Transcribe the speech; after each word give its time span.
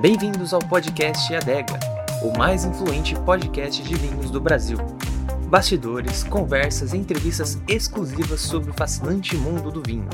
Bem-vindos 0.00 0.52
ao 0.52 0.58
podcast 0.58 1.32
Adega, 1.36 1.78
o 2.20 2.36
mais 2.36 2.64
influente 2.64 3.14
podcast 3.20 3.80
de 3.80 3.94
vinhos 3.94 4.28
do 4.28 4.40
Brasil. 4.40 4.76
Bastidores, 5.48 6.24
conversas 6.24 6.92
e 6.92 6.96
entrevistas 6.96 7.60
exclusivas 7.68 8.40
sobre 8.40 8.70
o 8.70 8.74
fascinante 8.74 9.36
mundo 9.36 9.70
do 9.70 9.80
vinho. 9.80 10.08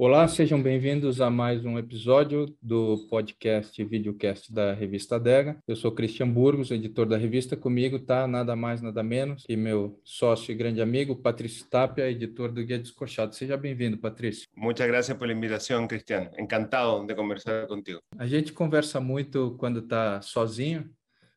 Olá, 0.00 0.28
sejam 0.28 0.62
bem-vindos 0.62 1.20
a 1.20 1.28
mais 1.28 1.64
um 1.64 1.76
episódio 1.76 2.56
do 2.62 3.08
podcast 3.10 3.82
videocast 3.82 4.52
da 4.52 4.72
revista 4.72 5.16
Adega. 5.16 5.58
Eu 5.66 5.74
sou 5.74 5.90
Cristian 5.90 6.30
Burgos, 6.30 6.70
editor 6.70 7.04
da 7.04 7.16
revista. 7.16 7.56
Comigo 7.56 7.98
tá 7.98 8.24
nada 8.28 8.54
mais, 8.54 8.80
nada 8.80 9.02
menos 9.02 9.42
que 9.44 9.56
meu 9.56 10.00
sócio 10.04 10.52
e 10.52 10.54
grande 10.54 10.80
amigo, 10.80 11.16
Patrício 11.16 11.66
Tapia, 11.68 12.08
editor 12.08 12.52
do 12.52 12.64
Guia 12.64 12.78
Descorchado. 12.78 13.34
Seja 13.34 13.56
bem-vindo, 13.56 13.98
Patrício. 13.98 14.46
Muchas 14.54 14.86
gracias 14.86 15.18
por 15.18 15.26
la 15.26 15.32
invitación, 15.32 15.88
Cristian. 15.88 16.30
Encantado 16.38 17.04
de 17.04 17.16
conversar 17.16 17.66
contigo. 17.66 17.98
A 18.16 18.26
gente 18.28 18.52
conversa 18.52 19.00
muito 19.00 19.56
quando 19.58 19.80
está 19.80 20.22
sozinho. 20.22 20.88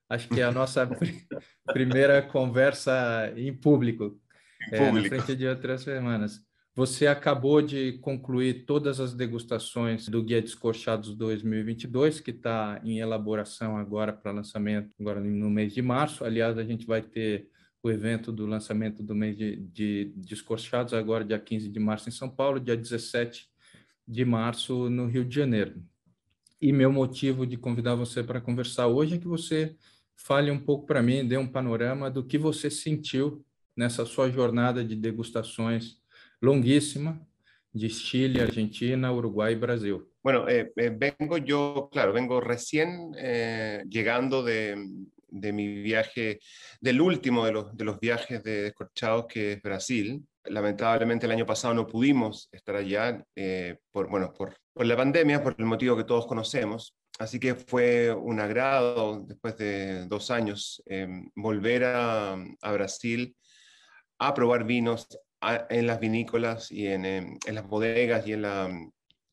Acho 0.08 0.30
que 0.30 0.40
é 0.40 0.44
a 0.44 0.52
nossa 0.52 0.88
primeira 1.74 2.22
conversa 2.22 3.34
em 3.36 3.56
público, 3.56 4.20
Em 4.72 4.76
é, 4.76 4.80
na 4.82 4.86
público. 4.86 5.16
frente 5.16 5.36
de 5.36 5.48
outras 5.48 5.82
semanas. 5.82 6.51
Você 6.74 7.06
acabou 7.06 7.62
de 7.62 7.94
concluir 8.00 8.66
todas 8.66 9.02
as 9.02 9.14
degustações 9.14 10.08
do 10.08 10.24
Guia 10.24 10.42
Descorchados 10.42 11.14
2022, 11.16 12.22
que 12.22 12.32
está 12.32 12.80
em 12.82 13.00
elaboração 13.00 13.76
agora 13.76 14.14
para 14.14 14.32
lançamento, 14.32 14.90
agora 14.98 15.20
no 15.20 15.50
mês 15.50 15.74
de 15.74 15.82
março. 15.82 16.24
Aliás, 16.24 16.58
a 16.58 16.64
gente 16.64 16.86
vai 16.86 17.02
ter 17.02 17.50
o 17.84 17.92
evento 17.92 18.32
do 18.32 18.46
lançamento 18.46 19.04
do 19.04 19.14
mês 19.14 19.38
de, 19.38 19.58
de 19.58 20.14
Descorchados, 20.16 20.94
agora 20.94 21.26
dia 21.26 21.38
15 21.38 21.68
de 21.68 21.80
março 21.80 22.08
em 22.08 22.12
São 22.12 22.30
Paulo, 22.30 22.58
dia 22.58 22.78
17 22.78 23.50
de 24.08 24.24
março 24.24 24.90
no 24.90 25.08
Rio 25.08 25.26
de 25.26 25.36
Janeiro. 25.36 25.84
E 26.62 26.72
meu 26.72 26.92
motivo 26.92 27.46
de 27.46 27.58
convidar 27.58 27.96
você 27.96 28.24
para 28.24 28.40
conversar 28.40 28.88
hoje 28.88 29.16
é 29.16 29.18
que 29.18 29.28
você 29.28 29.76
fale 30.16 30.50
um 30.50 30.60
pouco 30.60 30.86
para 30.86 31.04
mim, 31.04 31.28
dê 31.28 31.36
um 31.36 31.48
panorama 31.48 32.10
do 32.10 32.24
que 32.24 32.38
você 32.38 32.70
sentiu 32.70 33.44
nessa 33.76 34.06
sua 34.06 34.30
jornada 34.30 34.86
de 34.86 34.96
degustações 34.96 36.01
longuíssima 36.42 37.26
de 37.72 37.90
Chile, 37.90 38.42
Argentina, 38.42 39.12
Uruguay 39.12 39.56
Brasil. 39.56 40.04
Bueno, 40.22 40.48
eh, 40.50 40.72
eh, 40.76 40.92
vengo 40.96 41.38
yo, 41.38 41.90
claro, 41.92 42.12
vengo 42.12 42.42
recién 42.42 43.12
eh, 43.18 43.84
llegando 43.88 44.44
de, 44.44 44.76
de 45.30 45.54
mi 45.54 45.82
viaje, 45.82 46.40
del 46.82 47.00
último 47.00 47.46
de 47.46 47.54
los, 47.54 47.78
de 47.78 47.86
los 47.86 48.00
viajes 48.00 48.44
de 48.44 48.64
Descorchados, 48.64 49.28
que 49.28 49.54
es 49.54 49.62
Brasil. 49.62 50.22
Lamentablemente 50.46 51.28
el 51.28 51.32
año 51.32 51.46
pasado 51.46 51.74
no 51.74 51.88
pudimos 51.88 52.50
estar 52.52 52.76
allá 52.76 53.24
por, 53.92 54.10
bueno, 54.10 54.34
por, 54.34 54.56
por 54.74 54.86
la 54.86 54.98
pandemia, 54.98 55.42
por 55.42 55.56
el 55.58 55.66
motivo 55.66 55.96
que 55.96 56.04
todos 56.04 56.26
conocemos. 56.26 56.96
Así 57.20 57.40
que 57.40 57.54
fue 57.54 58.12
un 58.12 58.40
agrado, 58.40 59.24
después 59.28 59.56
de 59.58 60.08
dos 60.08 60.32
años, 60.32 60.82
volver 61.36 61.84
a, 61.84 62.34
a 62.34 62.72
Brasil 62.72 63.36
a 64.18 64.34
probar 64.34 64.64
vinos 64.64 65.08
en 65.70 65.88
las 65.88 66.00
vinícolas 66.00 66.72
y 66.72 66.88
en, 66.88 67.06
em, 67.06 67.38
en 67.46 67.56
las 67.56 67.68
bodegas 67.68 68.28
y 68.28 68.34
en, 68.34 68.42
la, 68.44 68.70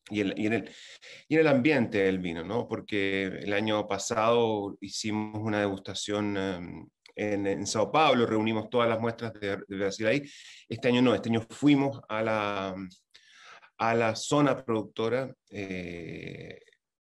y, 0.09 0.21
en, 0.21 0.33
y 0.37 0.47
en 0.47 0.53
el, 0.53 0.71
y 1.27 1.35
en 1.35 1.39
el 1.41 1.47
ambiente 1.47 1.99
del 1.99 2.19
vino, 2.19 2.43
¿no? 2.43 2.67
Porque 2.67 3.25
el 3.25 3.53
año 3.53 3.87
pasado 3.87 4.77
hicimos 4.81 5.41
una 5.41 5.59
degustación 5.59 6.37
em, 6.37 6.87
en, 7.15 7.47
en 7.47 7.67
Sao 7.67 7.91
Paulo, 7.91 8.25
reunimos 8.25 8.69
todas 8.69 8.89
las 8.89 8.99
muestras 8.99 9.33
de, 9.33 9.57
de 9.67 9.77
Brasil 9.77 10.07
ahí. 10.07 10.23
Este 10.67 10.87
año 10.87 11.01
no, 11.01 11.13
este 11.13 11.29
año 11.29 11.41
fuimos 11.49 11.99
a 12.07 12.21
la, 12.23 12.75
a 13.79 13.95
la 13.95 14.15
zona 14.15 14.63
productora 14.63 15.33
eh, 15.49 16.59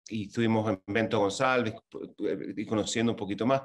y 0.09 0.28
estuvimos 0.28 0.69
en 0.69 0.81
Bento 0.88 1.19
González 1.19 1.73
y 2.55 2.66
conociendo 2.66 3.11
un 3.11 3.17
poquito 3.17 3.45
más. 3.45 3.61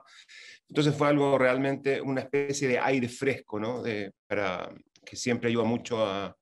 Entonces 0.69 0.95
fue 0.95 1.09
algo 1.09 1.39
realmente, 1.39 2.01
una 2.01 2.23
especie 2.23 2.69
de 2.69 2.79
aire 2.79 3.09
fresco, 3.09 3.61
¿no? 3.61 3.83
De, 3.83 4.13
para, 4.27 4.75
que 5.05 5.17
siempre 5.17 5.51
ayuda 5.51 5.65
mucho 5.65 6.05
a, 6.05 6.37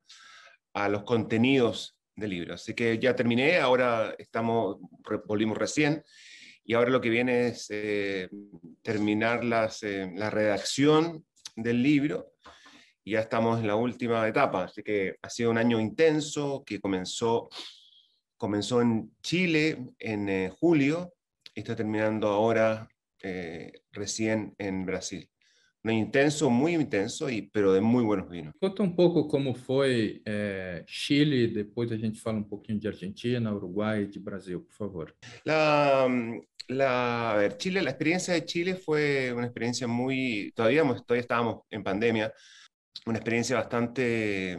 los 0.88 1.02
contenidos 1.02 1.98
del 2.14 2.30
libro. 2.30 2.54
Así 2.54 2.74
que 2.74 2.98
ya 2.98 3.14
terminé, 3.14 3.58
ahora 3.58 4.14
estamos, 4.18 4.78
volvimos 5.26 5.58
recién, 5.58 6.02
y 6.64 6.74
ahora 6.74 6.90
lo 6.90 7.00
que 7.00 7.10
viene 7.10 7.48
es 7.48 7.66
eh, 7.70 8.28
terminar 8.80 9.44
las, 9.44 9.82
eh, 9.82 10.10
la 10.14 10.30
redacción 10.30 11.26
del 11.56 11.82
libro, 11.82 12.32
y 13.04 13.12
ya 13.12 13.20
estamos 13.20 13.60
en 13.60 13.66
la 13.66 13.74
última 13.74 14.26
etapa, 14.28 14.64
así 14.64 14.82
que 14.82 15.16
ha 15.20 15.28
sido 15.28 15.50
un 15.50 15.58
año 15.58 15.80
intenso 15.80 16.62
que 16.64 16.80
comenzó, 16.80 17.48
comenzó 18.36 18.80
en 18.80 19.12
Chile 19.22 19.86
en 19.98 20.28
eh, 20.28 20.50
julio, 20.50 21.12
y 21.54 21.60
está 21.60 21.74
terminando 21.74 22.28
ahora 22.28 22.88
recién 23.92 24.54
en 24.56 24.86
Brasil. 24.86 25.30
Intenso, 25.82 26.50
muy 26.50 26.74
intenso, 26.74 27.30
y, 27.30 27.42
pero 27.50 27.72
de 27.72 27.80
muy 27.80 28.04
buenos 28.04 28.28
vinos. 28.28 28.52
Conta 28.60 28.82
um 28.82 28.94
pouco 28.94 29.26
como 29.26 29.54
foi 29.54 30.20
eh, 30.26 30.84
Chile, 30.86 31.48
depois 31.48 31.90
a 31.90 31.96
gente 31.96 32.20
fala 32.20 32.38
um 32.38 32.42
pouquinho 32.44 32.78
de 32.78 32.86
Argentina, 32.88 33.54
Uruguai 33.54 34.02
e 34.02 34.06
de 34.06 34.18
Brasil, 34.18 34.60
por 34.60 34.74
favor. 34.74 35.14
La, 35.44 36.06
la, 36.68 37.32
a 37.32 37.36
ver, 37.36 37.56
Chile, 37.56 37.80
la 37.80 37.90
experiencia 37.90 38.34
de 38.34 38.44
Chile 38.44 38.74
fue 38.76 39.32
una 39.32 39.46
experiencia 39.46 39.86
muy, 39.88 40.52
todavía, 40.54 40.82
todavía 40.82 41.20
estábamos 41.22 41.62
en 41.70 41.82
pandemia, 41.82 42.30
una 43.06 43.18
experiencia 43.18 43.56
bastante, 43.56 44.58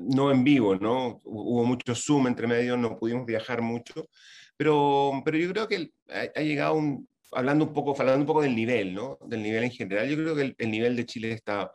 no 0.00 0.30
en 0.30 0.42
vivo, 0.44 0.74
¿no? 0.76 1.20
Hu- 1.24 1.44
Hubo 1.54 1.64
mucho 1.64 1.94
Zoom 1.94 2.26
entre 2.28 2.46
medio, 2.46 2.76
no 2.76 2.96
pudimos 2.98 3.26
viajar 3.26 3.62
mucho, 3.62 4.08
pero, 4.56 5.22
pero 5.24 5.36
yo 5.38 5.50
creo 5.52 5.68
que 5.68 5.90
ha, 6.08 6.40
ha 6.40 6.42
llegado 6.42 6.74
un, 6.76 7.08
hablando 7.32 7.64
un 7.66 7.72
poco, 7.72 7.94
hablando 7.98 8.20
un 8.20 8.26
poco 8.26 8.42
del 8.42 8.54
nivel, 8.56 8.94
¿no? 8.94 9.18
Del 9.26 9.42
nivel 9.42 9.64
en 9.64 9.70
general, 9.70 10.08
yo 10.08 10.16
creo 10.16 10.34
que 10.36 10.42
el, 10.42 10.54
el 10.58 10.70
nivel 10.70 10.96
de 10.96 11.06
Chile 11.06 11.32
está, 11.32 11.72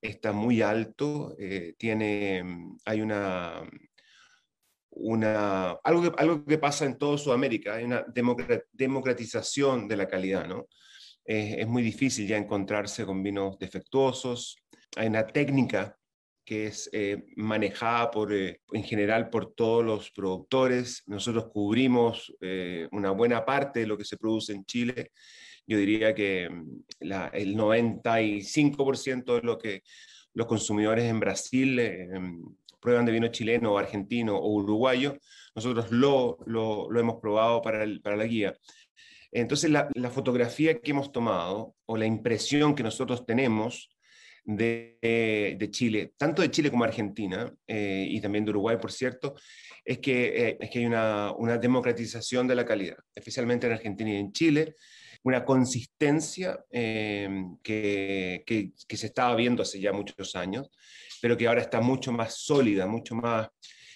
está 0.00 0.32
muy 0.32 0.62
alto, 0.62 1.34
eh, 1.38 1.74
tiene, 1.78 2.44
hay 2.84 3.00
una, 3.00 3.62
una, 4.90 5.72
algo, 5.84 6.02
que, 6.02 6.12
algo 6.22 6.44
que 6.44 6.58
pasa 6.58 6.84
en 6.84 6.98
toda 6.98 7.18
Sudamérica, 7.18 7.74
hay 7.76 7.84
una 7.84 8.04
democra- 8.06 8.62
democratización 8.72 9.88
de 9.88 9.96
la 9.96 10.08
calidad, 10.08 10.46
¿no? 10.46 10.66
Eh, 11.24 11.56
es 11.58 11.66
muy 11.68 11.82
difícil 11.82 12.26
ya 12.26 12.36
encontrarse 12.36 13.04
con 13.04 13.22
vinos 13.22 13.58
defectuosos, 13.58 14.56
hay 14.96 15.06
una 15.08 15.26
técnica 15.26 15.96
que 16.50 16.66
es 16.66 16.90
eh, 16.92 17.22
manejada 17.36 18.10
por, 18.10 18.32
eh, 18.32 18.60
en 18.72 18.82
general 18.82 19.30
por 19.30 19.54
todos 19.54 19.84
los 19.84 20.10
productores. 20.10 21.04
Nosotros 21.06 21.46
cubrimos 21.52 22.34
eh, 22.40 22.88
una 22.90 23.12
buena 23.12 23.44
parte 23.44 23.78
de 23.78 23.86
lo 23.86 23.96
que 23.96 24.04
se 24.04 24.16
produce 24.16 24.52
en 24.54 24.64
Chile. 24.64 25.12
Yo 25.64 25.78
diría 25.78 26.12
que 26.12 26.50
mm, 26.50 26.82
la- 27.02 27.28
el 27.28 27.54
95% 27.54 29.36
de 29.36 29.42
lo 29.42 29.58
que 29.58 29.82
los 30.34 30.48
consumidores 30.48 31.04
en 31.04 31.20
Brasil 31.20 31.78
em, 31.78 32.42
prueban 32.80 33.06
de 33.06 33.12
vino 33.12 33.28
chileno, 33.28 33.78
argentino 33.78 34.36
o 34.36 34.52
uruguayo, 34.52 35.18
nosotros 35.54 35.92
lo, 35.92 36.38
lo, 36.46 36.90
hemos 36.98 37.20
probado 37.20 37.62
para, 37.62 37.86
para 38.02 38.16
la 38.16 38.24
guía. 38.24 38.54
Entonces, 39.30 39.70
la 39.70 40.10
fotografía 40.10 40.80
que 40.80 40.90
hemos 40.90 41.12
tomado 41.12 41.76
o 41.86 41.96
la 41.96 42.06
impresión 42.06 42.74
que 42.74 42.82
nosotros 42.82 43.24
tenemos 43.24 43.88
de, 44.44 45.68
Chile, 45.70 46.12
tanto 46.16 46.42
de 46.42 46.50
Chile 46.50 46.70
como 46.70 46.84
Argentina, 46.84 47.52
eh, 47.66 48.06
y 48.08 48.20
también 48.20 48.44
de 48.44 48.50
Uruguay, 48.50 48.76
por 48.80 48.92
cierto, 48.92 49.34
es 49.84 49.98
que, 49.98 50.48
eh, 50.48 50.58
es 50.60 50.70
que 50.70 50.80
hay 50.80 50.86
una, 50.86 51.32
una 51.32 51.58
democratización 51.58 52.46
de 52.46 52.54
la 52.54 52.64
calidad, 52.64 52.96
especialmente 53.14 53.66
en 53.66 53.72
Argentina 53.74 54.10
y 54.10 54.16
en 54.16 54.32
Chile, 54.32 54.76
una 55.22 55.44
consistencia 55.44 56.64
eh, 56.70 57.28
que, 57.62 58.42
que, 58.46 58.96
se 58.96 59.06
estaba 59.06 59.34
viendo 59.34 59.62
hace 59.62 59.80
ya 59.80 59.92
muchos 59.92 60.34
años, 60.34 60.70
pero 61.20 61.36
que 61.36 61.46
ahora 61.46 61.60
está 61.60 61.80
mucho 61.80 62.10
más 62.10 62.36
sólida, 62.36 62.86
mucho 62.86 63.14
más 63.14 63.48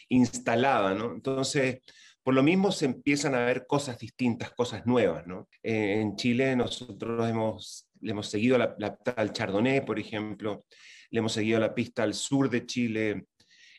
instalada. 0.08 0.92
Entonces, 0.92 1.78
por 2.22 2.34
lo 2.34 2.42
mismo 2.42 2.72
se 2.72 2.86
empiezan 2.86 3.34
a 3.34 3.44
ver 3.46 3.66
cosas 3.66 3.98
distintas, 3.98 4.50
cosas 4.50 4.84
nuevas, 4.86 5.26
¿no? 5.26 5.48
En 5.62 6.16
Chile 6.16 6.54
nosotros 6.56 7.28
hemos, 7.28 7.88
le 8.04 8.12
hemos 8.12 8.28
seguido 8.28 8.58
la, 8.58 8.74
la 8.78 8.98
al 9.16 9.32
Chardonnay, 9.32 9.84
por 9.84 9.98
ejemplo, 9.98 10.64
le 11.10 11.18
hemos 11.18 11.32
seguido 11.32 11.58
la 11.58 11.74
pista 11.74 12.02
al 12.02 12.14
sur 12.14 12.50
de 12.50 12.66
Chile, 12.66 13.26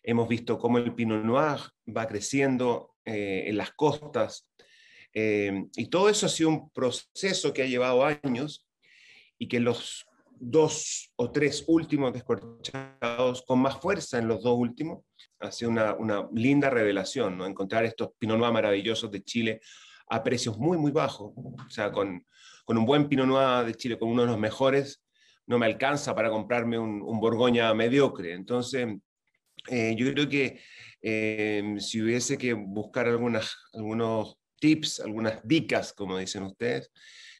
hemos 0.04 0.28
visto 0.28 0.58
cómo 0.58 0.78
el 0.80 0.94
Pinot 0.94 1.24
Noir 1.24 1.60
va 1.96 2.08
creciendo 2.08 2.96
eh, 3.06 3.44
en 3.48 3.58
las 3.58 3.72
costas, 3.72 4.50
eh, 5.14 5.66
y 5.76 5.88
todo 5.88 6.10
eso 6.10 6.26
ha 6.26 6.30
sido 6.30 6.50
un 6.50 6.70
proceso 6.72 7.54
que 7.54 7.64
ha 7.64 7.68
llevado 7.68 8.04
años 8.04 8.68
y 9.38 9.48
que 9.48 9.60
los 9.60 10.06
dos 10.38 11.14
o 11.16 11.32
tres 11.32 11.64
últimos 11.68 12.12
descorchados 12.12 13.44
con 13.44 13.60
más 13.60 13.80
fuerza 13.80 14.18
en 14.18 14.28
los 14.28 14.44
dos 14.44 14.58
últimos, 14.58 15.06
ha 15.40 15.52
sido 15.52 15.72
una, 15.72 15.94
una 15.94 16.28
linda 16.34 16.70
revelación, 16.70 17.38
¿no? 17.38 17.46
Encontrar 17.46 17.86
estos 17.86 18.10
Pinot 18.18 18.38
Noir 18.38 18.52
maravillosos 18.52 19.12
de 19.12 19.24
Chile 19.24 19.62
a 20.10 20.24
precios 20.24 20.58
muy, 20.58 20.78
muy 20.78 20.92
bajos. 20.92 21.32
O 21.36 21.70
sea, 21.70 21.92
con, 21.92 22.26
con 22.66 22.78
un 22.78 22.86
buen 22.86 23.08
Pinot 23.08 23.28
Noir 23.28 23.66
de 23.66 23.76
Chile, 23.76 23.98
con 23.98 24.10
uno 24.10 24.24
de 24.24 24.28
los 24.28 24.40
mejores, 24.40 25.02
no 25.48 25.58
me 25.60 25.68
alcanza 25.68 26.14
para 26.16 26.30
comprarme 26.30 26.78
un, 26.78 27.02
un 27.02 27.20
Borgoña 27.20 27.74
mediocre. 27.74 28.34
Entonces, 28.34 28.88
eh, 29.70 29.96
yo 29.98 30.12
creo 30.12 30.28
que 30.28 30.60
eh, 31.02 31.76
si 31.80 32.02
hubiese 32.02 32.38
que 32.38 32.54
buscar 32.54 33.08
algunas, 33.08 33.56
algunos 33.74 34.38
tips, 34.60 35.02
algunas 35.02 35.40
dicas, 35.44 35.94
como 35.94 36.18
dicen 36.18 36.44
ustedes. 36.44 36.92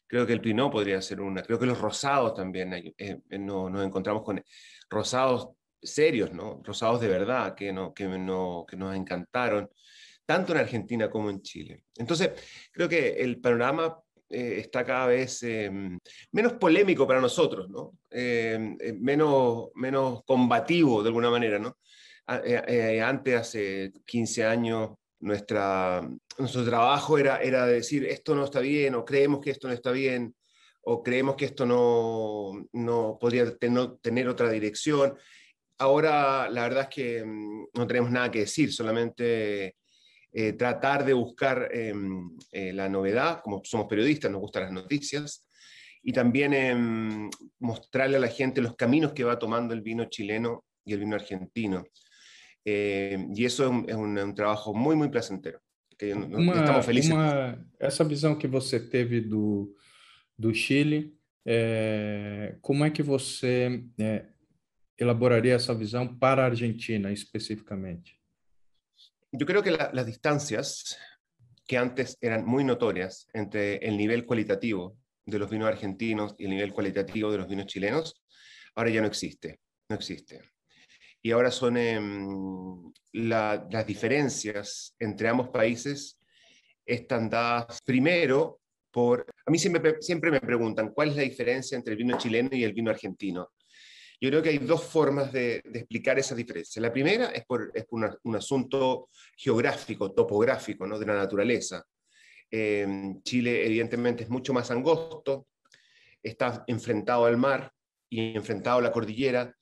Creo 0.06 0.24
que 0.26 0.32
el 0.32 0.40
Pinot 0.40 0.70
podría 0.70 1.02
ser 1.02 1.20
una. 1.20 1.42
Creo 1.42 1.58
que 1.58 1.66
los 1.66 1.80
rosados 1.80 2.34
también. 2.34 2.72
Eh, 2.96 3.18
no, 3.38 3.68
nos 3.68 3.84
encontramos 3.84 4.22
con 4.22 4.42
rosados 4.88 5.48
serios, 5.82 6.32
¿no? 6.32 6.60
Rosados 6.62 7.00
de 7.00 7.08
verdad, 7.08 7.54
que, 7.54 7.72
no, 7.72 7.92
que, 7.92 8.06
no, 8.06 8.64
que 8.68 8.76
nos 8.76 8.94
encantaron, 8.94 9.68
tanto 10.24 10.52
en 10.52 10.58
Argentina 10.58 11.10
como 11.10 11.30
en 11.30 11.42
Chile. 11.42 11.84
Entonces, 11.96 12.30
creo 12.72 12.88
que 12.88 13.08
el 13.20 13.40
panorama 13.40 13.98
eh, 14.28 14.58
está 14.58 14.84
cada 14.84 15.06
vez 15.06 15.44
menos 16.32 16.54
polémico 16.54 17.06
para 17.06 17.20
nosotros, 17.20 17.68
¿no? 17.68 17.92
menos, 18.98 19.68
menos 19.74 20.24
combativo 20.24 21.02
de 21.02 21.08
alguna 21.08 21.30
manera, 21.30 21.58
¿no? 21.58 21.76
antes, 22.26 23.36
hace 23.36 23.92
15 24.04 24.44
años, 24.44 24.90
nuestra, 25.20 26.08
nuestro 26.38 26.64
trabajo 26.64 27.18
era, 27.18 27.38
era 27.38 27.66
decir 27.66 28.04
esto 28.04 28.34
no 28.34 28.44
está 28.44 28.60
bien 28.60 28.94
o 28.94 29.04
creemos 29.04 29.40
que 29.40 29.50
esto 29.50 29.68
no 29.68 29.74
está 29.74 29.90
bien 29.90 30.34
o 30.88 31.02
creemos 31.02 31.34
que 31.36 31.46
esto 31.46 31.66
no, 31.66 32.68
no 32.72 33.18
podría 33.20 33.56
tener 33.56 34.28
otra 34.28 34.48
dirección. 34.50 35.16
Ahora 35.78 36.48
la 36.48 36.62
verdad 36.62 36.84
es 36.84 36.94
que 36.94 37.24
mm, 37.24 37.66
no 37.74 37.86
tenemos 37.86 38.10
nada 38.10 38.30
que 38.30 38.40
decir, 38.40 38.72
solamente 38.72 39.76
eh, 40.38 40.52
tratar 40.52 41.02
de 41.06 41.14
buscar 41.14 41.70
em, 41.72 42.28
eh, 42.52 42.70
la 42.74 42.90
novedad, 42.90 43.40
como 43.42 43.62
somos 43.64 43.86
periodistas, 43.86 44.30
nos 44.30 44.42
gustan 44.42 44.64
las 44.64 44.72
noticias, 44.72 45.48
y 46.02 46.12
también 46.12 46.52
em, 46.52 47.30
mostrarle 47.58 48.18
a 48.18 48.20
la 48.20 48.28
gente 48.28 48.60
los 48.60 48.76
caminos 48.76 49.14
que 49.14 49.24
va 49.24 49.38
tomando 49.38 49.72
el 49.72 49.80
vino 49.80 50.04
chileno 50.04 50.66
y 50.84 50.92
el 50.92 51.00
vino 51.00 51.16
argentino. 51.16 51.84
Eh, 52.66 53.16
y 53.34 53.46
eso 53.46 53.64
es 53.64 53.70
un, 53.70 53.84
es 53.88 53.96
un, 53.96 54.18
un, 54.18 54.34
trabalho 54.34 54.74
muito, 54.74 54.98
muito 54.98 55.10
placentero. 55.10 55.58
Que 55.96 56.12
uma, 56.12 56.54
estamos 56.54 56.84
felizes. 56.84 57.12
Uma, 57.12 57.66
essa 57.80 58.04
visão 58.04 58.36
que 58.36 58.46
você 58.46 58.78
teve 58.78 59.22
do, 59.22 59.74
do 60.36 60.52
Chile, 60.52 61.16
é, 61.46 62.56
como 62.60 62.84
é 62.84 62.90
que 62.90 63.02
você 63.02 63.82
é, 63.98 64.26
elaboraria 64.98 65.54
essa 65.54 65.74
visão 65.74 66.06
para 66.06 66.42
a 66.42 66.46
Argentina 66.46 67.10
especificamente? 67.10 68.15
Eu 69.32 69.46
creo 69.46 69.62
que 69.62 69.70
la, 69.70 69.90
las 69.92 70.06
distancias 70.06 70.96
que 71.66 71.76
antes 71.76 72.16
eran 72.20 72.46
muy 72.46 72.64
notorias 72.64 73.26
entre 73.34 73.76
el 73.78 73.96
nivel 73.96 74.24
cualitativo 74.24 74.96
de 75.24 75.38
los 75.38 75.50
vinos 75.50 75.68
argentinos 75.68 76.34
y 76.38 76.44
el 76.44 76.50
nivel 76.50 76.72
cualitativo 76.72 77.32
de 77.32 77.38
los 77.38 77.48
vinos 77.48 77.66
chilenos, 77.66 78.22
ahora 78.74 78.90
ya 78.90 79.00
no 79.00 79.08
existe, 79.08 79.60
no 79.88 79.96
existe. 79.96 80.40
y 81.26 81.32
ahora 81.32 81.50
son 81.50 81.76
em, 81.76 82.92
las 83.14 83.84
diferencias 83.84 84.94
entre 85.00 85.28
ambos 85.28 85.48
países 85.48 86.20
están 86.84 87.28
dadas 87.28 87.80
primero 87.84 88.60
por... 88.92 89.26
A 89.44 89.50
mí 89.50 89.58
siempre 89.58 90.30
me 90.30 90.40
preguntan 90.40 90.92
cuál 90.92 91.08
es 91.08 91.16
la 91.16 91.22
diferencia 91.22 91.74
entre 91.74 91.94
el 91.94 91.98
vino 91.98 92.16
chileno 92.16 92.50
y 92.52 92.62
el 92.62 92.72
vino 92.72 92.92
argentino. 92.92 93.50
Yo 94.20 94.30
creo 94.30 94.42
que 94.42 94.50
hay 94.50 94.58
dos 94.58 94.84
formas 94.84 95.32
de, 95.32 95.56
explicar 95.74 96.18
esa 96.18 96.34
diferencia. 96.34 96.80
La 96.80 96.92
primera 96.92 97.26
es 97.26 97.44
por, 97.44 97.70
es 97.74 97.84
un 97.90 98.36
asunto 98.36 99.08
geográfico, 99.36 100.12
topográfico, 100.12 100.86
¿no? 100.86 100.98
de 100.98 101.06
la 101.06 101.14
naturaleza. 101.14 101.84
Em, 102.50 103.20
Chile 103.22 103.66
evidentemente 103.66 104.22
es 104.22 104.30
mucho 104.30 104.54
más 104.54 104.70
angosto, 104.70 105.48
está 106.22 106.64
enfrentado 106.66 107.26
al 107.26 107.36
mar 107.36 107.72
y 108.08 108.36
enfrentado 108.36 108.78
a 108.78 108.82
la 108.82 108.92
cordillera. 108.92 109.54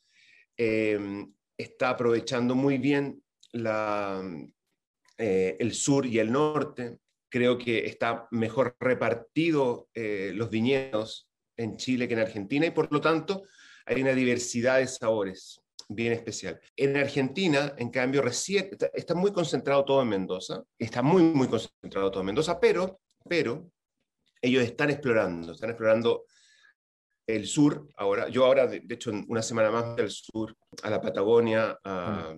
Eh, 0.56 1.26
está 1.56 1.90
aprovechando 1.90 2.54
muy 2.54 2.78
bien 2.78 3.22
eh, 3.52 5.56
el 5.58 5.74
sur 5.74 6.06
y 6.06 6.18
el 6.18 6.30
norte. 6.30 6.98
Creo 7.28 7.58
que 7.58 7.86
está 7.86 8.28
mejor 8.30 8.76
repartido 8.78 9.88
eh, 9.94 10.30
los 10.34 10.50
viñedos 10.50 11.28
en 11.56 11.76
Chile 11.76 12.06
que 12.06 12.14
en 12.14 12.20
Argentina 12.20 12.66
y 12.66 12.70
por 12.70 12.92
lo 12.92 13.00
tanto 13.00 13.42
hay 13.86 14.02
una 14.02 14.12
diversidad 14.12 14.78
de 14.78 14.86
sabores 14.86 15.60
bien 15.88 16.12
especial. 16.12 16.60
En 16.76 16.96
Argentina, 16.96 17.75
en 17.76 17.90
cambio, 17.90 18.22
recién 18.22 18.70
está, 18.92 19.14
muy 19.14 19.32
concentrado 19.32 19.84
todo 19.84 20.02
en 20.02 20.08
Mendoza, 20.08 20.62
está 20.78 21.02
muy, 21.02 21.22
muy 21.22 21.48
concentrado 21.48 22.10
todo 22.10 22.20
en 22.20 22.26
Mendoza, 22.26 22.58
pero, 22.58 23.00
pero 23.28 23.70
ellos 24.40 24.62
están 24.62 24.90
explorando, 24.90 25.52
están 25.52 25.70
explorando 25.70 26.25
el 27.26 27.46
sur, 27.46 27.88
ahora, 27.96 28.28
yo 28.28 28.44
ahora, 28.44 28.66
de, 28.66 28.82
hecho, 28.88 29.10
una 29.28 29.42
semana 29.42 29.70
más 29.70 29.96
del 29.96 30.10
sur, 30.10 30.54
a 30.82 30.90
la 30.90 31.00
Patagonia, 31.00 31.78
a 31.82 32.34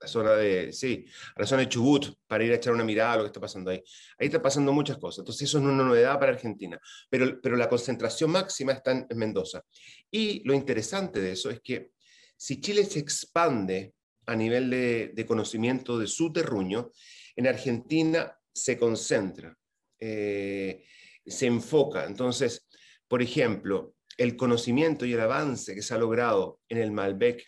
la 0.00 0.08
zona 0.08 0.32
de, 0.32 0.72
sí, 0.72 1.06
a 1.34 1.40
la 1.40 1.46
zona 1.46 1.62
de 1.62 1.68
Chubut, 1.68 2.14
para 2.26 2.44
ir 2.44 2.52
a 2.52 2.56
echar 2.56 2.72
una 2.72 2.84
mirada 2.84 3.14
a 3.14 3.16
lo 3.16 3.22
que 3.22 3.28
está 3.28 3.40
pasando 3.40 3.70
ahí. 3.70 3.82
Ahí 4.18 4.26
está 4.26 4.42
pasando 4.42 4.72
muchas 4.72 4.98
cosas, 4.98 5.20
entonces 5.20 5.48
eso 5.48 5.58
es 5.58 5.64
una 5.64 5.84
novedad 5.84 6.18
para 6.18 6.32
Argentina, 6.32 6.78
pero, 7.08 7.40
pero 7.40 7.56
la 7.56 7.68
concentración 7.68 8.30
máxima 8.30 8.72
está 8.72 8.92
en, 8.92 9.06
Mendoza. 9.16 9.62
Y 10.10 10.46
lo 10.46 10.54
interesante 10.54 11.20
de 11.20 11.32
eso 11.32 11.50
es 11.50 11.60
que 11.60 11.92
si 12.36 12.60
Chile 12.60 12.84
se 12.84 12.98
expande 12.98 13.94
a 14.26 14.36
nivel 14.36 14.70
de, 14.70 15.26
conocimiento 15.26 15.98
de 15.98 16.06
su 16.06 16.32
terruño, 16.32 16.90
en 17.34 17.46
Argentina 17.46 18.36
se 18.52 18.76
concentra, 18.78 19.56
eh, 19.98 20.84
se 21.24 21.46
enfoca. 21.46 22.04
Entonces, 22.04 22.66
por 23.08 23.22
ejemplo, 23.22 23.94
el 24.16 24.36
conocimiento 24.36 25.06
y 25.06 25.12
el 25.12 25.20
avance 25.20 25.74
que 25.74 25.82
se 25.82 25.94
ha 25.94 25.98
logrado 25.98 26.60
en 26.68 26.78
el 26.78 26.90
Malbec, 26.90 27.46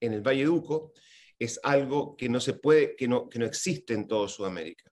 en 0.00 0.12
el 0.12 0.22
Valle 0.22 0.44
Duco, 0.44 0.92
es 1.38 1.60
algo 1.62 2.16
que 2.16 2.28
no 2.28 2.40
se 2.40 2.54
puede, 2.54 2.96
que 2.96 3.08
no, 3.08 3.28
que 3.28 3.38
no 3.38 3.46
existe 3.46 3.94
en 3.94 4.06
toda 4.06 4.28
Sudamérica. 4.28 4.90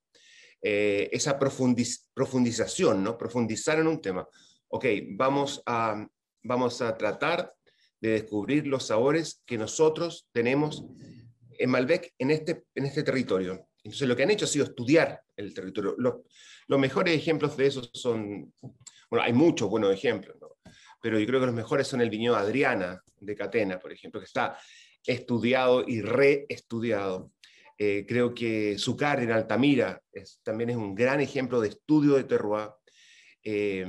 Eh, 0.60 1.10
esa 1.12 1.38
profundización, 1.38 3.04
¿no? 3.04 3.18
Profundizar 3.18 3.78
en 3.78 3.86
un 3.86 4.00
tema. 4.00 4.26
Ok, 4.68 4.86
vamos 5.10 5.62
a, 5.66 6.06
vamos 6.42 6.80
a 6.80 6.96
tratar 6.96 7.52
de 8.00 8.10
descubrir 8.10 8.66
los 8.66 8.86
sabores 8.86 9.42
que 9.46 9.58
nosotros 9.58 10.28
tenemos 10.32 10.84
en 11.58 11.70
Malbec 11.70 12.14
en 12.18 12.30
este, 12.30 12.64
en 12.74 12.86
este 12.86 13.02
territorio. 13.02 13.68
Entonces 13.82 14.08
lo 14.08 14.16
que 14.16 14.22
han 14.22 14.30
hecho 14.30 14.46
ha 14.46 14.48
sido 14.48 14.64
estudiar 14.64 15.20
el 15.36 15.52
territorio. 15.52 15.94
Los, 15.98 16.14
los 16.66 16.80
mejores 16.80 17.14
ejemplos 17.14 17.56
de 17.56 17.66
eso 17.66 17.82
son, 17.92 18.52
bueno, 19.10 19.24
hay 19.24 19.32
muchos 19.32 19.68
buenos 19.68 19.92
ejemplos, 19.92 20.36
pero 21.02 21.18
yo 21.18 21.26
creo 21.26 21.40
que 21.40 21.46
los 21.46 21.54
mejores 21.54 21.86
son 21.86 22.00
el 22.00 22.08
viñedo 22.08 22.36
Adriana 22.36 23.02
de 23.20 23.36
Catena, 23.36 23.78
por 23.78 23.92
ejemplo, 23.92 24.20
que 24.20 24.26
está 24.26 24.58
estudiado 25.06 25.84
y 25.86 26.00
reestudiado. 26.00 27.32
Eh, 27.76 28.04
creo 28.06 28.34
que 28.34 28.76
Zucar 28.78 29.20
en 29.22 29.32
Altamira 29.32 30.00
también 30.42 30.70
es 30.70 30.76
un 30.76 30.94
gran 30.94 31.20
ejemplo 31.20 31.60
de 31.60 31.68
estudio 31.68 32.14
de 32.14 32.24
terroir. 32.24 32.70
Eh, 33.42 33.86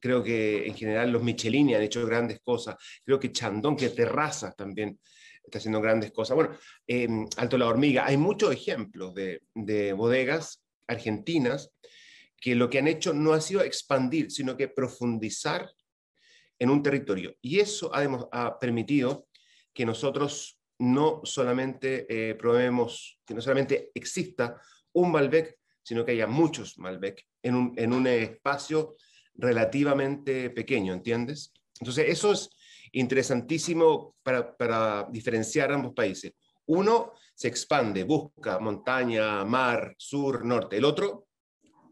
creo 0.00 0.22
que 0.22 0.66
en 0.66 0.74
general 0.74 1.12
los 1.12 1.22
Michelini 1.22 1.74
han 1.74 1.82
hecho 1.82 2.06
grandes 2.06 2.40
cosas. 2.40 2.76
Creo 3.04 3.18
que 3.18 3.32
Chandon, 3.32 3.76
que 3.76 3.90
Terrazas 3.90 4.56
también 4.56 4.98
está 5.44 5.58
haciendo 5.58 5.80
grandes 5.80 6.12
cosas. 6.12 6.34
Bueno, 6.34 6.56
eh, 6.86 7.08
Alto 7.36 7.58
la 7.58 7.66
Hormiga, 7.66 8.06
hay 8.06 8.16
muchos 8.16 8.52
ejemplos 8.52 9.14
de 9.14 9.92
bodegas 9.92 10.62
argentinas 10.86 11.72
que 12.40 12.54
lo 12.54 12.70
que 12.70 12.78
han 12.78 12.88
hecho 12.88 13.12
no 13.12 13.32
ha 13.32 13.40
sido 13.40 13.62
expandir, 13.62 14.30
sino 14.30 14.56
que 14.56 14.68
profundizar 14.68 15.68
en 16.58 16.70
un 16.70 16.82
territorio. 16.82 17.34
Y 17.40 17.60
eso 17.60 17.90
ha, 17.92 18.58
permitido 18.58 19.26
que 19.76 19.84
nosotros 19.84 20.58
no 20.78 21.20
solamente 21.22 22.06
eh, 22.08 22.34
probemos, 22.34 23.20
que 23.26 23.34
no 23.34 23.42
solamente 23.42 23.90
exista 23.94 24.58
un 24.94 25.12
Malbec, 25.12 25.58
sino 25.82 26.02
que 26.02 26.12
haya 26.12 26.26
muchos 26.26 26.78
Malbec 26.78 27.22
en 27.42 27.54
un, 27.54 27.74
en 27.76 27.92
un 27.92 28.06
espacio 28.06 28.96
relativamente 29.34 30.48
pequeño, 30.48 30.94
¿entiendes? 30.94 31.52
Entonces, 31.78 32.06
eso 32.08 32.32
es 32.32 32.48
interesantísimo 32.92 34.16
para, 34.22 34.56
para 34.56 35.06
diferenciar 35.10 35.70
ambos 35.70 35.92
países. 35.92 36.32
Uno 36.64 37.12
se 37.34 37.48
expande, 37.48 38.04
busca 38.04 38.58
montaña, 38.58 39.44
mar, 39.44 39.94
sur, 39.98 40.42
norte. 40.42 40.78
El 40.78 40.86
otro 40.86 41.28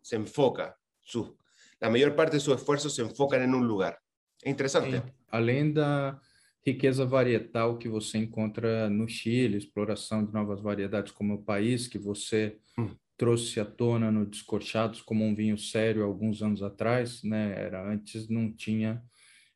se 0.03 0.17
enfoca, 0.17 0.75
su, 1.03 1.37
la 1.81 1.91
mayor 1.91 2.17
parte 2.17 2.39
de 2.39 2.41
sus 2.41 2.57
esfuerzos 2.57 2.95
se 2.95 3.03
enfocan 3.03 3.43
en 3.43 3.55
un 3.55 3.69
lugar. 3.69 4.01
Sim. 4.45 5.03
Além 5.31 5.73
da 5.73 6.21
riqueza 6.67 7.05
varietal 7.05 7.77
que 7.77 7.89
você 7.89 8.19
encontra 8.19 8.89
no 8.89 9.07
Chile, 9.07 9.59
exploração 9.59 10.25
de 10.25 10.33
novas 10.33 10.61
variedades 10.61 11.13
como 11.13 11.35
o 11.35 11.43
país 11.43 11.87
que 11.87 11.99
você 11.99 12.57
hum. 12.79 12.91
trouxe 13.17 13.61
à 13.61 13.65
tona 13.65 14.11
no 14.11 14.25
Descorchados 14.25 15.03
como 15.03 15.25
um 15.25 15.35
vinho 15.35 15.59
sério 15.59 16.05
alguns 16.05 16.43
anos 16.43 16.63
atrás, 16.63 17.23
né? 17.23 17.55
Era 17.57 17.87
antes 17.87 18.29
não 18.29 18.51
tinha 18.51 19.03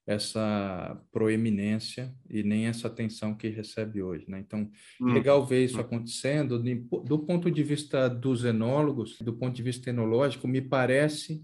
essa 0.07 0.99
proeminência 1.12 2.15
e 2.31 2.43
nem 2.43 2.67
essa 2.67 2.88
atenção 2.88 3.35
que 3.35 3.49
recebe 3.49 4.03
hoje, 4.03 4.25
né? 4.27 4.41
Então, 4.41 4.71
hum. 5.00 5.12
legal 5.12 5.45
ver 5.45 5.65
isso 5.65 5.79
hum. 5.79 5.81
acontecendo 5.81 6.59
do 6.59 7.19
ponto 7.19 7.50
de 7.50 7.62
vista 7.62 8.09
dos 8.09 8.45
enólogos, 8.45 9.19
do 9.21 9.35
ponto 9.35 9.55
de 9.55 9.62
vista 9.62 9.91
enológico, 9.91 10.49
me 10.49 10.62
parece 10.62 11.43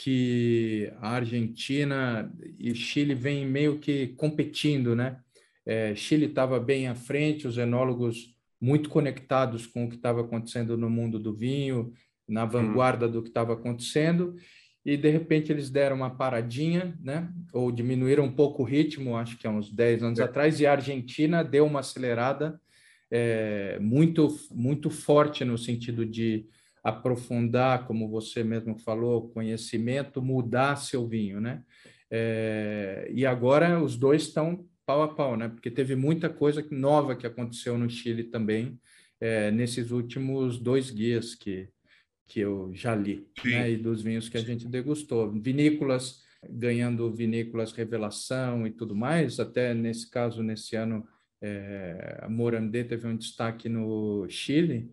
que 0.00 0.90
a 0.98 1.10
Argentina 1.10 2.32
e 2.58 2.74
Chile 2.74 3.14
vêm 3.14 3.46
meio 3.46 3.78
que 3.78 4.06
competindo, 4.16 4.96
né? 4.96 5.20
É, 5.66 5.94
Chile 5.94 6.24
estava 6.24 6.58
bem 6.58 6.88
à 6.88 6.94
frente, 6.94 7.46
os 7.46 7.58
enólogos 7.58 8.34
muito 8.58 8.88
conectados 8.88 9.66
com 9.66 9.84
o 9.84 9.90
que 9.90 9.96
estava 9.96 10.22
acontecendo 10.22 10.74
no 10.74 10.88
mundo 10.88 11.18
do 11.18 11.34
vinho, 11.34 11.92
na 12.26 12.46
vanguarda 12.46 13.06
do 13.06 13.22
que 13.22 13.28
estava 13.28 13.52
acontecendo, 13.52 14.36
e 14.86 14.96
de 14.96 15.10
repente 15.10 15.52
eles 15.52 15.68
deram 15.68 15.96
uma 15.96 16.16
paradinha, 16.16 16.98
né? 17.02 17.30
ou 17.52 17.70
diminuíram 17.70 18.24
um 18.24 18.32
pouco 18.32 18.62
o 18.62 18.66
ritmo, 18.66 19.18
acho 19.18 19.36
que 19.36 19.46
há 19.46 19.50
uns 19.50 19.70
10 19.70 20.02
anos 20.02 20.18
é. 20.18 20.22
atrás, 20.22 20.60
e 20.60 20.66
a 20.66 20.72
Argentina 20.72 21.44
deu 21.44 21.66
uma 21.66 21.80
acelerada 21.80 22.58
é, 23.10 23.78
muito, 23.82 24.28
muito 24.50 24.88
forte 24.88 25.44
no 25.44 25.58
sentido 25.58 26.06
de 26.06 26.46
aprofundar, 26.82 27.86
como 27.86 28.08
você 28.08 28.42
mesmo 28.42 28.78
falou, 28.78 29.28
conhecimento, 29.30 30.22
mudar 30.22 30.76
seu 30.76 31.06
vinho, 31.06 31.40
né? 31.40 31.62
É, 32.10 33.08
e 33.12 33.24
agora 33.24 33.80
os 33.82 33.96
dois 33.96 34.22
estão 34.22 34.66
pau 34.84 35.02
a 35.02 35.08
pau, 35.08 35.36
né? 35.36 35.48
Porque 35.48 35.70
teve 35.70 35.94
muita 35.94 36.28
coisa 36.28 36.66
nova 36.70 37.14
que 37.14 37.26
aconteceu 37.26 37.78
no 37.78 37.88
Chile 37.88 38.24
também 38.24 38.78
é, 39.20 39.50
nesses 39.50 39.90
últimos 39.90 40.58
dois 40.58 40.90
guias 40.90 41.34
que, 41.34 41.68
que 42.26 42.40
eu 42.40 42.70
já 42.74 42.94
li, 42.94 43.26
né? 43.44 43.70
E 43.70 43.76
dos 43.76 44.02
vinhos 44.02 44.28
que 44.28 44.38
a 44.38 44.42
gente 44.42 44.66
degustou. 44.66 45.30
Vinícolas 45.30 46.22
ganhando 46.48 47.12
vinícolas 47.12 47.72
revelação 47.72 48.66
e 48.66 48.70
tudo 48.70 48.94
mais, 48.96 49.38
até 49.38 49.74
nesse 49.74 50.08
caso, 50.10 50.42
nesse 50.42 50.76
ano, 50.76 51.06
é, 51.42 52.18
a 52.22 52.28
Morandé 52.28 52.84
teve 52.84 53.06
um 53.06 53.16
destaque 53.16 53.68
no 53.68 54.26
Chile, 54.28 54.90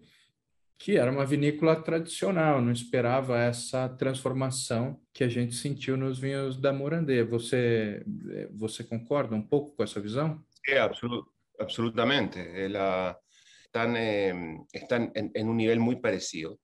que 0.79 0.97
era 0.97 1.11
uma 1.11 1.25
vinícola 1.25 1.75
tradicional, 1.75 2.61
não 2.61 2.71
esperava 2.71 3.39
essa 3.39 3.89
transformação 3.89 5.01
que 5.13 5.23
a 5.23 5.27
gente 5.27 5.55
sentiu 5.55 5.97
nos 5.97 6.19
vinhos 6.19 6.57
da 6.57 6.71
Morandé. 6.71 7.23
Você, 7.23 8.03
você 8.51 8.83
concorda 8.83 9.35
um 9.35 9.41
pouco 9.41 9.75
com 9.75 9.83
essa 9.83 9.99
visão? 9.99 10.43
É, 10.67 10.79
absolut, 10.79 11.27
absolutamente. 11.59 12.39
Ela, 12.39 13.17
están, 13.65 13.95
eh, 13.97 14.33
están 14.71 15.11
en, 15.15 15.31
en, 15.33 16.01
parecido. 16.01 16.59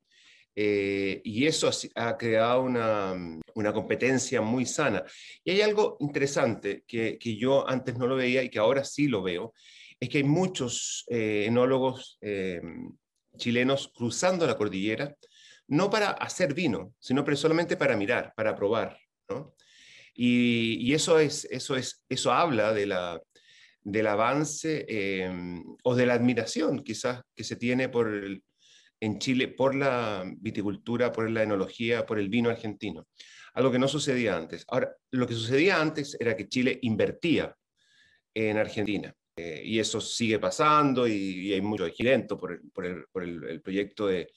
Eh, 0.55 1.21
y 1.23 1.47
eso 1.47 1.69
ha 1.95 2.15
creado 2.15 2.61
una, 2.61 3.15
una, 3.55 3.73
competencia 3.73 4.41
muy 4.41 4.65
sana. 4.65 5.03
Y 5.43 5.51
hay 5.51 5.61
algo 5.61 5.97
interesante 5.99 6.83
que, 6.87 7.17
que, 7.17 7.35
yo 7.35 7.67
antes 7.67 7.97
no 7.97 8.05
lo 8.05 8.15
veía 8.15 8.43
y 8.43 8.49
que 8.49 8.59
ahora 8.59 8.83
sí 8.83 9.07
lo 9.07 9.23
veo, 9.23 9.53
es 9.99 10.09
que 10.09 10.19
hay 10.19 10.23
muchos 10.23 11.05
eh, 11.09 11.45
enólogos 11.47 12.17
eh, 12.21 12.61
chilenos 13.37 13.91
cruzando 13.93 14.45
la 14.45 14.57
cordillera, 14.57 15.15
no 15.67 15.89
para 15.89 16.11
hacer 16.11 16.53
vino, 16.53 16.93
sino 16.99 17.25
solamente 17.35 17.77
para 17.77 17.95
mirar, 17.95 18.33
para 18.35 18.55
probar. 18.55 18.97
¿no? 19.29 19.55
Y, 20.13 20.93
eso, 20.93 21.19
es, 21.19 21.45
eso, 21.45 21.75
es, 21.75 22.03
eso 22.09 22.31
habla 22.31 22.73
de 22.73 22.85
la, 22.85 23.19
del 23.81 24.07
avance 24.07 24.85
eh, 24.87 25.31
o 25.83 25.95
de 25.95 26.05
la 26.05 26.13
admiración 26.13 26.83
quizás 26.83 27.21
que 27.35 27.43
se 27.43 27.55
tiene 27.55 27.89
por 27.89 28.07
el, 28.07 28.43
en 29.03 29.19
Chile 29.19 29.49
por 29.49 29.75
la 29.75 30.23
viticultura, 30.37 31.11
por 31.11 31.29
la 31.29 31.43
enología, 31.43 32.05
por 32.05 32.19
el 32.19 32.29
vino 32.29 32.49
argentino. 32.49 33.07
Algo 33.53 33.71
que 33.71 33.79
no 33.79 33.87
sucedía 33.87 34.35
antes. 34.35 34.65
Ahora, 34.69 34.95
lo 35.11 35.27
que 35.27 35.33
sucedía 35.33 35.81
antes 35.81 36.15
era 36.19 36.37
que 36.37 36.47
Chile 36.47 36.79
invertía 36.83 37.53
en 38.33 38.57
Argentina. 38.57 39.13
Eh, 39.35 39.61
y 39.65 39.79
eso 39.79 39.99
sigue 39.99 40.37
pasando 40.37 41.07
y, 41.07 41.51
hay 41.53 41.61
mucho 41.61 41.87
gilento 41.87 42.37
por 42.37 42.51
el, 42.51 42.61
por 42.71 42.85
el, 42.85 43.05
por 43.11 43.23
el, 43.23 43.61
proyecto 43.61 44.07
de, 44.07 44.31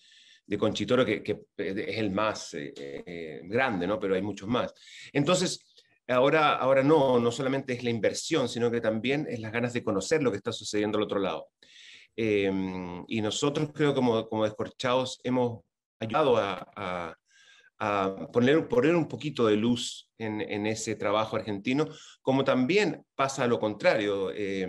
de 0.46 0.58
Conchitoro, 0.58 1.04
que, 1.04 1.22
que, 1.22 1.42
es 1.58 1.98
el 1.98 2.10
más 2.10 2.54
eh, 2.54 2.72
eh, 2.76 3.40
grande, 3.44 3.86
¿no? 3.86 4.00
pero 4.00 4.14
hay 4.14 4.22
muchos 4.22 4.48
más. 4.48 4.72
Entonces, 5.12 5.60
ahora, 6.08 6.54
ahora 6.54 6.82
no, 6.82 7.18
no 7.20 7.30
solamente 7.30 7.74
es 7.74 7.84
la 7.84 7.90
inversión, 7.90 8.48
sino 8.48 8.70
que 8.70 8.80
también 8.80 9.26
es 9.28 9.40
las 9.40 9.52
ganas 9.52 9.74
de 9.74 9.84
conocer 9.84 10.22
lo 10.22 10.30
que 10.30 10.38
está 10.38 10.52
sucediendo 10.52 10.96
al 10.96 11.04
otro 11.04 11.18
lado. 11.18 11.48
Em, 12.16 13.04
y 13.08 13.20
nosotros 13.20 13.70
creo 13.74 13.94
como, 13.94 14.26
como 14.28 14.44
Descorchados 14.44 15.20
hemos 15.22 15.60
ayudado 16.00 16.38
a, 16.38 16.66
a, 16.74 17.18
a 17.78 18.28
poner, 18.32 18.68
poner, 18.68 18.94
un 18.94 19.08
poquito 19.08 19.46
de 19.46 19.56
luz 19.56 20.10
en, 20.18 20.66
ese 20.66 20.96
trabajo 20.96 21.36
argentino, 21.36 21.86
como 22.22 22.44
también 22.44 23.04
pasa 23.14 23.46
lo 23.46 23.58
contrario. 23.58 24.30
Eh, 24.34 24.66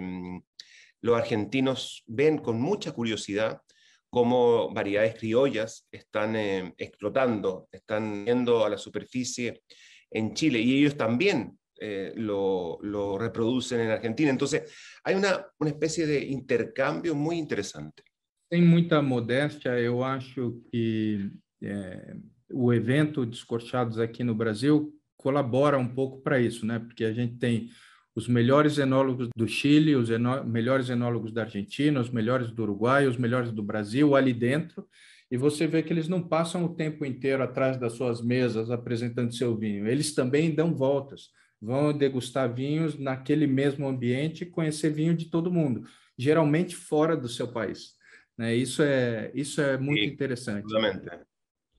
los 1.01 1.17
argentinos 1.17 2.03
ven 2.07 2.39
con 2.39 2.59
mucha 2.59 2.91
curiosidad 2.91 3.61
cómo 4.09 4.73
variedades 4.73 5.15
criollas 5.15 5.87
están 5.91 6.35
eh, 6.35 6.73
explotando, 6.77 7.67
están 7.71 8.25
yendo 8.25 8.65
a 8.65 8.69
la 8.69 8.77
superficie 8.77 9.61
en 10.09 10.33
Chile 10.33 10.59
y 10.59 10.79
ellos 10.79 10.95
también 10.95 11.57
eh, 11.79 12.13
lo, 12.15 12.79
reproducen 13.19 13.81
en 13.81 13.91
Argentina. 13.91 14.29
Entonces, 14.29 14.73
hay 15.03 15.15
una, 15.15 15.45
uma 15.59 15.69
espécie 15.69 16.07
de 16.07 16.25
intercâmbio 16.25 17.13
muito 17.13 17.39
interessante. 17.39 18.03
Sem 18.49 18.61
muita 18.61 19.01
modéstia, 19.01 19.77
eu 19.77 20.01
acho 20.03 20.61
que 20.71 21.29
é, 21.61 22.15
o 22.51 22.73
evento 22.73 23.25
Descorchados 23.25 23.99
aqui 23.99 24.23
no 24.23 24.35
Brasil 24.35 24.93
colabora 25.15 25.77
um 25.77 25.87
pouco 25.87 26.21
para 26.21 26.39
isso, 26.39 26.65
né? 26.65 26.79
Porque 26.79 27.03
a 27.03 27.13
gente 27.13 27.37
tem 27.37 27.69
os 28.15 28.27
melhores 28.27 28.77
enólogos 28.77 29.29
do 29.35 29.47
Chile, 29.47 29.95
os 29.95 30.09
enó 30.09 30.43
melhores 30.43 30.89
enólogos 30.89 31.31
da 31.31 31.43
Argentina, 31.43 31.99
os 31.99 32.09
melhores 32.09 32.51
do 32.51 32.63
Uruguai, 32.63 33.05
os 33.05 33.17
melhores 33.17 33.51
do 33.51 33.61
Brasil 33.61 34.15
ali 34.15 34.33
dentro, 34.33 34.87
e 35.29 35.37
você 35.37 35.67
vê 35.67 35.83
que 35.83 35.91
eles 35.91 36.07
não 36.07 36.21
passam 36.21 36.65
o 36.65 36.73
tempo 36.73 37.05
inteiro 37.05 37.43
atrás 37.43 37.77
das 37.77 37.93
suas 37.93 38.21
mesas 38.21 38.71
apresentando 38.71 39.35
seu 39.35 39.55
vinho, 39.55 39.87
eles 39.87 40.13
também 40.13 40.55
dão 40.55 40.73
voltas 40.73 41.29
vão 41.61 41.95
degustar 41.95 42.53
vinhos 42.53 42.97
naquele 42.97 43.47
mesmo 43.47 43.87
ambiente 43.87 44.43
e 44.43 44.49
conhecer 44.49 44.91
vinho 44.91 45.15
de 45.15 45.25
todo 45.25 45.51
mundo, 45.51 45.83
geralmente 46.17 46.75
fora 46.75 47.15
do 47.15 47.27
seu 47.27 47.47
país. 47.47 47.95
Né? 48.37 48.55
Isso 48.55 48.83
é 48.83 49.31
isso 49.33 49.59
é 49.61 49.77
muito 49.77 50.01
sí, 50.01 50.07
interessante. 50.07 50.63
Absolutamente, 50.63 51.26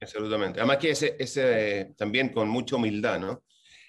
absolutamente. 0.01 0.61
Además 0.61 0.79
que 0.79 0.91
ese, 0.91 1.17
ese 1.19 1.93
también 1.97 2.31
con 2.31 2.49
mucha 2.49 2.77
humildad, 2.77 3.19
¿no? 3.21 3.45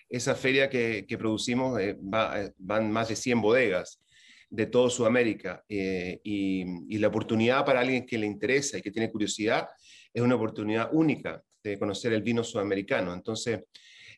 Esa 0.07 0.35
feria 0.35 0.69
que, 0.69 1.05
que 1.07 1.17
producimos 1.17 1.79
eh, 1.79 1.97
va, 2.01 2.41
eh, 2.41 2.53
van 2.57 2.91
más 2.91 3.09
de 3.09 3.15
100 3.15 3.41
bodegas 3.41 4.01
de 4.49 4.65
toda 4.65 4.89
Sudamérica 4.89 5.63
eh, 5.69 6.19
y, 6.23 6.63
y, 6.95 6.97
la 6.97 7.09
oportunidad 7.09 7.63
para 7.63 7.81
alguien 7.81 8.07
que 8.07 8.17
le 8.17 8.25
interesa 8.25 8.79
y 8.79 8.81
que 8.81 8.89
tiene 8.89 9.11
curiosidad 9.11 9.67
es 10.11 10.23
una 10.23 10.33
oportunidad 10.33 10.89
única 10.91 11.43
de 11.63 11.77
conocer 11.77 12.13
el 12.13 12.23
vino 12.23 12.43
sudamericano. 12.43 13.13
Entonces, 13.13 13.59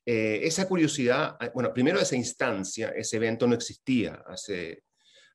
eh, 0.05 0.39
esa 0.43 0.67
curiosidad, 0.67 1.37
ah, 1.39 1.51
bueno, 1.53 1.73
primero 1.73 1.99
esa 1.99 2.15
instancia, 2.15 2.89
ese 2.89 3.17
evento 3.17 3.47
no 3.47 3.55
existía 3.55 4.23
hace, 4.25 4.83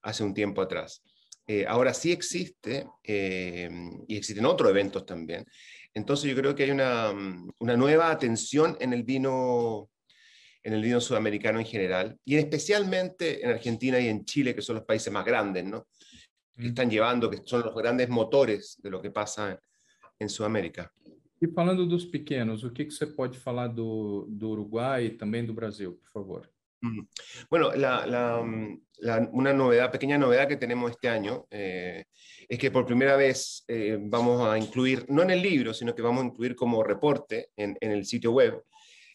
hace 0.02 0.24
un 0.24 0.34
tiempo 0.34 0.60
atrás. 0.62 1.02
Eh, 1.46 1.64
ahora 1.66 1.94
sí 1.94 2.10
existe 2.10 2.86
eh, 3.04 3.70
y 4.08 4.16
existen 4.16 4.44
otros 4.44 4.70
eventos 4.70 5.06
también. 5.06 5.46
Entonces 5.96 6.28
yo 6.28 6.36
creo 6.36 6.54
que 6.54 6.64
hay 6.64 6.70
una, 6.70 7.10
mm, 7.10 7.52
una, 7.60 7.74
nueva 7.74 8.10
atención 8.10 8.76
en 8.80 8.92
el 8.92 9.02
vino 9.02 9.88
en 10.62 10.74
el 10.74 10.82
vino 10.82 11.00
sudamericano 11.00 11.58
en 11.58 11.64
general 11.64 12.18
y 12.24 12.36
especialmente 12.36 13.42
en 13.42 13.50
Argentina 13.50 13.98
y 13.98 14.08
en 14.08 14.24
Chile, 14.24 14.54
que 14.54 14.60
son 14.60 14.76
los 14.76 14.84
países 14.84 15.10
más 15.12 15.24
grandes, 15.24 15.64
¿no? 15.64 15.86
Que 16.54 16.66
están 16.66 16.90
llevando, 16.90 17.30
que 17.30 17.40
son 17.44 17.62
los 17.62 17.74
grandes 17.74 18.10
motores 18.10 18.78
de 18.82 18.90
lo 18.90 19.00
que 19.00 19.10
pasa 19.10 19.58
en 20.18 20.28
Sudamérica. 20.28 20.92
E 21.40 21.48
falando 21.48 21.86
dos 21.86 22.04
pequenos, 22.04 22.62
o 22.64 22.72
que, 22.72 22.84
que 22.84 22.90
você 22.90 23.06
pode 23.06 23.38
falar 23.38 23.68
do, 23.68 24.26
do 24.28 24.50
Uruguai 24.50 25.06
e 25.06 25.10
também 25.10 25.46
do 25.46 25.54
Brasil, 25.54 25.94
por 25.94 26.10
favor? 26.10 26.50
Bueno, 27.50 27.72
la, 27.74 28.06
la, 28.06 29.28
una 29.32 29.52
novedad, 29.52 29.90
pequeña 29.90 30.18
novedad 30.18 30.48
que 30.48 30.56
tenemos 30.56 30.90
este 30.90 31.08
año 31.08 31.46
eh, 31.50 32.04
es 32.48 32.58
que 32.58 32.70
por 32.70 32.86
primera 32.86 33.16
vez 33.16 33.64
eh, 33.68 33.98
vamos 34.00 34.46
a 34.46 34.58
incluir, 34.58 35.06
no 35.08 35.22
en 35.22 35.30
el 35.30 35.42
libro, 35.42 35.74
sino 35.74 35.94
que 35.94 36.02
vamos 36.02 36.22
a 36.22 36.26
incluir 36.26 36.54
como 36.54 36.82
reporte 36.82 37.50
en, 37.56 37.76
el 37.80 38.04
sitio 38.04 38.32
web 38.32 38.62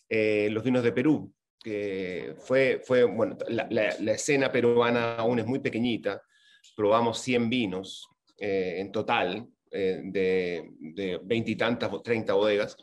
eh, 0.10 0.50
los 0.52 0.64
vinos 0.64 0.84
de 0.84 0.92
Perú, 0.92 1.34
que 1.64 2.36
fue, 2.40 2.82
fue 2.84 3.04
bueno, 3.04 3.38
la, 3.48 3.90
escena 4.14 4.52
peruana 4.52 5.16
aún 5.16 5.40
es 5.40 5.46
muy 5.46 5.60
pequeñita, 5.60 6.22
probamos 6.76 7.20
100 7.20 7.50
vinos 7.50 8.08
en 8.38 8.92
total, 8.92 9.48
de 9.70 11.20
veintitantas 11.24 11.94
o 11.94 12.02
treinta 12.02 12.34
bodegas. 12.34 12.76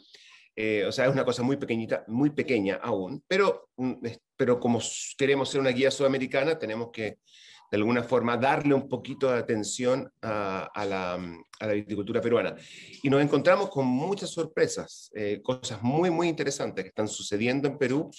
Eh, 0.61 0.85
o 0.85 0.90
sea, 0.90 1.06
es 1.06 1.12
una 1.12 1.25
cosa 1.25 1.44
muy 1.44 1.56
pequeñita, 1.56 2.02
muy 2.08 2.30
pequeña 2.30 2.80
aún, 2.82 3.23
pero, 3.28 3.68
mm, 3.76 4.04
pero 4.38 4.59
como 4.59 4.80
queremos 5.18 5.50
ser 5.50 5.61
una 5.61 5.71
guía 5.71 5.90
sudamericana, 5.90 6.59
tenemos 6.59 6.90
que 6.90 7.18
de 7.71 7.76
alguna 7.76 8.02
forma 8.02 8.38
darle 8.38 8.73
un 8.73 8.88
poquito 8.88 9.30
de 9.30 9.38
atención 9.38 10.11
a, 10.23 10.71
la, 10.88 11.18
mm, 11.18 11.45
a 11.61 11.66
la, 11.66 11.73
viticultura 11.75 12.21
peruana. 12.23 12.54
Y 13.02 13.11
nos 13.11 13.21
encontramos 13.21 13.68
con 13.68 13.85
muchas 13.87 14.30
sorpresas, 14.30 15.11
eh, 15.14 15.40
cosas 15.42 15.83
muy, 15.83 16.09
muy 16.09 16.28
interesantes 16.28 16.85
que 16.85 16.88
están 16.88 17.09
sucediendo 17.09 17.68
en 17.68 17.76
Perú 17.76 18.11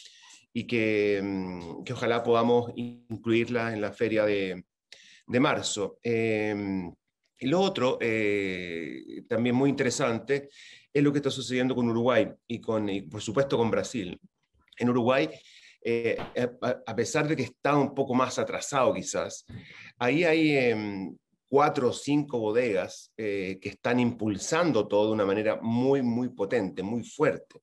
y 0.54 0.68
que, 0.68 1.20
mm, 1.24 1.84
que 1.84 1.94
ojalá 1.94 2.22
podamos 2.22 2.72
incluirla 2.76 3.74
en 3.74 3.82
la 3.82 3.92
feria 3.92 4.26
de, 4.26 4.66
de 5.26 5.40
marzo. 5.40 5.98
Y 7.42 7.48
lo 7.48 7.62
otro, 7.62 7.98
eh, 8.02 9.24
también 9.30 9.56
muy 9.56 9.70
interesante, 9.70 10.50
es 10.94 11.04
lo 11.04 11.12
que 11.12 11.20
está 11.20 11.32
sucediendo 11.32 11.74
con 11.74 11.88
Uruguay 11.88 12.28
y, 12.48 12.60
con, 12.60 12.90
por 13.10 13.22
supuesto 13.22 13.58
con 13.58 13.72
Brasil. 13.72 14.20
En 14.78 14.90
Uruguay, 14.90 15.30
eh, 15.82 16.18
a, 16.86 16.96
pesar 16.96 17.28
de 17.28 17.36
que 17.36 17.44
está 17.44 17.78
un 17.78 17.94
poco 17.94 18.14
más 18.14 18.38
atrasado 18.40 18.94
quizás, 18.94 19.46
ahí 19.98 20.24
hay, 20.24 20.58
em, 20.58 21.16
cuatro 21.48 21.90
o 21.90 21.94
cinco 21.94 22.38
bodegas 22.38 23.12
que 23.18 23.60
están 23.64 24.00
impulsando 24.00 24.88
todo 24.88 25.08
de 25.08 25.14
una 25.14 25.26
manera 25.26 25.58
muy, 25.60 26.04
muy 26.04 26.30
potente, 26.30 26.84
muy 26.84 27.04
fuerte 27.04 27.60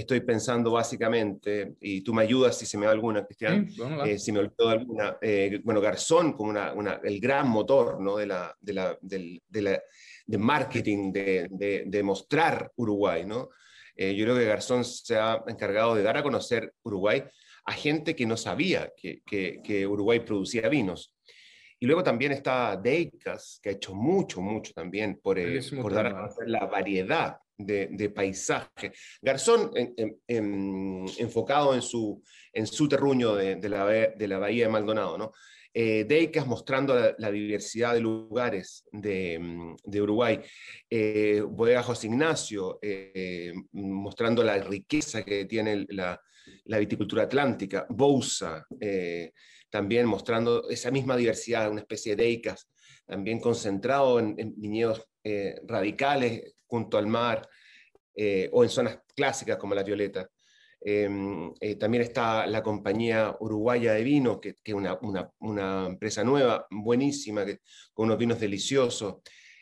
estoy 0.00 0.20
pensando 0.20 0.70
básicamente, 0.70 1.74
y 1.80 2.02
tú 2.02 2.14
me 2.14 2.22
ayudas 2.22 2.56
si 2.56 2.66
se 2.66 2.78
me 2.78 2.86
da 2.86 2.92
alguna, 2.92 3.24
Cristian, 3.24 3.68
eh, 4.06 4.18
si 4.18 4.32
me 4.32 4.40
olvido 4.40 4.68
alguna, 4.68 5.18
eh, 5.20 5.60
bueno, 5.64 5.80
Garzón 5.80 6.32
como 6.32 6.50
una, 6.50 7.00
el 7.02 7.20
gran 7.20 7.48
motor 7.48 8.00
¿no? 8.00 8.16
de, 8.16 8.26
la, 8.26 8.56
de, 8.60 8.72
la, 8.72 8.96
de, 9.00 10.38
marketing, 10.38 11.12
de, 11.12 11.84
de, 11.86 12.02
mostrar 12.02 12.70
Uruguay. 12.76 13.24
¿no? 13.26 13.48
Eh, 14.00 14.14
yo 14.14 14.24
creo 14.24 14.36
que 14.36 14.44
Garzón 14.44 14.84
se 14.84 15.16
ha 15.16 15.42
encargado 15.48 15.96
de 15.96 16.04
dar 16.04 16.16
a 16.16 16.22
conocer 16.22 16.72
Uruguay 16.84 17.24
a 17.64 17.72
gente 17.72 18.14
que 18.14 18.24
no 18.24 18.36
sabía 18.36 18.92
que, 18.96 19.22
que, 19.26 19.86
Uruguay 19.86 20.20
producía 20.20 20.68
vinos. 20.68 21.14
Y 21.80 21.86
luego 21.86 22.02
también 22.02 22.32
está 22.32 22.76
Deicas, 22.76 23.58
que 23.60 23.70
ha 23.70 23.72
hecho 23.72 23.94
mucho, 23.94 24.40
mucho 24.40 24.72
también 24.72 25.20
por, 25.20 25.36
por 25.82 25.92
dar 25.92 26.06
a 26.06 26.12
conocer 26.12 26.48
la 26.48 26.64
variedad 26.66 27.38
de, 27.58 28.12
paisaje. 28.14 28.92
Garzón, 29.20 29.72
enfocado 30.26 31.74
en 31.74 31.82
su, 31.82 32.22
en 32.52 32.66
su 32.66 32.88
terruño 32.88 33.34
de, 33.34 33.68
la, 33.68 33.84
de 33.86 34.28
la 34.28 34.38
bahía 34.38 34.64
de 34.66 34.72
Maldonado, 34.72 35.18
¿no? 35.18 35.32
Eh, 35.74 36.04
Deicas 36.04 36.46
mostrando 36.46 36.94
la, 37.18 37.30
diversidad 37.30 37.94
de 37.94 38.00
lugares 38.00 38.84
de, 38.90 39.76
Uruguay, 40.00 40.40
eh, 40.88 41.42
Bodega 41.46 41.82
José 41.82 42.06
Ignacio 42.06 42.78
eh, 42.80 43.52
mostrando 43.72 44.42
la 44.42 44.58
riqueza 44.58 45.22
que 45.22 45.44
tiene 45.44 45.86
la, 45.90 46.20
viticultura 46.64 47.24
atlántica, 47.24 47.86
Bousa 47.90 48.66
también 49.70 50.06
mostrando 50.06 50.68
esa 50.70 50.90
misma 50.90 51.16
diversidad, 51.16 51.70
una 51.70 51.82
especie 51.82 52.16
de 52.16 52.24
Deicas 52.24 52.70
también 53.06 53.38
concentrado 53.38 54.18
en, 54.18 54.34
en 54.38 54.54
viñedos 54.58 55.04
radicales 55.66 56.54
junto 56.66 56.96
al 56.96 57.06
mar 57.06 57.46
o 58.52 58.64
en 58.64 58.70
zonas 58.70 58.98
clásicas 59.14 59.58
como 59.58 59.74
la 59.74 59.82
Violeta. 59.82 60.28
Em, 60.80 61.52
eh, 61.60 61.74
también 61.74 62.02
está 62.04 62.46
la 62.46 62.62
compañía 62.62 63.36
uruguaya 63.40 63.94
de 63.94 64.04
vino, 64.04 64.40
que 64.40 64.56
es 64.62 64.74
una, 64.74 64.98
una, 65.40 65.86
empresa 65.86 66.22
nueva, 66.24 66.66
buenísima, 66.70 67.44
que, 67.44 67.60
con 67.92 68.06
unos 68.06 68.18
vinos 68.18 68.40
deliciosos. 68.40 69.16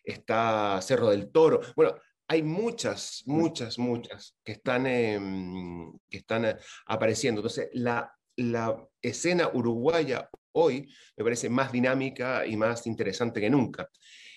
Está 0.05 0.81
Cerro 0.83 1.11
del 1.11 1.31
Toro. 1.31 1.61
Bueno, 1.75 1.95
hay 2.29 2.43
muchas, 2.43 3.23
muchas, 3.27 3.79
muchas 3.79 4.37
que 4.45 4.53
están, 4.53 4.87
em, 4.87 5.93
que 6.09 6.19
están 6.19 6.45
eh, 6.45 6.57
apareciendo. 6.87 7.41
Entonces, 7.41 7.69
la, 7.73 8.13
la 8.37 8.77
escena 9.01 9.51
uruguaya 9.53 10.29
hoy 10.53 10.93
me 11.17 11.25
parece 11.25 11.49
más 11.49 11.73
dinámica 11.73 12.47
y 12.47 12.57
más 12.57 12.87
interesante 12.87 13.41
que 13.41 13.51
nunca. 13.51 13.89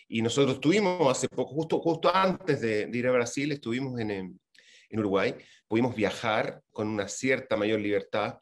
Y 0.08 0.22
nosotros 0.22 0.56
estuvimos 0.56 1.10
hace 1.10 1.30
poco, 1.30 1.54
justo, 1.54 1.80
justo 1.80 2.14
antes 2.14 2.62
de, 2.62 2.90
ir 2.92 3.08
a 3.08 3.12
Brasil, 3.12 3.52
estuvimos 3.52 4.00
en, 4.00 4.40
en, 4.90 5.00
Uruguay, 5.00 5.36
pudimos 5.68 5.96
viajar 5.96 6.62
con 6.72 6.88
una 6.88 7.08
cierta 7.08 7.56
mayor 7.56 7.80
libertad 7.80 8.40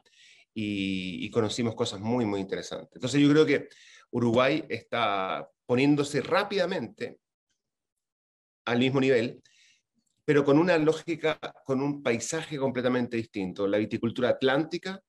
y, 0.54 1.30
conocimos 1.30 1.74
cosas 1.74 2.00
muy, 2.00 2.24
muy 2.24 2.40
interesantes. 2.40 2.90
Entonces 2.94 3.20
yo 3.20 3.30
creo 3.30 3.46
que 3.46 3.68
Uruguay 4.10 4.64
está 4.68 5.48
poniéndose 5.66 6.20
rápidamente 6.20 7.18
al 8.64 8.78
mismo 8.78 9.00
nivel, 9.00 9.40
pero 10.24 10.44
con 10.44 10.58
una 10.58 10.76
lógica, 10.78 11.38
con 11.64 11.80
un 11.80 12.02
paisaje 12.02 12.58
completamente 12.58 13.16
distinto. 13.16 13.68
La 13.68 13.78
viticultura 13.78 14.30
atlántica 14.30 15.00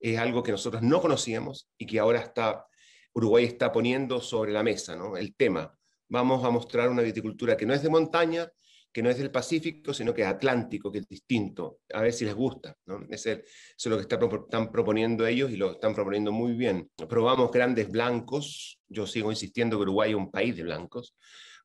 es 0.00 0.18
algo 0.18 0.42
que 0.42 0.52
nosotros 0.52 0.82
no 0.82 1.00
conocíamos 1.00 1.68
y 1.76 1.86
que 1.86 1.98
ahora 1.98 2.20
está, 2.20 2.66
Uruguay 3.12 3.44
está 3.44 3.70
poniendo 3.72 4.20
sobre 4.20 4.52
la 4.52 4.62
mesa, 4.62 4.96
¿no? 4.96 5.16
El 5.16 5.34
tema 5.34 5.76
vamos 6.08 6.44
a 6.44 6.50
mostrar 6.50 6.88
una 6.88 7.02
viticultura 7.02 7.56
que 7.56 7.66
no 7.66 7.74
es 7.74 7.82
de 7.82 7.88
montaña, 7.88 8.50
que 8.96 9.02
no 9.02 9.10
es 9.10 9.18
del 9.18 9.30
Pacífico, 9.30 9.92
sino 9.92 10.14
que 10.14 10.22
es 10.22 10.26
atlántico, 10.26 10.90
que 10.90 11.00
es 11.00 11.06
distinto. 11.06 11.80
A 11.92 12.00
ver 12.00 12.14
si 12.14 12.24
les 12.24 12.34
gusta. 12.34 12.74
¿no? 12.86 13.04
Es 13.10 13.26
eso 13.26 13.42
es 13.76 13.86
lo 13.88 13.96
que 13.98 14.04
están 14.04 14.72
proponiendo 14.72 15.26
ellos 15.26 15.50
y 15.50 15.56
lo 15.56 15.72
están 15.72 15.94
proponiendo 15.94 16.32
muy 16.32 16.54
bien. 16.54 16.90
Probamos 17.06 17.50
grandes 17.50 17.90
blancos. 17.90 18.80
Yo 18.88 19.06
sigo 19.06 19.30
insistiendo 19.30 19.76
que 19.76 19.82
Uruguay 19.82 20.12
es 20.12 20.16
un 20.16 20.30
país 20.30 20.56
de 20.56 20.62
blancos. 20.62 21.14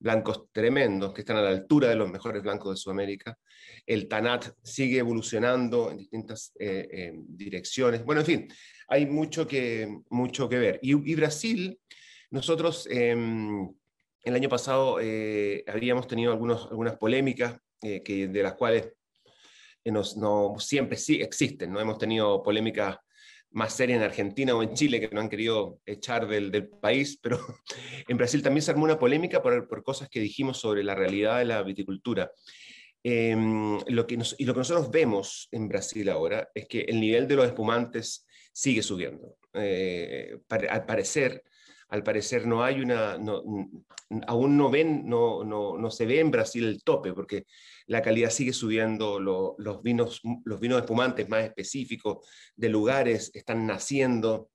Blancos 0.02 0.52
tremendos 0.52 1.14
que 1.14 1.22
están 1.22 1.38
a 1.38 1.42
la 1.42 1.52
altura 1.52 1.88
de 1.88 1.96
los 1.96 2.12
mejores 2.12 2.44
blancos 2.44 2.74
de 2.74 2.82
Sudamérica. 2.82 3.38
El 3.86 4.10
Tanat 4.10 4.48
sigue 4.62 4.98
evolucionando 4.98 5.90
en 5.90 6.00
distintas 6.00 6.52
eh, 6.60 6.86
eh, 6.92 7.14
direcciones. 7.16 8.04
Bueno, 8.04 8.20
en 8.20 8.28
fin, 8.28 8.48
hay 8.90 9.06
mucho 9.06 9.48
que, 9.48 9.88
mucho 10.10 10.50
que 10.50 10.60
ver. 10.60 10.80
Y, 10.82 11.16
Brasil, 11.16 11.80
nosotros... 12.30 12.90
Em, 12.92 13.70
el 14.24 14.36
año 14.36 14.50
pasado 14.50 15.00
eh, 15.02 15.64
habíamos 15.68 16.08
tenido 16.08 16.32
algunas 16.32 16.98
polémicas 16.98 17.58
eh, 17.82 18.28
de 18.28 18.44
las 18.44 18.54
cuales 18.54 18.94
eh, 19.84 19.92
no 19.92 20.56
siempre 20.60 20.98
sí 20.98 21.22
existen. 21.22 21.72
¿no? 21.72 21.80
Hemos 21.80 21.98
tenido 21.98 22.44
polémicas 22.44 22.98
más 23.52 23.74
serias 23.74 23.98
en 23.98 24.04
Argentina 24.04 24.56
o 24.56 24.64
en 24.64 24.74
Chile 24.74 25.00
que 25.00 25.10
no 25.10 25.20
han 25.20 25.30
querido 25.30 25.80
echar 25.86 26.28
del, 26.28 26.70
país, 26.70 27.20
pero 27.22 27.40
en 28.08 28.18
Brasil 28.18 28.42
también 28.42 28.62
se 28.62 28.72
armó 28.72 28.86
una 28.86 29.00
polémica 29.00 29.42
por, 29.42 29.84
cosas 29.84 30.08
que 30.10 30.20
dijimos 30.20 30.58
sobre 30.58 30.84
la 30.84 30.96
realidad 30.96 31.40
de 31.40 31.46
la 31.46 31.64
viticultura. 31.64 32.32
Em, 33.04 33.80
lo 33.88 34.06
que 34.06 34.20
y 34.38 34.46
lo 34.46 34.54
que 34.54 34.60
nosotros 34.60 34.92
vemos 34.92 35.50
en 35.52 35.68
Brasil 35.68 36.08
ahora 36.10 36.48
es 36.54 36.68
que 36.68 36.82
el 36.82 37.02
nivel 37.02 37.28
de 37.28 37.36
los 37.36 37.48
espumantes 37.48 38.28
sigue 38.54 38.84
subiendo. 38.84 39.38
al 39.54 40.86
parecer, 40.86 41.44
al 41.92 42.04
parecer 42.04 42.48
no 42.48 42.64
hay 42.64 42.80
una, 42.80 43.18
aún 44.28 44.58
no 44.58 44.70
ven, 44.70 45.08
no, 45.08 45.44
no, 45.44 45.78
no, 45.78 45.92
se 45.92 46.06
ve 46.06 46.22
en 46.22 46.32
Brasil 46.32 46.66
el 46.66 46.84
tope, 46.84 47.14
porque 47.14 47.46
la 47.88 48.02
calidad 48.02 48.30
sigue 48.30 48.54
subiendo, 48.54 49.20
los, 49.20 49.84
vinos, 49.84 50.22
los 50.46 50.60
vinos 50.62 50.80
espumantes 50.80 51.28
más 51.28 51.44
específicos 51.44 52.26
de 52.56 52.70
lugares 52.70 53.30
están 53.34 53.68
naciendo, 53.68 54.50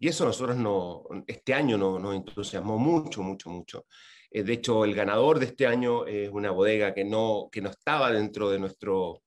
y 0.00 0.08
eso 0.08 0.24
nosotros 0.24 0.56
no, 0.56 1.04
este 1.28 1.54
año 1.54 1.78
nos 1.78 2.00
no 2.00 2.12
entusiasmó 2.12 2.76
mucho, 2.76 3.22
mucho, 3.22 3.50
mucho. 3.50 3.86
Eh, 4.28 4.42
de 4.42 4.54
hecho, 4.54 4.84
el 4.84 4.94
ganador 4.94 5.38
de 5.38 5.46
este 5.46 5.68
año 5.68 6.06
es 6.06 6.28
una 6.30 6.50
bodega 6.50 6.92
que 6.92 7.04
no, 7.04 7.48
que 7.52 7.60
no 7.60 7.70
estaba 7.70 8.10
dentro 8.10 8.50
de 8.50 8.58
nuestro, 8.58 9.22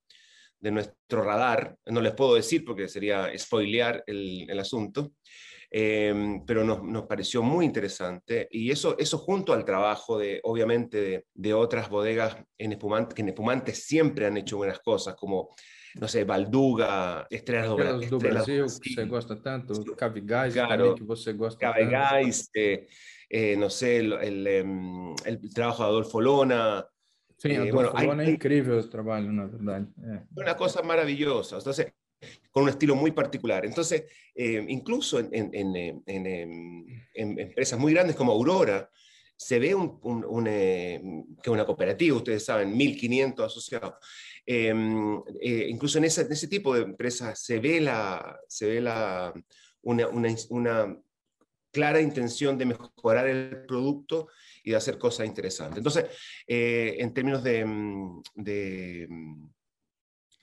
de 0.60 0.72
nuestro 0.72 1.24
radar, 1.24 1.78
no 1.86 2.02
les 2.02 2.14
puedo 2.14 2.36
decir 2.36 2.66
porque 2.66 2.90
sería 2.90 3.32
spoilear 3.38 4.04
el, 4.06 4.50
el 4.50 4.60
asunto, 4.60 5.14
Em, 5.76 6.46
pero 6.46 6.64
nos, 6.64 6.84
nos, 6.84 7.08
pareció 7.08 7.42
muy 7.42 7.66
interesante 7.66 8.48
y 8.52 8.70
eso, 8.70 8.96
eso 9.00 9.18
junto 9.18 9.54
al 9.54 9.66
trabajo 9.66 10.20
de, 10.20 10.40
obviamente, 10.44 11.02
de, 11.02 11.26
de 11.34 11.54
otras 11.56 11.90
bodegas 11.90 12.38
en 12.60 12.74
espumante, 12.74 13.16
que 13.16 13.24
en 13.24 13.30
espumantes 13.30 13.84
siempre 13.84 14.28
han 14.28 14.38
hecho 14.38 14.58
buenas 14.58 14.82
cosas, 14.82 15.16
como, 15.16 15.50
no 15.96 16.08
sé, 16.08 16.26
Balduga, 16.26 17.26
Estrellas 17.28 17.70
do, 17.70 18.08
do 18.08 18.20
Brasil, 18.20 18.66
que 18.80 18.94
você 18.94 19.06
gosta 19.06 19.42
tanto, 19.42 19.74
Cavigás 19.96 20.54
claro, 20.54 20.94
que 20.94 21.04
você 21.04 21.34
gosta 21.34 21.60
Cavigás, 21.60 22.52
eh, 22.56 22.86
eh, 23.28 23.58
no 23.58 23.72
sé, 23.72 23.98
el, 23.98 24.14
el, 24.14 24.46
em, 24.46 25.16
el, 25.26 25.54
trabajo 25.56 25.82
de 25.82 25.90
Adolfo 25.90 26.22
Lona, 26.22 26.86
Sim, 27.36 27.50
eh, 27.50 27.56
Adolfo 27.56 27.74
bueno, 27.74 27.94
Lona 27.94 28.22
hay, 28.22 28.30
é 28.30 28.32
incrível 28.34 28.78
o 28.78 28.88
trabalho, 28.88 29.32
na 29.32 29.48
verdade. 29.48 29.88
É. 30.04 30.22
Una 30.40 30.54
cosa 30.56 30.84
maravillosa. 30.84 31.58
Entonces, 31.58 31.92
con 32.54 32.64
un 32.64 32.70
estilo 32.70 32.96
muy 32.96 33.12
particular. 33.12 33.66
Entonces, 33.66 34.04
eh, 34.36 34.64
incluso 34.70 35.18
en, 35.20 35.32
empresas 37.16 37.80
muy 37.80 37.94
grandes 37.94 38.16
como 38.16 38.32
Aurora, 38.32 38.90
se 39.36 39.58
ve 39.58 39.74
un, 39.74 40.46
eh, 40.48 41.02
que 41.42 41.50
una 41.50 41.66
cooperativa, 41.66 42.16
ustedes 42.16 42.46
saben, 42.46 42.78
1.500 42.78 43.46
asociados. 43.46 43.96
Em, 44.46 45.18
eh, 45.42 45.66
incluso 45.68 45.98
en 45.98 46.04
ese, 46.04 46.48
tipo 46.48 46.76
de 46.76 46.84
empresas 46.84 47.44
se 47.44 47.60
ve, 47.60 47.82
la, 47.82 48.40
se 48.48 48.68
ve 48.68 48.82
la, 48.82 49.34
una, 49.82 50.08
una, 50.50 50.96
clara 51.72 52.00
intención 52.02 52.56
de 52.56 52.68
mejorar 52.68 53.28
el 53.28 53.66
producto 53.66 54.28
y 54.64 54.70
de 54.70 54.78
hacer 54.78 55.00
cosas 55.00 55.26
interesantes. 55.26 55.80
Entonces, 55.80 56.06
en 56.46 57.12
términos 57.16 57.44
de, 57.44 57.66
de 58.36 59.08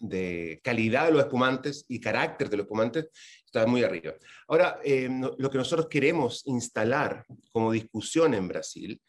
de 0.00 0.60
calidad 0.64 1.06
de 1.06 1.12
los 1.12 1.22
espumantes 1.22 1.84
y 1.86 2.00
carácter 2.00 2.48
de 2.48 2.56
los 2.56 2.64
espumantes 2.64 3.08
está 3.44 3.66
muy 3.66 3.84
arriba. 3.84 4.14
Ahora, 4.48 4.80
eh, 4.82 5.08
lo 5.38 5.50
que 5.50 5.58
nosotros 5.58 5.88
queremos 5.88 6.42
instalar 6.46 7.24
como 7.52 7.70
discusión 7.70 8.32
en 8.34 8.48
Brasil, 8.48 9.00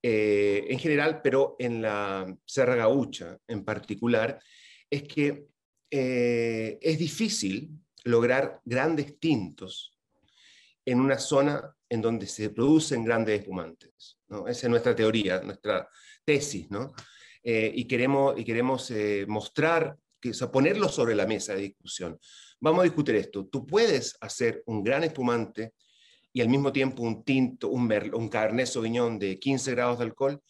eh, 0.00 0.66
en 0.68 0.78
general, 0.78 1.20
pero 1.22 1.56
en 1.58 1.82
la 1.82 2.32
Serra 2.46 2.76
Gaucha 2.76 3.36
en 3.48 3.64
particular, 3.64 4.38
es 4.88 5.02
que 5.02 5.48
eh, 5.90 6.78
es 6.80 6.98
difícil 6.98 7.70
lograr 8.04 8.60
grandes 8.64 9.18
tintos 9.18 9.98
en 10.84 11.00
una 11.00 11.18
zona 11.18 11.74
en 11.88 12.00
donde 12.00 12.26
se 12.26 12.50
producen 12.50 13.04
grandes 13.04 13.40
espumantes. 13.40 14.18
¿no? 14.28 14.46
Esa 14.46 14.66
es 14.66 14.70
nuestra 14.70 14.94
teoría, 14.94 15.40
nuestra 15.40 15.88
tesis, 16.24 16.70
¿no? 16.70 16.92
y 17.42 17.86
queremos, 17.86 18.38
y 18.38 18.44
queremos 18.44 18.92
mostrar 19.26 19.96
que, 20.20 20.32
ponerlo 20.52 20.88
sobre 20.88 21.14
la 21.14 21.26
mesa 21.26 21.54
de 21.54 21.62
discusión. 21.62 22.18
Vamos 22.60 22.80
a 22.80 22.84
discutir 22.84 23.14
esto. 23.16 23.46
Tú 23.46 23.66
puedes 23.66 24.16
hacer 24.20 24.62
un 24.66 24.82
gran 24.82 25.04
espumante 25.04 25.74
y 26.32 26.40
al 26.40 26.48
mismo 26.48 26.72
tiempo 26.72 27.02
un 27.02 27.24
tinto, 27.24 27.68
un, 27.68 27.90
un 28.12 28.28
Cabernet 28.28 28.66
Sauvignon 28.66 29.18
de 29.18 29.38
15 29.38 29.70
grados 29.72 29.98
de 29.98 30.04
alcohol, 30.04 30.42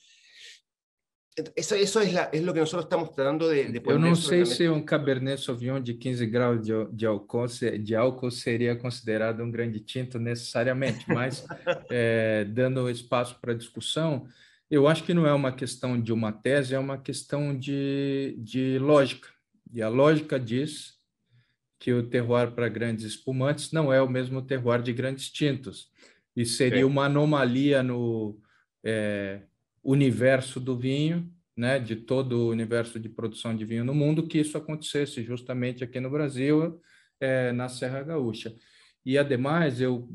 eso, 1.55 1.75
eso 1.75 2.01
es, 2.01 2.13
la, 2.13 2.25
es, 2.33 2.43
lo 2.43 2.53
que 2.53 2.61
nosotros 2.61 2.85
estamos 2.85 3.13
tratando 3.13 3.49
de, 3.49 3.67
de 3.67 3.81
poner. 3.81 4.01
Eu 4.01 4.01
não 4.01 4.15
sei 4.15 4.45
se 4.45 4.69
um 4.69 4.83
Cabernet 4.83 5.41
Sauvignon 5.41 5.81
de 5.81 5.95
15 5.95 6.27
graus 6.27 6.63
de, 6.63 6.73
de, 6.93 7.07
álcool, 7.07 7.47
de 7.81 7.95
álcool 7.95 8.31
seria 8.31 8.77
considerado 8.77 9.43
um 9.43 9.51
grande 9.51 9.81
tinto 9.81 10.19
necessariamente, 10.19 11.05
mas 11.09 11.47
é, 11.91 12.45
dando 12.51 12.89
espaço 12.91 13.39
para 13.41 13.55
discussão, 13.55 14.27
eu 14.71 14.87
acho 14.87 15.05
que 15.05 15.15
não 15.15 15.27
é 15.27 15.33
uma 15.33 15.53
questão 15.53 16.01
de 16.01 16.13
uma 16.13 16.33
tese, 16.33 16.75
é 16.75 16.79
uma 16.79 16.99
questão 16.99 17.57
de, 17.57 18.37
de 18.39 18.79
lógica. 18.79 19.29
E 19.73 19.83
a 19.83 19.89
lógica 19.89 20.39
diz 20.39 20.99
que 21.79 21.93
o 21.93 22.09
terroir 22.09 22.53
para 22.53 22.69
grandes 22.69 23.05
espumantes 23.05 23.73
não 23.73 23.93
é 23.93 24.03
o 24.03 24.09
mesmo 24.09 24.43
terroir 24.43 24.83
de 24.83 24.93
grandes 24.93 25.31
tintos. 25.31 25.91
E 26.35 26.45
seria 26.45 26.87
uma 26.87 27.07
anomalia 27.07 27.83
no 27.83 28.41
é, 28.85 29.43
universo 29.83 30.61
do 30.61 30.77
vinho, 30.77 31.33
né, 31.57 31.79
de 31.79 31.97
todo 31.97 32.33
o 32.33 32.51
universo 32.51 33.01
de 33.01 33.09
produção 33.09 33.55
de 33.55 33.65
vinho 33.65 33.85
no 33.85 33.95
mundo, 33.95 34.27
que 34.27 34.39
isso 34.39 34.57
acontecesse 34.57 35.23
justamente 35.23 35.83
aqui 35.83 35.99
no 35.99 36.11
Brasil, 36.11 36.81
é, 37.21 37.53
na 37.53 37.69
Serra 37.69 38.03
Gaúcha. 38.03 38.55
E, 39.05 39.17
ademais, 39.17 39.81
eu 39.81 40.09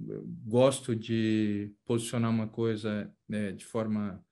gosto 0.45 0.95
de 0.95 1.73
posicionar 1.85 2.29
uma 2.29 2.47
coisa 2.47 3.11
né, 3.27 3.51
de 3.51 3.65
forma 3.65 4.23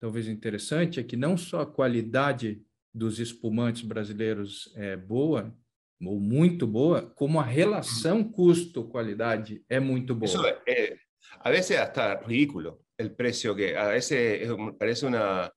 talvez 0.00 0.28
interessante, 0.28 0.98
é 0.98 1.02
que 1.02 1.16
não 1.16 1.36
só 1.36 1.60
a 1.60 1.66
qualidade 1.66 2.62
dos 2.92 3.18
espumantes 3.18 3.82
brasileiros 3.82 4.72
é 4.76 4.96
boa, 4.96 5.54
ou 6.04 6.18
muito 6.18 6.66
boa, 6.66 7.02
como 7.02 7.38
a 7.38 7.44
relação 7.44 8.24
custo-qualidade 8.24 9.62
é 9.68 9.78
muito 9.78 10.14
boa. 10.14 10.62
É, 10.66 10.96
a 11.40 11.50
vezes 11.50 11.72
é 11.72 11.92
ridículo 12.26 12.80
o 12.98 13.10
preço 13.10 13.54
que 13.54 13.74
a 13.74 13.88
vezes 13.88 14.48
parece 14.78 15.06
uma 15.06 15.50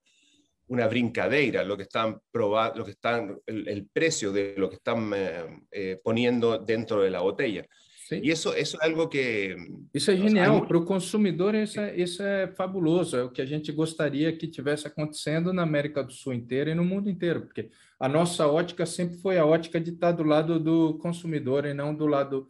una 0.66 0.86
brincadeira 0.86 1.62
lo 1.62 1.76
que 1.76 1.82
están 1.82 2.20
probando, 2.30 2.78
lo 2.78 2.84
que 2.84 2.92
están 2.92 3.38
el, 3.46 3.68
el, 3.68 3.86
precio 3.86 4.32
de 4.32 4.54
lo 4.56 4.68
que 4.68 4.76
están 4.76 5.12
eh, 5.14 5.46
eh, 5.70 6.00
poniendo 6.02 6.58
dentro 6.58 7.02
de 7.02 7.10
la 7.10 7.20
botella. 7.20 7.66
Sim. 8.04 8.20
E 8.22 8.30
isso, 8.30 8.52
isso 8.54 8.76
é 8.82 8.86
algo 8.86 9.08
que. 9.08 9.56
Isso 9.94 10.10
é 10.10 10.16
genial. 10.16 10.66
Para 10.66 10.76
o 10.76 10.84
consumidor, 10.84 11.54
isso 11.54 11.80
é, 11.80 11.96
isso 11.96 12.22
é 12.22 12.48
fabuloso. 12.48 13.16
É 13.16 13.22
o 13.22 13.30
que 13.30 13.40
a 13.40 13.46
gente 13.46 13.72
gostaria 13.72 14.30
que 14.36 14.46
tivesse 14.46 14.86
acontecendo 14.86 15.54
na 15.54 15.62
América 15.62 16.04
do 16.04 16.12
Sul 16.12 16.34
inteira 16.34 16.70
e 16.70 16.74
no 16.74 16.84
mundo 16.84 17.08
inteiro, 17.08 17.40
porque 17.40 17.70
a 17.98 18.06
nossa 18.06 18.46
ótica 18.46 18.84
sempre 18.84 19.16
foi 19.16 19.38
a 19.38 19.46
ótica 19.46 19.80
de 19.80 19.92
estar 19.92 20.12
do 20.12 20.22
lado 20.22 20.60
do 20.60 20.98
consumidor 20.98 21.64
e 21.64 21.72
não 21.72 21.94
do 21.94 22.06
lado 22.06 22.46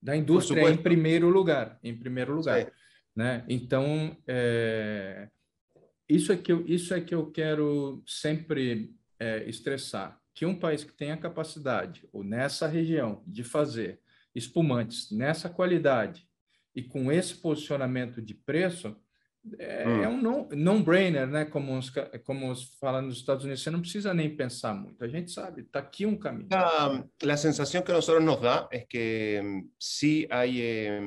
da 0.00 0.14
indústria 0.14 0.68
em 0.70 0.76
primeiro 0.76 1.30
lugar. 1.30 1.78
Em 1.82 1.96
primeiro 1.96 2.34
lugar. 2.34 2.70
Né? 3.16 3.44
Então, 3.48 4.14
é... 4.26 5.26
isso, 6.06 6.32
é 6.32 6.36
que 6.36 6.52
eu, 6.52 6.66
isso 6.66 6.92
é 6.92 7.00
que 7.00 7.14
eu 7.14 7.30
quero 7.30 8.02
sempre 8.06 8.94
é, 9.18 9.48
estressar. 9.48 10.20
Que 10.34 10.44
um 10.44 10.54
país 10.54 10.84
que 10.84 10.92
tem 10.92 11.12
a 11.12 11.16
capacidade, 11.16 12.06
ou 12.12 12.22
nessa 12.22 12.68
região, 12.68 13.22
de 13.26 13.42
fazer 13.42 13.98
espumantes 14.38 15.10
nessa 15.10 15.48
qualidade 15.48 16.26
e 16.74 16.82
com 16.82 17.10
esse 17.10 17.34
posicionamento 17.34 18.22
de 18.22 18.34
preço, 18.34 18.96
é, 19.58 19.88
hum. 19.88 20.02
é 20.02 20.08
um 20.08 20.48
non-brainer, 20.56 21.26
né? 21.26 21.44
Como, 21.44 21.76
os, 21.78 21.90
como 22.24 22.50
os 22.50 22.76
falam 22.78 23.02
nos 23.02 23.18
Estados 23.18 23.44
Unidos, 23.44 23.62
você 23.62 23.70
não 23.70 23.80
precisa 23.80 24.12
nem 24.12 24.34
pensar 24.36 24.74
muito. 24.74 25.02
A 25.04 25.08
gente 25.08 25.30
sabe, 25.30 25.62
está 25.62 25.78
aqui 25.78 26.04
um 26.04 26.16
caminho. 26.16 26.48
A, 26.52 27.04
a 27.32 27.36
sensação 27.36 27.82
que 27.82 27.90
a 27.90 27.94
nosotros 27.94 28.24
nos 28.24 28.40
dá 28.40 28.68
é 28.70 28.80
que 28.80 29.40
hay, 30.30 30.60
eh, 30.60 31.00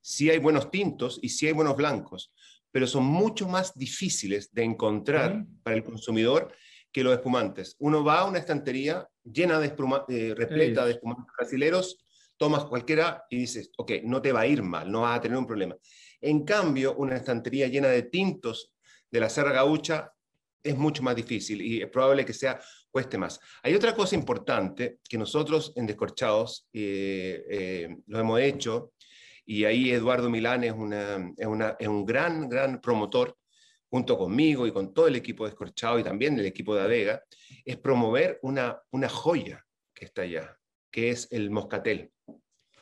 sí 0.00 0.30
hay 0.30 0.38
buenos 0.38 0.70
tintos 0.70 1.18
y 1.22 1.28
sí 1.28 1.46
hay 1.46 1.52
buenos 1.52 1.76
blancos, 1.76 2.32
pero 2.70 2.86
son 2.86 3.04
mucho 3.04 3.48
más 3.48 3.74
difíciles 3.74 4.52
de 4.52 4.62
encontrar 4.62 5.32
¿Sí? 5.32 5.60
para 5.62 5.76
el 5.76 5.84
consumidor 5.84 6.52
que 6.92 7.02
los 7.02 7.14
espumantes. 7.14 7.74
Uno 7.80 8.04
va 8.04 8.20
a 8.20 8.24
una 8.24 8.38
estantería 8.38 9.08
llena 9.24 9.58
de 9.58 9.66
espuma, 9.66 10.04
eh, 10.08 10.34
repleta 10.36 10.84
de 10.84 10.92
espumantes 10.92 11.26
brasileros 11.36 12.03
tomas 12.36 12.64
cualquiera 12.64 13.24
y 13.30 13.38
dices, 13.38 13.70
ok, 13.76 13.92
no 14.04 14.20
te 14.20 14.32
va 14.32 14.40
a 14.40 14.46
ir 14.46 14.62
mal, 14.62 14.90
no 14.90 15.02
vas 15.02 15.18
a 15.18 15.20
tener 15.20 15.38
un 15.38 15.46
problema. 15.46 15.76
En 16.20 16.44
cambio, 16.44 16.94
una 16.96 17.16
estantería 17.16 17.68
llena 17.68 17.88
de 17.88 18.02
tintos 18.02 18.72
de 19.10 19.20
la 19.20 19.28
Serra 19.28 19.52
Gaucha 19.52 20.12
es 20.62 20.76
mucho 20.76 21.02
más 21.02 21.14
difícil 21.14 21.60
y 21.60 21.82
es 21.82 21.88
probable 21.88 22.24
que 22.24 22.32
sea 22.32 22.58
cueste 22.90 23.18
más. 23.18 23.38
Hay 23.62 23.74
otra 23.74 23.94
cosa 23.94 24.14
importante 24.14 24.98
que 25.08 25.18
nosotros 25.18 25.72
en 25.76 25.86
Descorchados 25.86 26.68
eh, 26.72 27.44
eh, 27.50 27.96
lo 28.06 28.18
hemos 28.18 28.40
hecho 28.40 28.92
y 29.44 29.64
ahí 29.64 29.90
Eduardo 29.90 30.30
Milán 30.30 30.64
es, 30.64 30.72
una, 30.72 31.32
es, 31.36 31.46
una, 31.46 31.76
es, 31.78 31.88
un 31.88 32.06
gran, 32.06 32.48
gran 32.48 32.80
promotor 32.80 33.36
junto 33.90 34.16
conmigo 34.16 34.66
y 34.66 34.72
con 34.72 34.94
todo 34.94 35.06
el 35.06 35.16
equipo 35.16 35.44
de 35.44 35.50
Descorchado 35.50 35.98
y 35.98 36.02
también 36.02 36.38
el 36.38 36.46
equipo 36.46 36.74
de 36.74 36.82
Avega, 36.82 37.22
es 37.64 37.76
promover 37.76 38.38
una, 38.42 38.80
una 38.90 39.08
joya 39.08 39.64
que 39.94 40.06
está 40.06 40.22
allá, 40.22 40.56
que 40.94 41.10
es 41.10 41.26
el 41.32 41.50
moscatel 41.50 42.12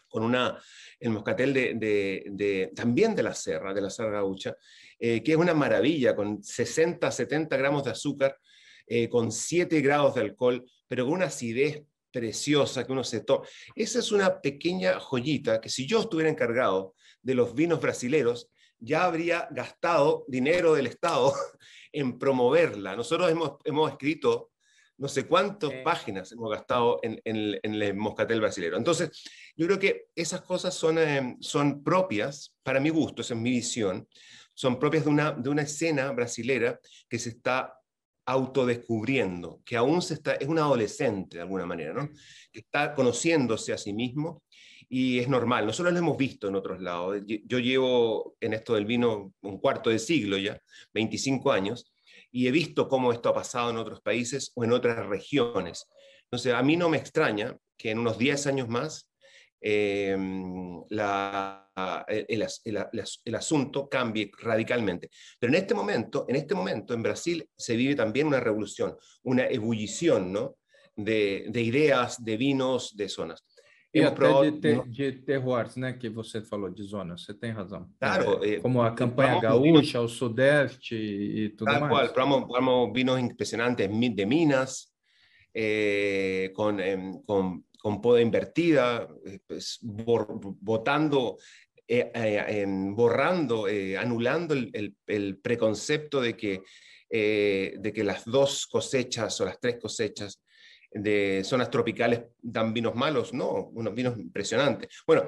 con 0.06 0.22
una, 0.22 0.62
el 1.00 1.08
moscatel 1.08 1.54
de, 1.54 2.24
de, 2.26 2.70
también 2.76 3.14
de 3.14 3.22
la 3.22 3.34
Serra, 3.34 3.72
de 3.72 3.80
la 3.80 3.88
Serra 3.88 4.20
Gaucha, 4.20 4.54
eh, 4.98 5.22
que 5.22 5.32
es 5.32 5.38
una 5.38 5.54
maravilla, 5.54 6.14
con 6.14 6.44
60, 6.44 7.10
70 7.10 7.56
gramos 7.56 7.84
de 7.84 7.92
azúcar, 7.92 8.36
eh, 8.86 9.08
con 9.08 9.32
7 9.32 9.80
grados 9.80 10.14
de 10.14 10.20
alcohol, 10.20 10.70
pero 10.86 11.06
con 11.06 11.14
una 11.14 11.26
acidez 11.26 11.82
preciosa 12.10 12.84
que 12.84 12.92
uno 12.92 13.02
se 13.02 13.24
toma. 13.24 13.46
Esa 13.74 14.00
es 14.00 14.12
una 14.12 14.42
pequeña 14.42 15.00
joyita 15.00 15.62
que 15.62 15.70
si 15.70 15.86
yo 15.86 16.00
estuviera 16.00 16.28
encargado 16.28 16.94
de 17.22 17.34
los 17.34 17.54
vinos 17.54 17.80
brasileros, 17.80 18.50
ya 18.78 19.04
habría 19.04 19.48
gastado 19.50 20.26
dinero 20.28 20.74
del 20.74 20.88
Estado 20.88 21.32
en 21.92 22.18
promoverla. 22.18 22.94
Nosotros 22.94 23.30
hemos, 23.30 23.52
hemos 23.64 23.90
escrito 23.90 24.51
no 25.02 25.08
sé 25.08 25.26
cuántas 25.26 25.72
páginas 25.82 26.30
hemos 26.30 26.48
gastado 26.48 27.00
en, 27.02 27.20
en, 27.24 27.58
en, 27.60 27.74
el 27.74 27.94
moscatel 27.94 28.40
brasilero. 28.40 28.76
Entonces, 28.76 29.10
yo 29.56 29.66
creo 29.66 29.76
que 29.76 30.04
esas 30.14 30.42
cosas 30.42 30.74
son, 30.74 30.96
eh, 30.96 31.36
son 31.40 31.82
propias, 31.82 32.54
para 32.62 32.78
mi 32.78 32.88
gusto, 32.88 33.20
esa 33.20 33.34
es 33.34 33.40
mi 33.40 33.50
visión, 33.50 34.06
son 34.54 34.78
propias 34.78 35.04
de 35.04 35.10
una, 35.10 35.32
de 35.32 35.50
una 35.50 35.62
escena 35.62 36.12
brasilera 36.12 36.78
que 37.08 37.18
se 37.18 37.30
está 37.30 37.74
autodescubriendo, 38.26 39.60
que 39.64 39.76
aún 39.76 40.02
se 40.02 40.14
está, 40.14 40.34
es 40.34 40.46
un 40.46 40.60
adolescente 40.60 41.38
de 41.38 41.42
alguna 41.42 41.66
manera, 41.66 41.94
¿no? 41.94 42.08
que 42.52 42.60
está 42.60 42.94
conociéndose 42.94 43.72
a 43.72 43.78
sí 43.78 43.92
mismo 43.92 44.44
y 44.88 45.18
es 45.18 45.28
normal. 45.28 45.66
Nosotros 45.66 45.92
lo 45.92 45.98
hemos 45.98 46.16
visto 46.16 46.46
en 46.46 46.54
otros 46.54 46.80
lados. 46.80 47.20
Yo 47.26 47.58
llevo 47.58 48.36
en 48.40 48.52
esto 48.52 48.74
del 48.74 48.84
vino 48.84 49.32
un 49.40 49.58
cuarto 49.58 49.90
de 49.90 49.98
siglo 49.98 50.38
ya, 50.38 50.60
25 50.94 51.50
años, 51.50 51.91
y 52.32 52.48
he 52.48 52.50
visto 52.50 52.88
cómo 52.88 53.12
esto 53.12 53.28
ha 53.28 53.34
pasado 53.34 53.70
en 53.70 53.76
otros 53.76 54.00
países 54.00 54.50
o 54.54 54.64
en 54.64 54.72
otras 54.72 55.06
regiones. 55.06 55.86
Entonces, 56.24 56.54
a 56.54 56.62
mí 56.62 56.76
no 56.76 56.88
me 56.88 56.96
extraña 56.96 57.56
que 57.76 57.90
en 57.90 57.98
unos 57.98 58.18
10 58.18 58.46
años 58.46 58.68
más 58.68 59.08
la, 60.88 61.70
el, 62.08 63.34
asunto 63.34 63.88
cambie 63.88 64.30
radicalmente. 64.40 65.10
Pero 65.38 65.52
en 65.52 65.58
este 65.62 65.74
momento, 65.74 66.24
en 66.28 66.36
este 66.36 66.54
momento, 66.54 66.94
en 66.94 67.02
Brasil 67.02 67.48
se 67.56 67.76
vive 67.76 67.94
también 67.94 68.26
una 68.26 68.40
revolución, 68.40 68.96
una 69.22 69.46
ebullición 69.46 70.32
¿no? 70.32 70.56
de 70.96 71.50
ideas, 71.54 72.24
de 72.24 72.36
vinos, 72.36 72.96
de 72.96 73.08
zonas. 73.08 73.44
E 73.94 74.02
até 74.02 74.14
pro... 74.14 74.42
de, 74.42 74.52
ter, 74.52 74.82
de 74.88 75.12
terroirs, 75.12 75.76
né, 75.76 75.92
que 75.92 76.08
você 76.08 76.40
falou 76.40 76.70
de 76.70 76.82
zonas, 76.82 77.24
você 77.24 77.34
tem 77.34 77.50
razão. 77.50 77.90
Claro. 77.98 78.42
É, 78.42 78.58
como 78.58 78.80
a 78.80 78.92
campanha 78.92 79.38
gaúcha, 79.38 80.00
o 80.00 80.08
sudeste 80.08 80.94
e 80.94 81.50
tudo 81.50 81.70
tal 81.70 81.80
mais. 81.80 81.92
Cual, 81.92 82.12
probamos, 82.12 82.48
probamos 82.48 82.92
vinos 82.94 83.20
impresionantes 83.20 83.88
de 83.88 84.26
Minas, 84.26 84.92
eh, 85.54 86.50
con, 86.54 86.80
eh, 86.80 87.20
con, 87.26 87.66
con, 87.78 88.00
poda 88.00 88.22
invertida, 88.22 89.08
eh, 89.26 89.40
pues, 89.46 89.78
bor, 89.82 90.26
botando, 90.60 91.36
eh, 91.86 92.64
borrando, 92.94 93.66
anulando 93.98 94.54
el, 94.54 94.70
el, 94.72 94.96
el, 95.06 95.36
preconcepto 95.38 96.22
de 96.22 96.34
que, 96.34 96.62
de 97.10 97.92
que 97.94 98.04
las 98.04 98.24
dos 98.24 98.66
cosechas 98.66 99.38
o 99.42 99.44
las 99.44 99.60
tres 99.60 99.76
cosechas 99.78 100.41
de 100.94 101.42
zonas 101.44 101.70
tropicales 101.70 102.22
dan 102.40 102.72
vinos 102.72 102.94
malos, 102.94 103.32
no, 103.32 103.70
unos 103.72 103.94
vinos 103.94 104.18
impresionantes. 104.18 105.02
Bueno, 105.06 105.24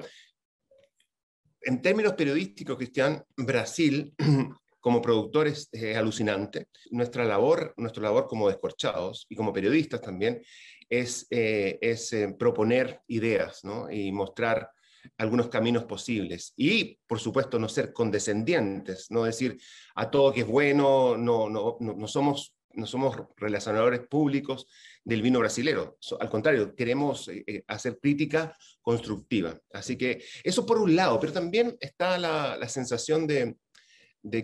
en 1.61 1.81
términos 1.81 2.13
periodísticos, 2.13 2.77
Cristian, 2.77 3.23
Brasil 3.35 4.13
como 4.79 5.01
productores 5.01 5.67
es 5.71 5.97
alucinante. 5.97 6.67
Nuestra 6.91 7.25
labor, 7.25 7.73
nuestra 7.77 8.03
labor 8.03 8.27
como 8.27 8.47
descorchados 8.47 9.25
y 9.29 9.35
como 9.35 9.51
periodistas 9.51 10.01
también 10.01 10.43
es, 10.87 11.25
eh, 11.31 11.79
es 11.81 12.13
eh, 12.13 12.35
proponer 12.37 13.01
ideas 13.07 13.63
¿no? 13.63 13.89
y 13.89 14.11
mostrar 14.11 14.69
algunos 15.17 15.49
caminos 15.49 15.85
posibles. 15.85 16.53
Y, 16.55 16.99
por 17.07 17.19
supuesto, 17.19 17.59
no 17.59 17.67
ser 17.67 17.93
condescendientes, 17.93 19.09
no 19.09 19.23
decir 19.23 19.57
a 19.95 20.09
todo 20.09 20.33
que 20.33 20.41
es 20.41 20.47
bueno, 20.47 21.17
no, 21.17 21.49
no, 21.49 21.77
no, 21.79 21.93
no 21.93 22.07
somos 22.07 22.54
no 22.75 22.85
somos 22.85 23.15
relacionadores 23.37 24.01
públicos 24.07 24.67
del 25.03 25.21
vino 25.21 25.39
brasilero. 25.39 25.97
Al 26.19 26.29
contrario, 26.29 26.75
queremos 26.75 27.27
eh, 27.27 27.43
eh, 27.45 27.63
hacer 27.67 27.99
crítica 27.99 28.55
constructiva. 28.81 29.59
Así 29.73 29.97
que 29.97 30.23
eso 30.43 30.65
por 30.65 30.79
un 30.79 30.95
lado, 30.95 31.19
pero 31.19 31.33
también 31.33 31.77
está 31.79 32.17
la, 32.17 32.67
sensación 32.67 33.27
de, 33.27 33.55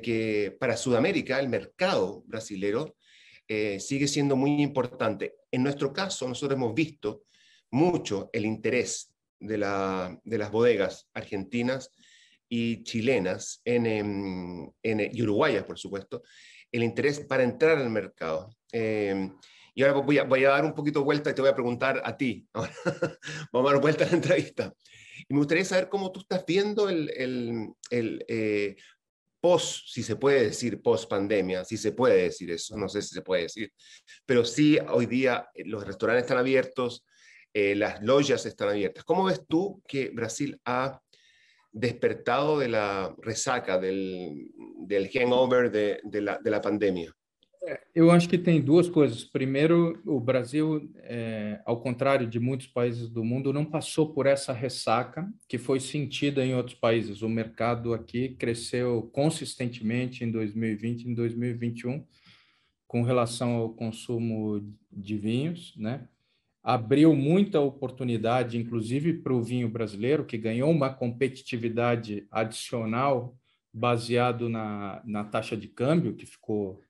que 0.01 0.55
para 0.59 0.77
Sudamérica 0.77 1.39
el 1.39 1.49
mercado 1.49 2.23
brasilero 2.25 2.95
eh, 3.47 3.79
sigue 3.79 4.07
siendo 4.07 4.35
muy 4.35 4.61
importante. 4.61 5.35
En 5.51 5.63
nuestro 5.63 5.91
caso, 5.91 6.27
nosotros 6.27 6.57
hemos 6.57 6.73
visto 6.73 7.23
mucho 7.71 8.29
el 8.33 8.45
interés 8.45 9.13
de, 9.39 9.57
la, 9.57 10.19
de 10.23 10.37
las 10.37 10.51
bodegas 10.51 11.09
argentinas 11.13 11.89
y 12.47 12.83
chilenas 12.83 13.61
en, 13.63 13.85
en, 13.85 14.73
en, 14.83 15.09
y 15.11 15.21
uruguayas, 15.23 15.63
por 15.63 15.79
supuesto, 15.79 16.21
el 16.71 16.83
interés 16.83 17.19
para 17.19 17.43
entrar 17.43 17.77
al 17.77 17.89
mercado. 17.89 18.55
Eh, 18.71 19.29
y 19.73 19.83
ahora 19.83 20.01
voy 20.01 20.17
a, 20.17 20.23
voy 20.23 20.45
a, 20.45 20.49
dar 20.49 20.65
un 20.65 20.73
poquito 20.73 21.03
vuelta 21.03 21.29
y 21.29 21.33
te 21.33 21.41
voy 21.41 21.49
a 21.49 21.55
preguntar 21.55 22.01
a 22.03 22.17
ti. 22.17 22.47
Vamos 23.51 23.69
a 23.69 23.73
dar 23.73 23.81
vuelta 23.81 24.03
a 24.03 24.07
la 24.07 24.13
entrevista. 24.13 24.73
Y 25.27 25.33
me 25.33 25.39
gustaría 25.39 25.65
saber 25.65 25.89
cómo 25.89 26.11
tú 26.11 26.21
estás 26.21 26.45
viendo 26.45 26.89
el, 26.89 27.09
el, 27.15 27.69
el 27.89 28.25
eh, 28.27 28.75
post, 29.39 29.87
si 29.87 30.03
se 30.03 30.15
puede 30.15 30.43
decir 30.43 30.81
post 30.81 31.09
pandemia, 31.09 31.65
si 31.65 31.77
se 31.77 31.91
puede 31.91 32.23
decir 32.23 32.51
eso, 32.51 32.77
no 32.77 32.87
sé 32.87 33.01
si 33.01 33.15
se 33.15 33.21
puede 33.21 33.43
decir, 33.43 33.73
pero 34.25 34.45
sí 34.45 34.77
hoy 34.89 35.07
día 35.07 35.49
eh, 35.53 35.63
los 35.65 35.85
restaurantes 35.85 36.23
están 36.23 36.37
abiertos, 36.37 37.05
eh, 37.53 37.75
las 37.75 38.01
loyas 38.01 38.45
están 38.45 38.69
abiertas. 38.69 39.03
¿Cómo 39.03 39.25
ves 39.25 39.41
tú 39.47 39.81
que 39.87 40.09
Brasil 40.09 40.59
ha 40.65 41.01
despertado 41.71 42.59
de 42.59 42.67
la 42.67 43.15
resaca, 43.21 43.77
del, 43.77 44.49
del 44.85 45.09
hangover 45.13 45.71
de, 45.71 46.01
de, 46.03 46.21
la, 46.21 46.37
de 46.37 46.49
la 46.49 46.61
pandemia? 46.61 47.13
Eu 47.93 48.09
acho 48.09 48.27
que 48.27 48.39
tem 48.39 48.59
duas 48.59 48.89
coisas. 48.89 49.23
Primeiro, 49.23 50.01
o 50.05 50.19
Brasil, 50.19 50.91
é, 50.97 51.61
ao 51.63 51.79
contrário 51.79 52.25
de 52.27 52.39
muitos 52.39 52.65
países 52.65 53.07
do 53.07 53.23
mundo, 53.23 53.53
não 53.53 53.65
passou 53.65 54.13
por 54.13 54.25
essa 54.25 54.51
ressaca 54.51 55.31
que 55.47 55.59
foi 55.59 55.79
sentida 55.79 56.43
em 56.43 56.55
outros 56.55 56.75
países. 56.75 57.21
O 57.21 57.29
mercado 57.29 57.93
aqui 57.93 58.29
cresceu 58.29 59.09
consistentemente 59.13 60.23
em 60.23 60.31
2020 60.31 61.03
e 61.03 61.11
em 61.11 61.13
2021 61.13 62.03
com 62.87 63.03
relação 63.03 63.53
ao 63.53 63.69
consumo 63.69 64.75
de 64.91 65.17
vinhos, 65.17 65.73
né? 65.77 66.07
Abriu 66.63 67.15
muita 67.15 67.59
oportunidade, 67.59 68.57
inclusive 68.57 69.13
para 69.13 69.33
o 69.33 69.41
vinho 69.41 69.67
brasileiro, 69.67 70.25
que 70.25 70.37
ganhou 70.37 70.69
uma 70.69 70.93
competitividade 70.93 72.27
adicional 72.29 73.35
baseado 73.73 74.49
na, 74.49 75.01
na 75.05 75.23
taxa 75.23 75.55
de 75.55 75.67
câmbio, 75.67 76.13
que 76.13 76.25
ficou 76.25 76.81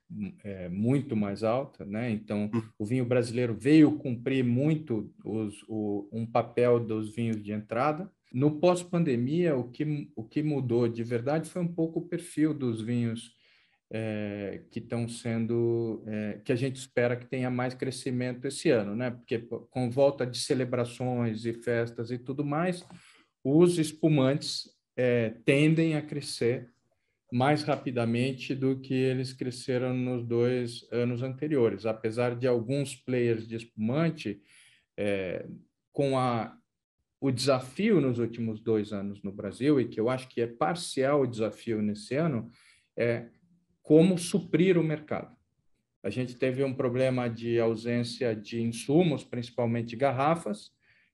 é, 0.43 0.67
muito 0.67 1.15
mais 1.15 1.43
alta, 1.43 1.85
né? 1.85 2.11
Então, 2.11 2.49
hum. 2.53 2.61
o 2.77 2.85
vinho 2.85 3.05
brasileiro 3.05 3.55
veio 3.57 3.97
cumprir 3.97 4.43
muito 4.43 5.13
os, 5.23 5.63
o, 5.67 6.09
um 6.11 6.25
papel 6.25 6.79
dos 6.79 7.13
vinhos 7.15 7.41
de 7.41 7.51
entrada. 7.51 8.11
No 8.33 8.59
pós-pandemia, 8.59 9.55
o 9.55 9.69
que, 9.69 10.09
o 10.15 10.23
que 10.23 10.41
mudou 10.41 10.87
de 10.87 11.03
verdade 11.03 11.49
foi 11.49 11.61
um 11.61 11.73
pouco 11.73 11.99
o 11.99 12.07
perfil 12.07 12.53
dos 12.53 12.81
vinhos 12.81 13.33
é, 13.93 14.61
que 14.71 14.79
estão 14.79 15.05
sendo, 15.05 16.01
é, 16.07 16.39
que 16.45 16.51
a 16.53 16.55
gente 16.55 16.77
espera 16.77 17.17
que 17.17 17.25
tenha 17.25 17.49
mais 17.49 17.73
crescimento 17.73 18.45
esse 18.45 18.69
ano, 18.69 18.95
né? 18.95 19.11
Porque 19.11 19.39
com 19.69 19.89
volta 19.89 20.25
de 20.25 20.37
celebrações 20.37 21.45
e 21.45 21.51
festas 21.51 22.09
e 22.09 22.17
tudo 22.17 22.45
mais, 22.45 22.85
os 23.43 23.77
espumantes 23.77 24.69
é, 24.95 25.31
tendem 25.43 25.97
a 25.97 26.01
crescer 26.01 26.69
mais 27.33 27.63
rapidamente 27.63 28.55
do 28.55 28.79
que 28.79 28.93
eles 28.93 29.33
cresceram 29.33 29.93
nos 29.93 30.25
dois 30.25 30.87
anos 30.89 31.21
anteriores, 31.21 31.85
apesar 31.85 32.35
de 32.35 32.47
alguns 32.47 32.95
players 32.95 33.47
de 33.47 33.55
espumante 33.55 34.41
com 35.93 36.19
a, 36.19 36.55
o 37.21 37.31
desafio 37.31 38.01
nos 38.01 38.19
últimos 38.19 38.59
dois 38.59 38.91
anos 38.91 39.23
no 39.23 39.31
Brasil, 39.31 39.79
e 39.79 39.87
que 39.87 39.99
eu 39.99 40.09
acho 40.09 40.27
que 40.27 40.41
é 40.41 40.47
parcial 40.47 41.21
o 41.21 41.27
desafio 41.27 41.81
nesse 41.81 42.15
ano, 42.15 42.51
é 42.97 43.27
como 43.81 44.17
suprir 44.17 44.77
o 44.77 44.83
mercado. 44.83 45.35
A 46.03 46.09
gente 46.09 46.35
teve 46.35 46.63
um 46.63 46.73
problema 46.73 47.27
de 47.29 47.59
ausência 47.59 48.35
de 48.35 48.61
insumos, 48.61 49.23
principalmente 49.23 49.95
garrafas, 49.95 50.71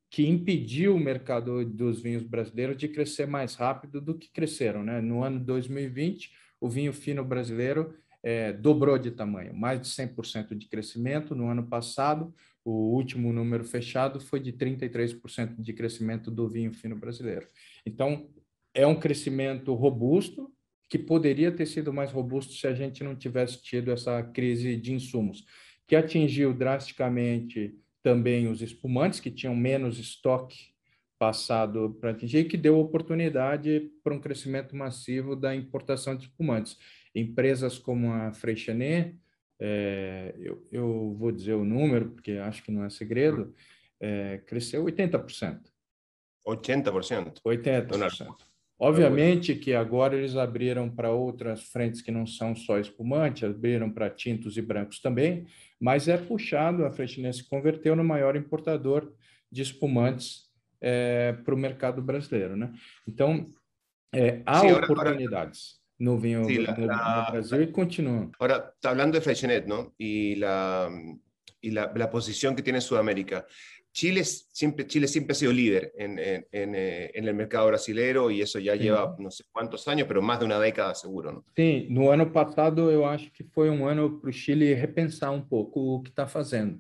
que 0.09 0.25
impediu 0.25 0.95
o 0.95 0.99
mercado 0.99 1.65
dos 1.65 2.01
vinhos 2.01 2.23
brasileiros 2.23 2.77
de 2.77 2.87
crescer 2.87 3.27
mais 3.27 3.55
rápido 3.55 3.99
do 3.99 4.17
que 4.17 4.31
cresceram. 4.31 4.83
Né? 4.83 5.01
No 5.01 5.23
ano 5.23 5.39
2020, 5.39 6.31
o 6.61 6.69
vinho 6.69 6.93
fino 6.93 7.23
brasileiro 7.23 7.93
é, 8.23 8.53
dobrou 8.53 8.97
de 8.97 9.11
tamanho, 9.11 9.53
mais 9.53 9.81
de 9.81 9.87
100% 9.87 10.55
de 10.55 10.67
crescimento. 10.67 11.35
No 11.35 11.49
ano 11.49 11.67
passado, 11.67 12.33
o 12.63 12.93
último 12.93 13.31
número 13.33 13.63
fechado 13.63 14.19
foi 14.19 14.39
de 14.39 14.53
33% 14.53 15.61
de 15.61 15.73
crescimento 15.73 16.31
do 16.31 16.47
vinho 16.47 16.73
fino 16.73 16.95
brasileiro. 16.95 17.47
Então, 17.85 18.29
é 18.73 18.85
um 18.87 18.99
crescimento 18.99 19.73
robusto, 19.73 20.51
que 20.89 20.97
poderia 20.97 21.51
ter 21.51 21.65
sido 21.65 21.91
mais 21.91 22.11
robusto 22.11 22.53
se 22.53 22.67
a 22.67 22.73
gente 22.73 23.03
não 23.03 23.15
tivesse 23.15 23.61
tido 23.61 23.91
essa 23.91 24.23
crise 24.23 24.75
de 24.75 24.93
insumos, 24.93 25.45
que 25.85 25.95
atingiu 25.95 26.53
drasticamente 26.53 27.75
também 28.01 28.47
os 28.47 28.61
espumantes, 28.61 29.19
que 29.19 29.31
tinham 29.31 29.55
menos 29.55 29.99
estoque 29.99 30.75
passado 31.19 31.97
para 31.99 32.11
atingir, 32.11 32.45
que 32.45 32.55
deu 32.55 32.79
oportunidade 32.79 33.91
para 34.03 34.13
um 34.13 34.19
crescimento 34.19 34.75
massivo 34.75 35.35
da 35.35 35.55
importação 35.55 36.15
de 36.15 36.25
espumantes. 36.25 36.77
Empresas 37.13 37.79
como 37.79 38.11
a 38.11 38.31
Freixenet, 38.31 39.17
é, 39.59 40.35
eu, 40.37 40.63
eu, 40.71 41.15
vou 41.17 41.31
dizer 41.31 41.53
o 41.53 41.65
número, 41.65 42.11
porque 42.11 42.33
acho 42.33 42.63
que 42.63 42.71
não 42.71 42.83
é 42.85 42.89
segredo, 42.89 43.53
é, 43.99 44.37
cresceu 44.45 44.85
80%. 44.85 45.61
80%? 46.47 47.41
80%. 47.43 48.35
Obviamente 48.79 49.55
que 49.55 49.73
agora 49.73 50.15
eles 50.15 50.35
abriram 50.35 50.87
para 50.87 51.09
outras 51.09 51.63
frentes 51.63 52.01
que 52.01 52.11
não 52.11 52.27
são 52.27 52.55
só 52.55 52.77
espumante, 52.77 53.45
abriram 53.45 53.89
para 53.89 54.09
tintos 54.09 54.55
e 54.55 54.61
brancos 54.61 54.99
também, 54.99 55.47
mas 55.79 56.07
é 56.07 56.15
puxado, 56.15 56.85
a 56.85 56.91
Freixenet 56.91 57.37
se 57.37 57.49
converteu 57.49 57.95
no 57.95 58.03
maior 58.03 58.35
importador 58.35 59.11
de 59.51 59.63
espumantes 59.63 60.47
é, 60.79 61.33
para 61.43 61.55
o 61.55 61.57
mercado 61.57 62.03
brasileiro. 62.03 62.55
Né? 62.55 62.71
Então, 63.07 63.47
é, 64.13 64.43
há 64.45 64.59
sí, 64.59 64.71
oportunidades 64.71 65.79
ahora, 65.79 65.87
no 65.99 66.19
vinho 66.19 66.45
sí, 66.45 66.59
no, 66.59 66.85
la, 66.85 67.25
no 67.25 67.31
Brasil 67.31 67.61
e. 67.63 68.31
Agora, 68.39 68.73
está 68.75 68.89
falando 68.89 69.13
de 69.13 69.21
Freixenet, 69.21 69.65
¿no? 69.65 69.95
E 69.97 70.35
la, 70.37 70.89
y 71.61 71.71
la, 71.71 71.91
la 71.95 72.09
posición 72.09 72.55
que 72.55 72.61
tiene 72.61 72.79
Sudamérica. 72.79 73.45
Chile 73.97 74.23
siempre, 74.23 74.85
Chile 74.85 75.07
siempre 75.07 75.31
ha 75.31 75.35
sido 75.35 75.51
líder 75.51 75.91
en, 75.97 76.19
en, 76.19 76.47
en, 76.51 76.75
eh, 76.75 77.09
en 77.15 77.27
el 77.27 77.33
mercado 77.33 77.65
brasileiro 77.65 78.29
e 78.29 78.41
isso 78.41 78.61
já 78.61 78.73
Sim. 78.73 78.83
lleva 78.83 79.15
não 79.17 79.31
sei 79.31 79.43
quantos 79.51 79.87
anos, 79.87 80.05
mas 80.07 80.23
mais 80.23 80.39
de 80.39 80.45
uma 80.45 80.59
década 80.59 80.93
seguro. 80.93 81.31
Não? 81.31 81.43
Sim, 81.57 81.87
no 81.89 82.11
ano 82.11 82.29
passado 82.29 82.91
eu 82.91 83.03
acho 83.03 83.31
que 83.31 83.43
foi 83.43 83.71
um 83.71 83.87
ano 83.87 84.19
para 84.19 84.29
o 84.29 84.31
Chile 84.31 84.71
repensar 84.75 85.31
um 85.31 85.41
pouco 85.41 85.79
o 85.79 86.03
que 86.03 86.11
está 86.11 86.27
fazendo, 86.27 86.79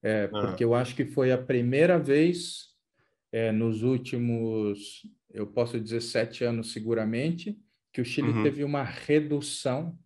é, 0.00 0.30
ah. 0.32 0.42
porque 0.42 0.62
eu 0.62 0.76
acho 0.76 0.94
que 0.94 1.04
foi 1.04 1.32
a 1.32 1.38
primeira 1.38 1.98
vez 1.98 2.68
é, 3.32 3.50
nos 3.50 3.82
últimos, 3.82 5.02
eu 5.32 5.48
posso 5.48 5.80
dizer, 5.80 6.02
sete 6.02 6.44
anos 6.44 6.72
seguramente, 6.72 7.58
que 7.92 8.00
o 8.00 8.04
Chile 8.04 8.28
uhum. 8.28 8.44
teve 8.44 8.62
uma 8.62 8.84
redução 8.84 9.98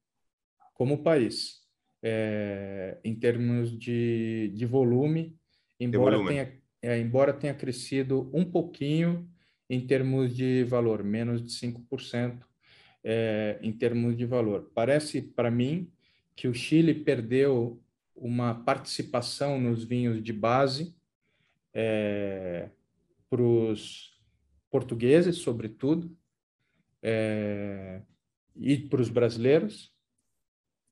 como 0.72 1.02
país, 1.02 1.58
é, 2.02 2.96
em 3.04 3.14
termos 3.14 3.78
de, 3.78 4.50
de 4.54 4.64
volume 4.64 5.38
embora 5.79 6.25
tenha, 6.27 6.53
é, 6.83 6.99
embora 6.99 7.33
tenha 7.33 7.55
crescido 7.55 8.31
um 8.33 8.45
pouquinho 8.45 9.29
em 9.69 9.87
termos 9.87 10.35
de 10.35 10.64
valor, 10.64 11.03
menos 11.03 11.45
de 11.45 11.53
5% 11.53 12.41
é, 13.05 13.59
em 13.62 13.73
termos 13.73 14.17
de 14.17 14.25
valor. 14.25 14.71
Parece 14.75 15.21
para 15.21 15.51
mim 15.51 15.91
que 16.35 16.49
o 16.49 16.55
Chile 16.55 16.95
perdeu 16.95 17.81
uma 18.14 18.55
participação 18.55 19.61
nos 19.61 19.85
vinhos 19.85 20.23
de 20.23 20.33
base 20.33 20.97
é, 21.73 22.71
para 23.29 23.43
os 23.43 24.19
portugueses, 24.71 25.37
sobretudo, 25.37 26.17
é, 27.03 28.03
e 28.57 28.77
para 28.77 29.01
os 29.01 29.09
brasileiros, 29.09 29.93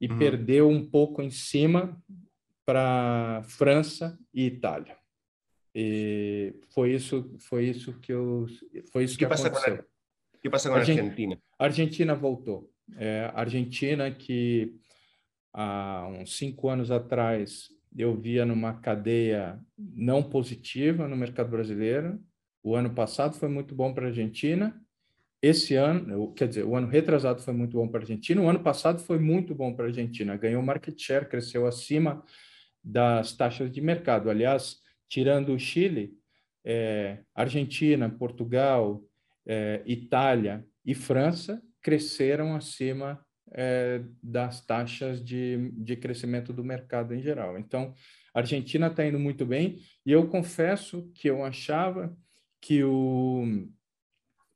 e 0.00 0.08
uhum. 0.08 0.18
perdeu 0.18 0.68
um 0.68 0.84
pouco 0.84 1.22
em 1.22 1.30
cima 1.30 2.00
para 2.66 3.44
França 3.44 4.18
e 4.34 4.46
Itália. 4.46 4.96
E 5.72 6.54
foi 6.70 6.92
isso, 6.92 7.32
foi 7.38 7.66
isso 7.66 7.92
que 8.00 8.12
eu, 8.12 8.46
foi 8.92 9.04
isso 9.04 9.16
que, 9.16 9.24
que 9.24 9.32
aconteceu. 9.32 9.84
O 10.34 10.38
que 10.38 10.50
passa 10.50 10.68
com 10.68 10.74
a 10.74 10.78
Argentina? 10.78 11.38
A 11.58 11.64
Argentina 11.64 12.14
voltou. 12.14 12.70
É, 12.96 13.30
a 13.32 13.40
Argentina 13.40 14.10
que 14.10 14.74
há 15.52 16.08
uns 16.08 16.36
cinco 16.36 16.68
anos 16.68 16.90
atrás 16.90 17.68
eu 17.96 18.14
via 18.16 18.44
numa 18.44 18.74
cadeia 18.74 19.58
não 19.78 20.22
positiva 20.22 21.06
no 21.06 21.16
mercado 21.16 21.50
brasileiro. 21.50 22.20
O 22.62 22.74
ano 22.74 22.92
passado 22.94 23.36
foi 23.36 23.48
muito 23.48 23.74
bom 23.74 23.94
para 23.94 24.06
a 24.06 24.08
Argentina. 24.08 24.74
esse 25.40 25.74
ano, 25.74 26.32
quer 26.32 26.48
dizer, 26.48 26.64
o 26.64 26.74
ano 26.74 26.88
retrasado 26.88 27.40
foi 27.42 27.54
muito 27.54 27.76
bom 27.76 27.86
para 27.86 28.00
a 28.00 28.02
Argentina, 28.02 28.40
o 28.40 28.48
ano 28.48 28.60
passado 28.60 29.00
foi 29.00 29.18
muito 29.18 29.54
bom 29.54 29.74
para 29.74 29.84
a 29.84 29.88
Argentina, 29.88 30.36
ganhou 30.36 30.62
market 30.62 30.98
share, 30.98 31.28
cresceu 31.28 31.66
acima 31.66 32.24
das 32.86 33.32
taxas 33.32 33.70
de 33.72 33.80
mercado. 33.80 34.30
Aliás, 34.30 34.76
tirando 35.08 35.52
o 35.52 35.58
Chile, 35.58 36.12
é, 36.64 37.18
Argentina, 37.34 38.08
Portugal, 38.08 39.02
é, 39.44 39.82
Itália 39.84 40.64
e 40.84 40.94
França 40.94 41.60
cresceram 41.82 42.54
acima 42.54 43.20
é, 43.52 44.02
das 44.22 44.64
taxas 44.64 45.24
de, 45.24 45.70
de 45.72 45.96
crescimento 45.96 46.52
do 46.52 46.62
mercado 46.62 47.12
em 47.12 47.20
geral. 47.20 47.58
Então, 47.58 47.92
a 48.32 48.38
Argentina 48.38 48.86
está 48.86 49.04
indo 49.04 49.18
muito 49.18 49.44
bem, 49.44 49.78
e 50.04 50.12
eu 50.12 50.28
confesso 50.28 51.10
que 51.14 51.28
eu 51.28 51.44
achava 51.44 52.16
que 52.60 52.84
o 52.84 53.68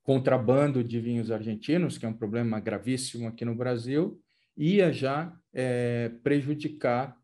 contrabando 0.03 0.83
de 0.83 1.01
vinhos 1.01 1.31
argentinos, 1.31 1.97
que 1.97 2.05
é 2.05 2.09
um 2.09 2.17
problema 2.17 2.59
gravíssimo 2.59 3.29
aqui 3.29 3.45
no 3.45 3.55
Brasil, 3.55 4.21
ia 4.57 4.93
já 4.93 5.33
é, 5.53 6.11
prejudicar 6.23 7.20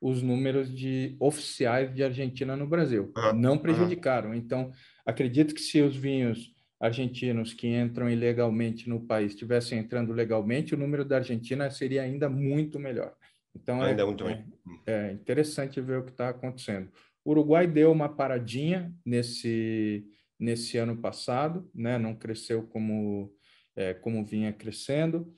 os 0.00 0.22
números 0.22 0.72
de 0.72 1.16
oficiais 1.18 1.94
de 1.94 2.02
Argentina 2.02 2.56
no 2.56 2.66
Brasil. 2.66 3.12
Uhum. 3.16 3.32
Não 3.34 3.58
prejudicaram. 3.58 4.34
Então, 4.34 4.70
acredito 5.04 5.54
que 5.54 5.60
se 5.60 5.80
os 5.80 5.96
vinhos 5.96 6.54
argentinos 6.78 7.54
que 7.54 7.66
entram 7.66 8.08
ilegalmente 8.10 8.88
no 8.88 9.00
país 9.00 9.32
estivessem 9.32 9.78
entrando 9.78 10.12
legalmente, 10.12 10.74
o 10.74 10.78
número 10.78 11.04
da 11.04 11.16
Argentina 11.16 11.70
seria 11.70 12.02
ainda 12.02 12.28
muito 12.28 12.78
melhor. 12.78 13.14
Então, 13.54 13.80
ainda 13.80 14.02
é, 14.02 14.04
muito 14.04 14.28
é, 14.28 14.44
é 14.86 15.12
interessante 15.12 15.80
ver 15.80 15.98
o 15.98 16.04
que 16.04 16.10
está 16.10 16.28
acontecendo. 16.28 16.90
O 17.24 17.30
Uruguai 17.30 17.66
deu 17.66 17.90
uma 17.90 18.08
paradinha 18.08 18.92
nesse 19.04 20.06
nesse 20.38 20.76
ano 20.76 20.96
passado, 20.96 21.68
né? 21.74 21.98
não 21.98 22.14
cresceu 22.14 22.62
como, 22.62 23.32
é, 23.74 23.94
como 23.94 24.24
vinha 24.24 24.52
crescendo. 24.52 25.32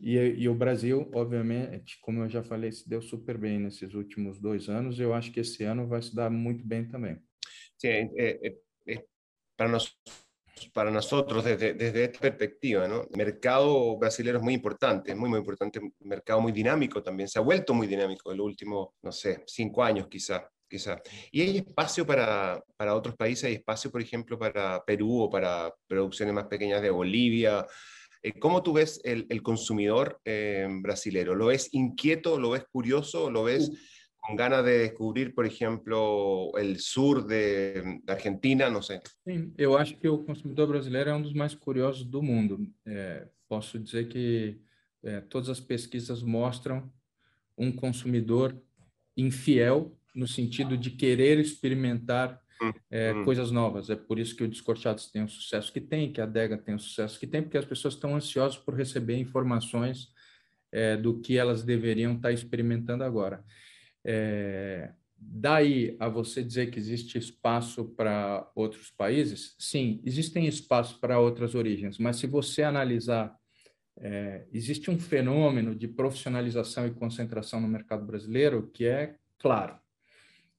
E, 0.00 0.16
e, 0.16 0.48
o 0.48 0.54
Brasil, 0.54 1.10
obviamente, 1.12 1.98
como 2.00 2.22
eu 2.22 2.28
já 2.28 2.42
falei, 2.42 2.70
se 2.70 2.88
deu 2.88 3.02
super 3.02 3.36
bem 3.36 3.58
nesses 3.58 3.94
últimos 3.94 4.38
dois 4.38 4.68
anos. 4.68 5.00
Eu 5.00 5.12
acho 5.12 5.32
que 5.32 5.40
esse 5.40 5.64
ano 5.64 5.86
vai 5.88 6.00
se 6.02 6.14
dar 6.14 6.30
muito 6.30 6.64
bem 6.64 6.86
também. 6.86 7.18
Para 9.56 9.68
nós 9.68 9.96
para 10.72 10.90
nosotros 10.90 11.44
desde, 11.44 11.72
desde, 11.74 12.04
esta 12.04 12.18
perspectiva. 12.18 12.84
El 12.84 13.16
mercado 13.16 13.96
brasileño 13.96 14.38
es 14.38 14.42
muy 14.42 14.54
importante, 14.54 15.14
muy, 15.14 15.28
muy 15.28 15.38
importante, 15.38 15.78
un 15.78 15.92
mercado 16.00 16.40
muy 16.40 16.50
dinámico 16.50 17.00
también, 17.00 17.28
se 17.28 17.38
ha 17.38 17.42
vuelto 17.42 17.74
muy 17.74 17.86
dinámico 17.86 18.32
en 18.32 18.38
los 18.38 18.46
últimos, 18.46 18.88
no 19.02 19.12
sé, 19.12 19.44
cinco 19.46 19.84
años 19.84 20.08
quizá 20.08 20.50
quizá. 20.68 21.00
¿Y 21.32 21.40
hay 21.40 21.56
espacio 21.58 22.06
para, 22.06 22.62
para 22.76 22.94
otros 22.94 23.16
países? 23.16 23.44
¿Hay 23.44 23.54
espacio, 23.54 23.90
por 23.90 24.02
ejemplo, 24.02 24.38
para 24.38 24.84
Perú 24.84 25.22
o 25.22 25.30
para 25.30 25.72
producciones 25.86 26.34
más 26.34 26.44
pequeñas 26.44 26.82
de 26.82 26.90
Bolivia? 26.90 27.66
Eh, 28.22 28.38
¿Cómo 28.38 28.62
tú 28.62 28.72
ves 28.72 29.00
el, 29.04 29.26
el 29.28 29.42
consumidor 29.42 30.20
eh, 30.24 30.66
brasilero? 30.82 31.34
¿Lo 31.34 31.46
ves 31.46 31.68
inquieto? 31.72 32.38
¿Lo 32.38 32.50
ves 32.50 32.64
curioso? 32.70 33.30
¿Lo 33.30 33.44
ves 33.44 33.70
con 34.28 34.36
ganas 34.36 34.64
de 34.64 34.78
descobrir, 34.78 35.34
por 35.34 35.46
exemplo, 35.46 36.48
o 36.48 36.52
sur 36.76 37.26
de, 37.26 38.00
de, 38.02 38.12
Argentina, 38.12 38.68
não 38.68 38.82
sei. 38.82 39.00
Sim, 39.24 39.54
eu 39.56 39.76
acho 39.76 39.96
que 39.96 40.08
o 40.08 40.18
consumidor 40.18 40.68
brasileiro 40.68 41.10
é 41.10 41.14
um 41.14 41.22
dos 41.22 41.32
mais 41.32 41.54
curiosos 41.54 42.04
do 42.04 42.22
mundo. 42.22 42.68
É, 42.84 43.26
posso 43.48 43.78
dizer 43.78 44.08
que 44.08 44.60
é, 45.02 45.20
todas 45.20 45.48
as 45.48 45.60
pesquisas 45.60 46.22
mostram 46.22 46.92
um 47.56 47.72
consumidor 47.72 48.60
infiel 49.16 49.96
no 50.14 50.26
sentido 50.26 50.76
de 50.76 50.90
querer 50.90 51.38
experimentar 51.38 52.40
é, 52.90 53.12
hum. 53.12 53.24
coisas 53.24 53.50
novas. 53.50 53.90
É 53.90 53.96
por 53.96 54.18
isso 54.18 54.34
que 54.36 54.44
o 54.44 54.48
Descorteados 54.48 55.10
tem 55.10 55.22
o 55.22 55.28
sucesso 55.28 55.72
que 55.72 55.80
tem, 55.80 56.12
que 56.12 56.20
a 56.20 56.24
Adega 56.24 56.56
tem 56.56 56.74
o 56.74 56.78
sucesso 56.78 57.18
que 57.18 57.26
tem, 57.26 57.42
porque 57.42 57.58
as 57.58 57.64
pessoas 57.64 57.94
estão 57.94 58.14
ansiosas 58.14 58.56
por 58.56 58.74
receber 58.74 59.16
informações 59.16 60.12
é, 60.72 60.96
do 60.96 61.20
que 61.20 61.36
elas 61.36 61.62
deveriam 61.62 62.14
estar 62.14 62.32
experimentando 62.32 63.04
agora. 63.04 63.44
É, 64.04 64.92
daí 65.16 65.96
a 65.98 66.08
você 66.08 66.42
dizer 66.42 66.70
que 66.70 66.78
existe 66.78 67.18
espaço 67.18 67.84
para 67.84 68.50
outros 68.54 68.90
países, 68.90 69.54
sim, 69.58 70.00
existem 70.04 70.46
espaços 70.46 70.96
para 70.96 71.18
outras 71.18 71.54
origens, 71.54 71.98
mas 71.98 72.16
se 72.16 72.26
você 72.26 72.62
analisar, 72.62 73.36
é, 74.00 74.46
existe 74.52 74.90
um 74.90 74.98
fenômeno 74.98 75.74
de 75.74 75.88
profissionalização 75.88 76.86
e 76.86 76.94
concentração 76.94 77.60
no 77.60 77.66
mercado 77.66 78.06
brasileiro 78.06 78.70
que 78.72 78.84
é 78.86 79.16
claro. 79.38 79.76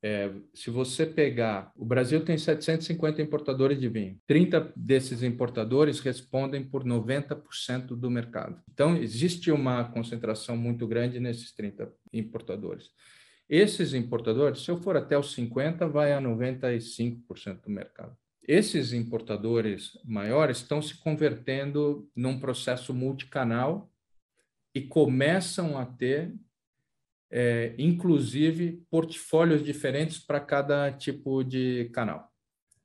É, 0.02 0.32
se 0.54 0.70
você 0.70 1.06
pegar, 1.06 1.74
o 1.76 1.84
Brasil 1.84 2.24
tem 2.24 2.38
750 2.38 3.22
importadores 3.22 3.80
de 3.80 3.90
vinho, 3.90 4.18
30 4.26 4.72
desses 4.76 5.24
importadores 5.24 6.00
respondem 6.00 6.64
por 6.64 6.86
90% 6.86 7.88
do 7.88 8.10
mercado. 8.10 8.62
Então, 8.72 8.96
existe 8.96 9.52
uma 9.52 9.84
concentração 9.92 10.56
muito 10.56 10.88
grande 10.88 11.20
nesses 11.20 11.52
30 11.54 11.92
importadores. 12.14 12.92
Esses 13.50 13.94
importadores, 13.94 14.62
se 14.62 14.72
eu 14.72 14.78
for 14.78 14.96
até 14.96 15.18
os 15.18 15.34
50, 15.34 15.88
vai 15.88 16.14
a 16.14 16.22
95% 16.22 17.64
do 17.64 17.70
mercado. 17.70 18.16
Esses 18.48 18.94
importadores 18.94 20.00
maiores 20.06 20.58
estão 20.58 20.82
se 20.82 20.98
convertendo 20.98 22.10
num 22.16 22.40
processo 22.40 22.94
multicanal 22.94 23.92
e 24.74 24.82
começam 24.82 25.78
a 25.78 25.86
ter 25.86 26.34
é, 27.32 27.76
inclusive 27.78 28.84
portfólios 28.90 29.64
diferentes 29.64 30.20
para 30.20 30.40
cada 30.40 30.92
tipo 30.92 31.44
de 31.44 31.90
canal. 31.94 32.28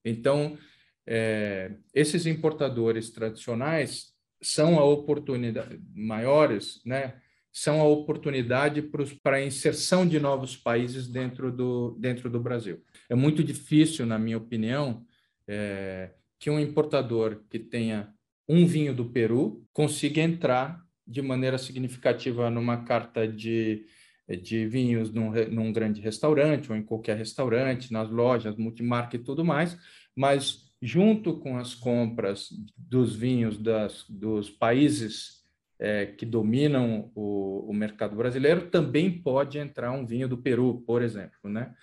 Então, 0.05 0.59
é, 1.07 1.73
esses 1.95 2.27
importadores 2.27 3.11
tradicionais 3.11 4.13
são 4.43 4.79
a 4.79 4.85
oportunidade 4.85 5.81
maiores, 5.95 6.81
né? 6.85 7.21
São 7.51 7.81
a 7.81 7.85
oportunidade 7.85 8.83
para 9.23 9.37
a 9.37 9.45
inserção 9.45 10.07
de 10.07 10.19
novos 10.19 10.57
países 10.57 11.07
dentro 11.07 11.53
do 11.53 11.97
dentro 12.01 12.29
do 12.29 12.41
Brasil. 12.41 12.83
É 13.09 13.15
muito 13.15 13.45
difícil, 13.45 14.05
na 14.05 14.19
minha 14.19 14.37
opinião, 14.37 15.07
é, 15.47 16.11
que 16.39 16.51
um 16.51 16.59
importador 16.59 17.43
que 17.49 17.59
tenha 17.59 18.13
um 18.49 18.67
vinho 18.67 18.95
do 18.95 19.07
Peru 19.07 19.65
consiga 19.73 20.21
entrar 20.21 20.85
de 21.07 21.23
maneira 21.23 21.57
significativa 21.57 22.51
numa 22.51 22.85
carta 22.85 23.27
de 23.27 23.87
de 24.29 24.67
vinhos 24.67 25.13
num, 25.13 25.31
num 25.51 25.73
grande 25.73 26.01
restaurante 26.01 26.71
ou 26.71 26.77
em 26.77 26.83
qualquer 26.83 27.17
restaurante, 27.17 27.93
nas 27.93 28.09
lojas, 28.11 28.57
multimarca 28.57 29.17
e 29.17 29.19
tudo 29.19 29.45
mais, 29.45 29.79
mas 30.17 30.73
junto 30.81 31.39
com 31.39 31.57
as 31.57 31.75
compras 31.75 32.49
dos 32.77 33.17
vinhos 33.17 33.59
das, 33.59 34.05
dos 34.09 34.51
países 34.51 35.45
é, 35.79 36.07
que 36.07 36.25
dominam 36.25 37.11
o, 37.15 37.71
o, 37.71 37.75
mercado 37.75 38.15
brasileiro, 38.15 38.71
também 38.71 39.11
pode 39.11 39.59
entrar 39.59 39.93
um 39.93 40.07
vinho 40.07 40.29
do 40.29 40.39
Peru, 40.39 40.83
por 40.87 41.03
exemplo, 41.03 41.51
né? 41.51 41.75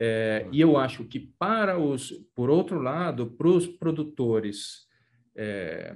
É, 0.00 0.46
e 0.52 0.60
eu 0.60 0.76
acho 0.76 1.04
que 1.04 1.18
para 1.18 1.78
os, 1.78 2.12
por 2.34 2.50
outro 2.50 2.80
lado, 2.80 3.26
para 3.26 3.48
os 3.48 3.66
produtores, 3.66 4.86
é, 5.34 5.94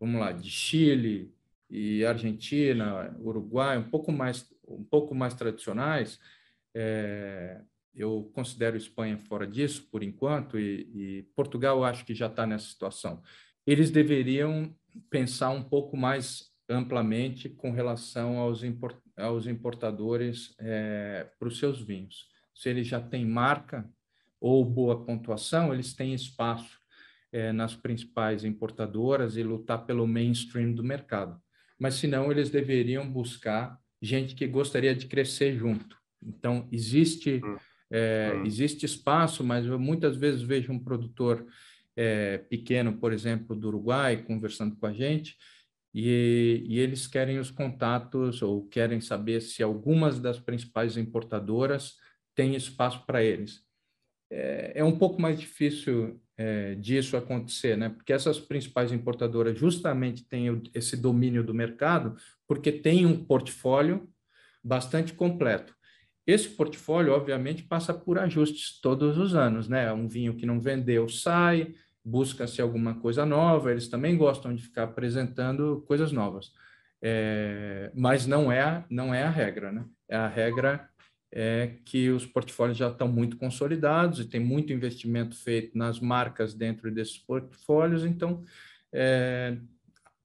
vamos 0.00 0.20
lá, 0.20 0.32
de 0.32 0.50
Chile 0.50 1.32
e 1.70 2.04
Argentina, 2.04 3.16
Uruguai, 3.20 3.78
um 3.78 3.88
pouco 3.88 4.10
mais 4.10 4.48
um 4.74 4.84
pouco 4.84 5.14
mais 5.14 5.34
tradicionais, 5.34 6.18
é, 6.74 7.60
eu 7.94 8.30
considero 8.34 8.76
Espanha 8.76 9.18
fora 9.18 9.46
disso 9.46 9.86
por 9.90 10.02
enquanto 10.02 10.58
e, 10.58 10.88
e 10.94 11.22
Portugal 11.34 11.84
acho 11.84 12.04
que 12.04 12.14
já 12.14 12.26
está 12.26 12.46
nessa 12.46 12.66
situação. 12.66 13.22
Eles 13.66 13.90
deveriam 13.90 14.74
pensar 15.10 15.50
um 15.50 15.62
pouco 15.62 15.96
mais 15.96 16.50
amplamente 16.68 17.48
com 17.48 17.70
relação 17.70 18.38
aos, 18.38 18.62
import, 18.62 18.96
aos 19.16 19.46
importadores 19.46 20.54
é, 20.58 21.28
para 21.38 21.48
os 21.48 21.58
seus 21.58 21.80
vinhos. 21.80 22.28
Se 22.54 22.68
eles 22.68 22.86
já 22.86 23.00
têm 23.00 23.26
marca 23.26 23.88
ou 24.40 24.64
boa 24.64 25.04
pontuação, 25.04 25.72
eles 25.72 25.94
têm 25.94 26.14
espaço 26.14 26.78
é, 27.30 27.52
nas 27.52 27.74
principais 27.74 28.44
importadoras 28.44 29.36
e 29.36 29.42
lutar 29.42 29.86
pelo 29.86 30.06
mainstream 30.06 30.72
do 30.72 30.82
mercado. 30.82 31.40
Mas, 31.78 31.94
se 31.94 32.06
não, 32.06 32.30
eles 32.30 32.50
deveriam 32.50 33.10
buscar 33.10 33.78
gente 34.02 34.34
que 34.34 34.46
gostaria 34.46 34.94
de 34.94 35.06
crescer 35.06 35.56
junto. 35.56 35.96
Então, 36.20 36.68
existe, 36.72 37.40
hum. 37.44 37.56
é, 37.90 38.32
hum. 38.34 38.44
existe 38.44 38.84
espaço, 38.84 39.44
mas 39.44 39.64
eu 39.64 39.78
muitas 39.78 40.16
vezes 40.16 40.42
vejo 40.42 40.72
um 40.72 40.78
produtor 40.78 41.46
é, 41.96 42.38
pequeno, 42.38 42.94
por 42.94 43.12
exemplo, 43.12 43.54
do 43.54 43.68
Uruguai, 43.68 44.22
conversando 44.22 44.76
com 44.76 44.86
a 44.86 44.92
gente, 44.92 45.36
e, 45.94 46.64
e, 46.66 46.78
eles 46.78 47.06
querem 47.06 47.38
os 47.38 47.50
contatos 47.50 48.40
ou 48.40 48.66
querem 48.66 48.98
saber 48.98 49.42
se 49.42 49.62
algumas 49.62 50.18
das 50.18 50.40
principais 50.40 50.96
importadoras 50.96 51.96
têm 52.34 52.54
espaço 52.54 53.04
para 53.04 53.22
eles. 53.22 53.62
É, 54.34 54.72
é, 54.76 54.84
um 54.84 54.96
pouco 54.96 55.20
mais 55.20 55.38
difícil 55.38 56.18
é, 56.38 56.74
disso 56.76 57.18
acontecer, 57.18 57.76
né? 57.76 57.90
Porque 57.90 58.14
essas 58.14 58.40
principais 58.40 58.90
importadoras 58.90 59.58
justamente 59.58 60.24
têm 60.24 60.62
esse 60.74 60.96
domínio 60.96 61.44
do 61.44 61.52
mercado, 61.52 62.16
porque 62.48 62.72
tem 62.72 63.04
um 63.04 63.22
portfólio 63.22 64.08
bastante 64.64 65.12
completo. 65.12 65.74
Esse 66.26 66.48
portfólio, 66.48 67.12
obviamente, 67.12 67.62
passa 67.62 67.92
por 67.92 68.18
ajustes 68.18 68.80
todos 68.80 69.18
os 69.18 69.34
anos, 69.34 69.68
né? 69.68 69.92
Um 69.92 70.08
vinho 70.08 70.34
que 70.34 70.46
não 70.46 70.58
vendeu 70.58 71.10
sai, 71.10 71.74
busca-se 72.02 72.62
alguma 72.62 72.94
coisa 72.94 73.26
nova, 73.26 73.70
eles 73.70 73.88
também 73.88 74.16
gostam 74.16 74.54
de 74.54 74.62
ficar 74.62 74.84
apresentando 74.84 75.84
coisas 75.86 76.10
novas. 76.10 76.52
É, 77.02 77.90
mas 77.94 78.26
não 78.26 78.50
é, 78.50 78.84
não 78.88 79.12
é 79.12 79.24
a 79.24 79.30
regra, 79.30 79.70
né? 79.70 79.84
É 80.08 80.16
a 80.16 80.28
regra 80.28 80.88
é 81.32 81.78
que 81.84 82.10
os 82.10 82.26
portfólios 82.26 82.76
já 82.76 82.88
estão 82.88 83.08
muito 83.08 83.38
consolidados 83.38 84.20
e 84.20 84.26
tem 84.26 84.38
muito 84.38 84.72
investimento 84.72 85.34
feito 85.34 85.76
nas 85.76 85.98
marcas 85.98 86.52
dentro 86.52 86.90
desses 86.92 87.18
portfólios, 87.18 88.04
então 88.04 88.44
é, 88.92 89.56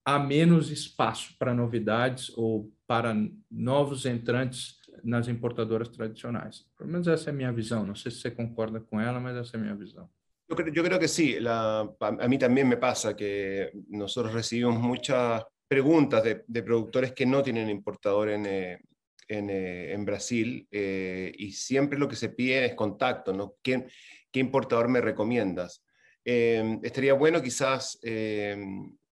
há 0.03 0.19
menos 0.19 0.69
espaço 0.69 1.33
para 1.39 1.53
novidades 1.53 2.29
ou 2.37 2.69
para 2.85 3.15
novos 3.49 4.05
entrantes 4.05 4.75
nas 5.03 5.29
importadoras 5.29 5.87
tradicionais. 5.87 6.65
Pelo 6.77 6.91
menos 6.91 7.07
essa 7.07 7.29
é 7.29 7.33
a 7.33 7.35
minha 7.35 7.51
visão. 7.51 7.85
Não 7.85 7.95
sei 7.95 8.11
se 8.11 8.19
você 8.19 8.31
concorda 8.31 8.79
com 8.79 8.99
ela, 8.99 9.19
mas 9.19 9.37
essa 9.37 9.55
é 9.55 9.59
a 9.59 9.63
minha 9.63 9.75
visão. 9.75 10.09
Yo 10.49 10.55
creo, 10.55 10.73
yo 10.73 10.99
que 10.99 11.09
sí. 11.09 11.39
La, 11.41 11.81
a 11.99 12.27
mí 12.27 12.37
también 12.37 12.69
me 12.69 12.77
pasa 12.77 13.13
que 13.15 13.71
nosotros 13.89 14.33
recibimos 14.33 14.79
muchas 14.79 15.43
preguntas 15.67 16.23
de, 16.23 16.45
de 16.47 16.63
productores 16.63 17.11
que 17.11 17.25
no 17.25 17.43
tienen 17.43 17.69
importador 17.69 18.29
en, 18.29 18.45
eh, 18.45 18.79
en, 19.27 19.49
eh, 19.49 19.93
en 19.93 20.05
Brasil 20.05 20.67
eh, 20.71 21.33
y 21.37 21.51
siempre 21.51 21.99
lo 21.99 22.07
que 22.07 22.15
se 22.15 22.29
pide 22.29 22.65
es 22.65 22.75
contacto, 22.75 23.33
¿no? 23.33 23.55
¿Qué, 23.61 23.87
qué 24.31 24.39
importador 24.39 24.87
me 24.87 25.01
recomiendas? 25.01 25.83
Eh, 26.23 26.79
estaría 26.83 27.13
bueno 27.13 27.41
quizás 27.41 27.99
eh, 28.03 28.57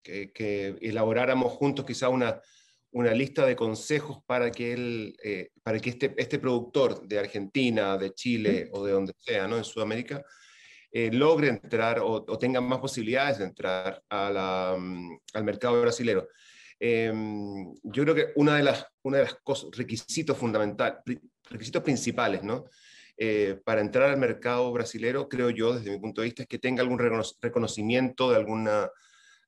que, 0.02 0.32
que, 0.32 0.76
elaboráramos 0.80 1.52
juntos 1.52 1.84
quizás 1.84 2.08
una, 2.10 2.40
una 2.92 3.12
lista 3.12 3.46
de 3.46 3.56
consejos 3.56 4.18
para 4.26 4.50
que, 4.50 4.72
él, 4.72 5.16
eh, 5.24 5.50
para 5.62 5.78
que 5.80 5.90
este, 5.90 6.14
este 6.16 6.38
productor 6.38 7.06
de 7.06 7.18
Argentina, 7.18 7.96
de 7.96 8.12
Chile 8.12 8.68
o 8.72 8.84
de 8.84 8.92
donde 8.92 9.14
sea, 9.18 9.48
¿no? 9.48 9.56
en 9.56 9.64
Sudamérica, 9.64 10.22
eh, 10.90 11.10
logre 11.10 11.48
entrar 11.48 12.00
o, 12.00 12.24
o, 12.28 12.38
tenga 12.38 12.60
más 12.60 12.78
posibilidades 12.78 13.38
de 13.38 13.44
entrar 13.44 14.02
a 14.10 14.30
la, 14.30 14.74
um, 14.76 15.18
al 15.32 15.44
mercado 15.44 15.80
brasileño. 15.80 16.26
Eh, 16.84 17.12
yo 17.84 18.02
creo 18.02 18.14
que 18.14 18.32
una 18.34 18.56
de 18.56 18.64
las, 18.64 18.84
una 19.02 19.18
de 19.18 19.22
las 19.22 19.36
cosas, 19.36 19.70
requisitos 19.76 20.36
fundamentales, 20.36 20.98
requisitos 21.48 21.80
principales, 21.84 22.42
¿no? 22.42 22.64
Eh, 23.16 23.60
para 23.64 23.82
entrar 23.82 24.10
al 24.10 24.18
mercado 24.18 24.72
brasilero, 24.72 25.28
creo 25.28 25.50
yo, 25.50 25.74
desde 25.74 25.92
mi 25.92 26.00
punto 26.00 26.22
de 26.22 26.26
vista, 26.26 26.42
es 26.42 26.48
que 26.48 26.58
tenga 26.58 26.82
algún 26.82 26.98
reconocimiento 26.98 28.30
de 28.30 28.36
alguna, 28.36 28.90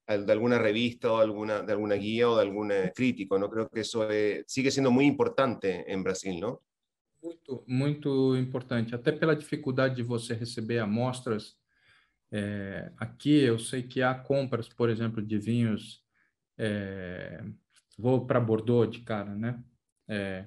de 0.06 0.32
alguna 0.32 0.58
revista 0.60 1.12
o 1.12 1.18
alguna, 1.18 1.62
de 1.62 1.72
alguna 1.72 1.96
guía 1.96 2.30
o 2.30 2.36
de 2.36 2.42
algún 2.42 2.70
eh, 2.70 2.92
crítico, 2.94 3.36
¿no? 3.36 3.50
Creo 3.50 3.68
que 3.68 3.80
eso 3.80 4.08
eh, 4.08 4.44
sigue 4.46 4.70
siendo 4.70 4.92
muy 4.92 5.06
importante 5.06 5.92
en 5.92 6.04
Brasil, 6.04 6.38
¿no? 6.38 6.62
Muito, 7.20 7.64
muito 7.66 8.36
importante. 8.36 8.94
Até 8.94 9.10
pela 9.10 9.34
dificuldade 9.34 9.96
de 9.96 10.04
você 10.04 10.34
receber 10.34 10.78
amostras, 10.78 11.56
é, 12.30 12.92
aqui 12.98 13.42
eu 13.42 13.56
que 13.88 14.02
há 14.02 14.14
compras, 14.14 14.68
por 14.68 14.90
exemplo, 14.90 15.22
de 15.22 15.38
vinhos. 15.38 16.03
É, 16.58 17.42
vou 17.98 18.26
para 18.26 18.40
Bordeaux 18.40 18.90
de 18.90 19.00
cara, 19.00 19.34
né? 19.34 19.62
É, 20.08 20.46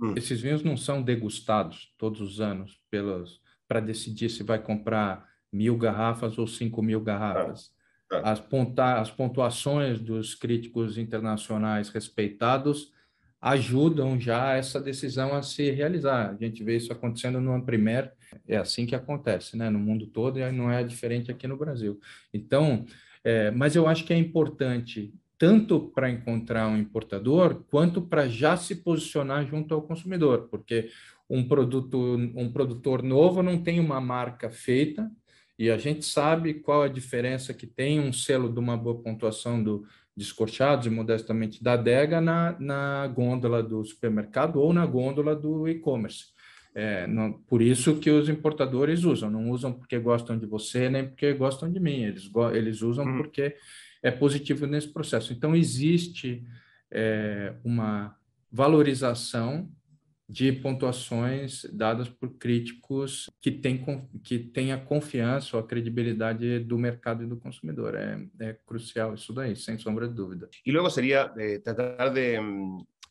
hum. 0.00 0.14
Esses 0.16 0.40
vinhos 0.40 0.62
não 0.62 0.76
são 0.76 1.02
degustados 1.02 1.94
todos 1.98 2.20
os 2.20 2.40
anos 2.40 2.80
pelos 2.90 3.40
para 3.66 3.80
decidir 3.80 4.28
se 4.28 4.42
vai 4.42 4.60
comprar 4.60 5.28
mil 5.52 5.76
garrafas 5.78 6.38
ou 6.38 6.46
cinco 6.46 6.82
mil 6.82 7.00
garrafas. 7.00 7.72
Ah, 8.10 8.32
as, 8.32 8.40
ponta, 8.40 9.00
as 9.00 9.10
pontuações 9.10 10.00
dos 10.00 10.34
críticos 10.34 10.98
internacionais 10.98 11.88
respeitados 11.88 12.92
ajudam 13.40 14.18
já 14.18 14.56
essa 14.56 14.80
decisão 14.80 15.34
a 15.34 15.42
se 15.42 15.70
realizar. 15.70 16.30
A 16.30 16.36
gente 16.36 16.62
vê 16.62 16.76
isso 16.76 16.92
acontecendo 16.92 17.40
no 17.40 17.54
Amprimer, 17.54 18.12
é 18.46 18.56
assim 18.56 18.84
que 18.84 18.94
acontece, 18.94 19.56
né? 19.56 19.70
No 19.70 19.78
mundo 19.78 20.06
todo 20.06 20.38
e 20.38 20.52
não 20.52 20.70
é 20.70 20.82
diferente 20.82 21.30
aqui 21.30 21.46
no 21.46 21.56
Brasil. 21.56 21.98
Então, 22.34 22.84
é, 23.24 23.50
mas 23.50 23.76
eu 23.76 23.86
acho 23.86 24.04
que 24.04 24.12
é 24.12 24.18
importante 24.18 25.14
tanto 25.40 25.90
para 25.94 26.10
encontrar 26.10 26.68
um 26.68 26.76
importador 26.76 27.64
quanto 27.70 28.02
para 28.02 28.28
já 28.28 28.58
se 28.58 28.74
posicionar 28.74 29.46
junto 29.46 29.72
ao 29.72 29.80
consumidor, 29.80 30.48
porque 30.50 30.90
um 31.30 31.48
produto, 31.48 31.98
um 32.36 32.52
produtor 32.52 33.02
novo 33.02 33.42
não 33.42 33.56
tem 33.56 33.80
uma 33.80 34.02
marca 34.02 34.50
feita 34.50 35.10
e 35.58 35.70
a 35.70 35.78
gente 35.78 36.04
sabe 36.04 36.52
qual 36.52 36.82
a 36.82 36.88
diferença 36.88 37.54
que 37.54 37.66
tem 37.66 37.98
um 37.98 38.12
selo 38.12 38.52
de 38.52 38.58
uma 38.58 38.76
boa 38.76 39.00
pontuação 39.00 39.62
do 39.64 39.86
descorchados 40.14 40.86
e 40.86 40.90
modestamente 40.90 41.64
da 41.64 41.72
adega 41.72 42.20
na, 42.20 42.54
na 42.60 43.06
gôndola 43.06 43.62
do 43.62 43.82
supermercado 43.82 44.60
ou 44.60 44.74
na 44.74 44.84
gôndola 44.84 45.34
do 45.34 45.66
e-commerce. 45.66 46.26
É, 46.74 47.06
por 47.46 47.62
isso 47.62 47.96
que 47.96 48.10
os 48.10 48.28
importadores 48.28 49.04
usam, 49.04 49.30
não 49.30 49.48
usam 49.50 49.72
porque 49.72 49.98
gostam 49.98 50.38
de 50.38 50.44
você 50.44 50.90
nem 50.90 51.06
porque 51.06 51.32
gostam 51.32 51.72
de 51.72 51.80
mim, 51.80 52.04
eles, 52.04 52.30
eles 52.52 52.82
usam 52.82 53.06
hum. 53.06 53.16
porque 53.16 53.56
é 54.02 54.10
positivo 54.10 54.66
nesse 54.66 54.88
processo. 54.88 55.32
Então, 55.32 55.54
existe 55.54 56.44
é, 56.90 57.54
uma 57.64 58.16
valorização 58.50 59.70
de 60.30 60.52
pontuações 60.52 61.64
dadas 61.72 62.08
por 62.08 62.38
críticos 62.38 63.28
que 63.40 63.50
têm 63.50 63.84
que 64.22 64.38
tem 64.38 64.70
a 64.70 64.78
confiança 64.78 65.56
ou 65.56 65.62
a 65.62 65.66
credibilidade 65.66 66.60
do 66.60 66.78
mercado 66.78 67.24
e 67.24 67.26
do 67.26 67.36
consumidor. 67.36 67.96
É, 67.96 68.16
é 68.38 68.56
crucial 68.64 69.14
isso 69.14 69.32
daí, 69.32 69.56
sem 69.56 69.76
sombra 69.76 70.06
de 70.06 70.14
dúvida. 70.14 70.48
E 70.64 70.70
logo 70.70 70.88
seria 70.88 71.32
eh, 71.36 71.58
tratar 71.58 72.10
de, 72.10 72.38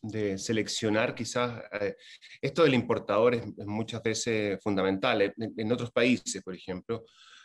de 0.01 0.37
seleccionar 0.37 1.13
quizás, 1.13 1.61
eh, 1.73 1.97
esto 2.41 2.63
del 2.63 2.75
importador 2.75 3.35
es, 3.35 3.43
es, 3.57 3.65
muchas 3.65 4.01
veces 4.01 4.57
fundamental. 4.63 5.21
En, 5.21 5.33
en 5.57 5.71
otros 5.73 5.91
países, 5.91 6.41
por 6.41 6.55
ejemplo, 6.55 7.03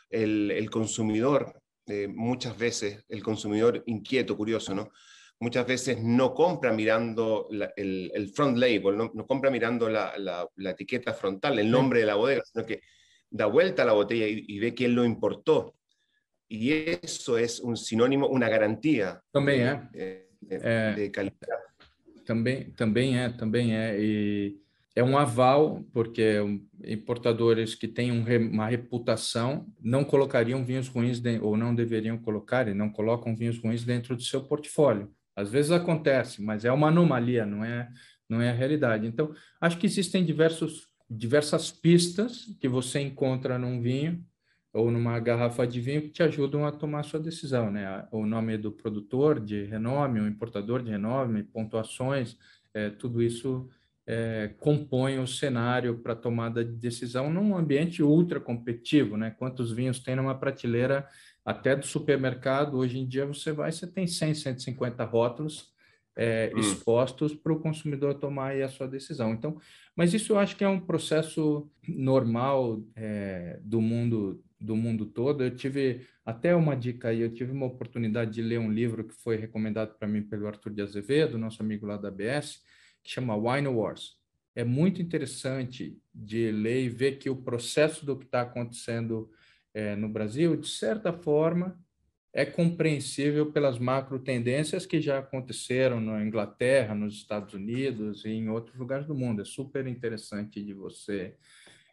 el, 0.08 0.52
el 0.52 0.70
consumidor, 0.70 1.63
eh, 1.86 2.08
muchas 2.08 2.56
veces, 2.56 3.04
el 3.08 3.22
consumidor 3.22 3.82
inquieto, 3.86 4.36
curioso, 4.36 4.74
¿no? 4.74 4.90
muchas 5.40 5.66
veces 5.66 6.02
no 6.02 6.32
compra 6.32 6.72
mirando 6.72 7.48
la, 7.50 7.72
el, 7.76 8.10
el, 8.14 8.30
front 8.30 8.56
label, 8.56 8.96
no, 8.96 9.10
no 9.14 9.26
compra 9.26 9.50
mirando 9.50 9.88
la, 9.88 10.16
la, 10.16 10.48
la, 10.56 10.70
etiqueta 10.70 11.12
frontal, 11.12 11.58
el 11.58 11.70
nombre 11.70 12.00
de 12.00 12.06
la 12.06 12.14
bodega, 12.14 12.42
sino 12.44 12.64
que 12.64 12.80
da 13.30 13.46
vuelta 13.46 13.82
a 13.82 13.86
la 13.86 13.92
botella 13.92 14.26
y, 14.26 14.44
y, 14.46 14.58
ve 14.58 14.74
quién 14.74 14.94
lo 14.94 15.04
importó. 15.04 15.74
Y 16.48 16.72
eso 16.72 17.36
es 17.36 17.60
un 17.60 17.76
sinónimo, 17.76 18.28
una 18.28 18.48
garantía 18.48 19.20
também 19.32 19.62
é. 19.62 19.88
de, 19.92 20.28
de, 20.40 20.56
é, 20.62 20.94
de 20.94 21.10
qualidade. 21.10 21.62
Também, 22.24 22.70
também 22.70 23.18
é, 23.18 23.28
também 23.30 23.76
é. 23.76 23.98
E 23.98 24.63
é 24.96 25.02
um 25.02 25.18
aval, 25.18 25.84
porque 25.92 26.36
importadores 26.84 27.74
que 27.74 27.88
têm 27.88 28.12
uma 28.12 28.68
reputação 28.68 29.66
não 29.80 30.04
colocariam 30.04 30.64
vinhos 30.64 30.88
ruins, 30.88 31.20
ou 31.42 31.56
não 31.56 31.74
deveriam 31.74 32.16
colocar, 32.16 32.68
e 32.68 32.74
não 32.74 32.88
colocam 32.88 33.34
vinhos 33.34 33.58
ruins 33.58 33.82
dentro 33.84 34.14
do 34.14 34.22
seu 34.22 34.44
portfólio. 34.44 35.10
Às 35.34 35.50
vezes 35.50 35.72
acontece, 35.72 36.40
mas 36.40 36.64
é 36.64 36.70
uma 36.70 36.88
anomalia, 36.88 37.44
não 37.44 37.64
é, 37.64 37.88
não 38.28 38.40
é 38.40 38.50
a 38.50 38.54
realidade. 38.54 39.04
Então, 39.04 39.34
acho 39.60 39.78
que 39.78 39.86
existem 39.86 40.24
diversos, 40.24 40.86
diversas 41.10 41.72
pistas 41.72 42.44
que 42.60 42.68
você 42.68 43.00
encontra 43.00 43.58
num 43.58 43.80
vinho 43.80 44.24
ou 44.72 44.92
numa 44.92 45.18
garrafa 45.18 45.66
de 45.66 45.80
vinho 45.80 46.02
que 46.02 46.10
te 46.10 46.22
ajudam 46.22 46.64
a 46.66 46.72
tomar 46.72 47.02
sua 47.02 47.18
decisão, 47.18 47.70
né? 47.70 48.06
O 48.12 48.26
nome 48.26 48.56
do 48.56 48.70
produtor 48.70 49.40
de 49.40 49.64
renome, 49.64 50.20
o 50.20 50.28
importador 50.28 50.82
de 50.82 50.90
renome, 50.90 51.42
pontuações, 51.42 52.36
é, 52.72 52.90
tudo 52.90 53.22
isso 53.22 53.68
é, 54.06 54.54
compõe 54.58 55.18
o 55.18 55.26
cenário 55.26 55.98
para 55.98 56.14
tomada 56.14 56.64
de 56.64 56.72
decisão 56.72 57.32
num 57.32 57.56
ambiente 57.56 58.02
ultra 58.02 58.38
competitivo, 58.38 59.16
né? 59.16 59.30
Quantos 59.38 59.72
vinhos 59.72 59.98
tem 59.98 60.14
numa 60.14 60.34
prateleira 60.34 61.08
até 61.44 61.74
do 61.74 61.86
supermercado, 61.86 62.78
hoje 62.78 62.98
em 62.98 63.06
dia 63.06 63.26
você 63.26 63.52
vai, 63.52 63.70
você 63.72 63.86
tem 63.86 64.06
100, 64.06 64.34
150 64.34 65.04
rótulos 65.04 65.72
é, 66.16 66.52
hum. 66.54 66.58
expostos 66.58 67.34
para 67.34 67.52
o 67.52 67.60
consumidor 67.60 68.14
tomar 68.14 68.54
a 68.60 68.68
sua 68.68 68.86
decisão. 68.86 69.32
Então, 69.32 69.58
mas 69.96 70.14
isso 70.14 70.32
eu 70.32 70.38
acho 70.38 70.56
que 70.56 70.64
é 70.64 70.68
um 70.68 70.80
processo 70.80 71.70
normal 71.86 72.82
é, 72.94 73.58
do 73.62 73.80
mundo 73.80 74.42
do 74.60 74.74
mundo 74.74 75.04
todo. 75.04 75.44
Eu 75.44 75.54
tive 75.54 76.06
até 76.24 76.54
uma 76.56 76.74
dica 76.74 77.08
aí, 77.08 77.20
eu 77.20 77.32
tive 77.32 77.52
uma 77.52 77.66
oportunidade 77.66 78.30
de 78.32 78.40
ler 78.40 78.58
um 78.58 78.72
livro 78.72 79.04
que 79.04 79.12
foi 79.12 79.36
recomendado 79.36 79.94
para 79.98 80.08
mim 80.08 80.22
pelo 80.22 80.46
Arthur 80.46 80.72
de 80.72 80.80
Azevedo, 80.80 81.36
nosso 81.36 81.62
amigo 81.62 81.86
lá 81.86 81.98
da 81.98 82.08
ABS, 82.08 82.62
que 83.04 83.10
chama 83.10 83.36
Wine 83.36 83.68
Wars. 83.68 84.16
É 84.56 84.64
muito 84.64 85.02
interessante 85.02 85.96
de 86.12 86.50
ler 86.50 86.84
e 86.84 86.88
ver 86.88 87.18
que 87.18 87.28
o 87.28 87.36
processo 87.36 88.06
do 88.06 88.16
que 88.16 88.24
está 88.24 88.40
acontecendo 88.40 89.30
é, 89.74 89.94
no 89.94 90.08
Brasil, 90.08 90.56
de 90.56 90.68
certa 90.68 91.12
forma, 91.12 91.78
é 92.32 92.44
compreensível 92.44 93.52
pelas 93.52 93.78
macro 93.78 94.18
tendências 94.18 94.86
que 94.86 95.00
já 95.00 95.18
aconteceram 95.18 96.00
na 96.00 96.24
Inglaterra, 96.24 96.94
nos 96.94 97.14
Estados 97.14 97.54
Unidos 97.54 98.24
e 98.24 98.30
em 98.30 98.48
outros 98.48 98.76
lugares 98.76 99.06
do 99.06 99.14
mundo. 99.14 99.42
É 99.42 99.44
super 99.44 99.86
interessante 99.86 100.64
de 100.64 100.72
você 100.72 101.36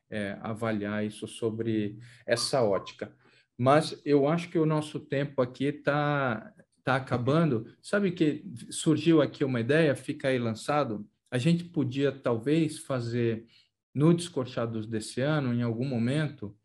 é, 0.10 0.38
avaliar 0.42 1.06
isso 1.06 1.28
sobre 1.28 2.00
essa 2.26 2.64
ótica. 2.64 3.14
Mas 3.58 4.02
eu 4.04 4.28
acho 4.28 4.50
que 4.50 4.58
o 4.58 4.66
nosso 4.66 5.00
tempo 5.00 5.42
aqui 5.42 5.66
está 5.66 6.52
tá 6.84 6.96
acabando. 6.96 7.68
Sabe 7.82 8.12
que 8.12 8.44
surgiu 8.70 9.22
aqui 9.22 9.44
uma 9.44 9.60
ideia, 9.60 9.96
fica 9.96 10.28
aí 10.28 10.40
lançado. 10.40 11.08
A 11.30 11.38
gente 11.38 11.64
podia 11.64 12.12
talvez 12.12 12.80
fazer 12.80 13.46
no 13.94 14.14
Descorchados 14.14 14.88
desse 14.88 15.22
ano, 15.22 15.54
em 15.54 15.62
algum 15.62 15.86
momento, 15.86 16.56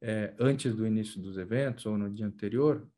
é, 0.00 0.34
antes 0.38 0.74
do 0.74 0.86
início 0.86 1.20
dos 1.20 1.36
eventos 1.36 1.86
ou 1.86 1.96
no 1.96 2.10
dia 2.10 2.26
anterior, 2.26 2.88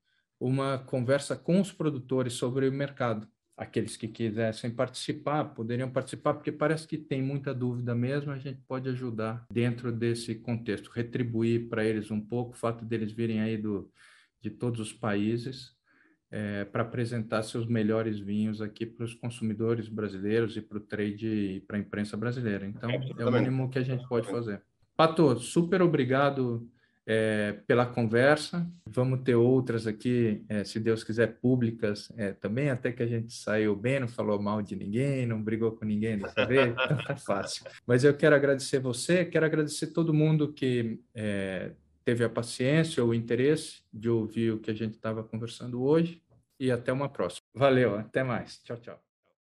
uma 0.40 0.78
conversa 0.78 1.36
com 1.36 1.60
os 1.60 1.72
produtores 1.72 2.34
sobre 2.34 2.68
o 2.68 2.72
mercado. 2.72 3.28
Aqueles 3.56 3.96
que 3.96 4.08
quisessem 4.08 4.70
participar 4.70 5.44
poderiam 5.54 5.88
participar, 5.88 6.34
porque 6.34 6.50
parece 6.50 6.88
que 6.88 6.98
tem 6.98 7.22
muita 7.22 7.54
dúvida 7.54 7.94
mesmo. 7.94 8.32
A 8.32 8.38
gente 8.38 8.60
pode 8.66 8.88
ajudar 8.88 9.46
dentro 9.50 9.92
desse 9.92 10.34
contexto, 10.34 10.90
retribuir 10.90 11.68
para 11.68 11.84
eles 11.84 12.10
um 12.10 12.20
pouco 12.20 12.52
o 12.52 12.58
fato 12.58 12.84
deles 12.84 13.12
virem 13.12 13.40
aí 13.40 13.56
do, 13.56 13.92
de 14.40 14.50
todos 14.50 14.80
os 14.80 14.92
países 14.92 15.74
é, 16.30 16.64
para 16.64 16.82
apresentar 16.82 17.42
seus 17.42 17.66
melhores 17.66 18.18
vinhos 18.18 18.60
aqui 18.60 18.84
para 18.84 19.04
os 19.04 19.14
consumidores 19.14 19.88
brasileiros 19.88 20.56
e 20.56 20.60
para 20.60 20.78
o 20.78 20.80
trade 20.80 21.26
e 21.26 21.60
para 21.60 21.76
a 21.76 21.80
imprensa 21.80 22.16
brasileira. 22.16 22.66
Então, 22.66 22.90
é 22.90 23.24
o 23.24 23.32
mínimo 23.32 23.70
que 23.70 23.78
a 23.78 23.82
gente 23.82 24.06
pode 24.08 24.28
fazer. 24.28 24.62
Pato, 24.96 25.36
super 25.38 25.82
obrigado 25.82 26.68
é, 27.06 27.60
pela 27.66 27.86
conversa. 27.86 28.68
Vamos 28.86 29.20
ter 29.20 29.34
outras 29.34 29.86
aqui, 29.86 30.44
é, 30.48 30.64
se 30.64 30.80
Deus 30.80 31.04
quiser, 31.04 31.38
públicas 31.40 32.10
é, 32.16 32.32
também, 32.32 32.70
até 32.70 32.92
que 32.92 33.02
a 33.02 33.06
gente 33.06 33.32
saiu 33.32 33.76
bem, 33.76 34.00
não 34.00 34.08
falou 34.08 34.40
mal 34.40 34.62
de 34.62 34.74
ninguém, 34.74 35.26
não 35.26 35.42
brigou 35.42 35.72
com 35.72 35.84
ninguém 35.84 36.18
dessa 36.18 36.44
vez, 36.46 36.72
então 36.72 36.96
tá 37.04 37.16
fácil. 37.16 37.64
Mas 37.86 38.04
eu 38.04 38.14
quero 38.14 38.34
agradecer 38.34 38.78
você, 38.78 39.24
quero 39.24 39.46
agradecer 39.46 39.88
todo 39.88 40.14
mundo 40.14 40.52
que 40.52 41.00
é, 41.14 41.72
teve 42.04 42.24
a 42.24 42.28
paciência 42.28 43.02
ou 43.02 43.10
o 43.10 43.14
interesse 43.14 43.82
de 43.92 44.08
ouvir 44.08 44.52
o 44.52 44.60
que 44.60 44.70
a 44.70 44.74
gente 44.74 44.94
estava 44.94 45.24
conversando 45.24 45.82
hoje 45.82 46.22
e 46.58 46.70
até 46.70 46.92
uma 46.92 47.08
próxima. 47.08 47.44
Valeu, 47.54 47.96
até 47.96 48.22
mais. 48.22 48.58
Tchau, 48.62 48.76
tchau. 48.76 49.03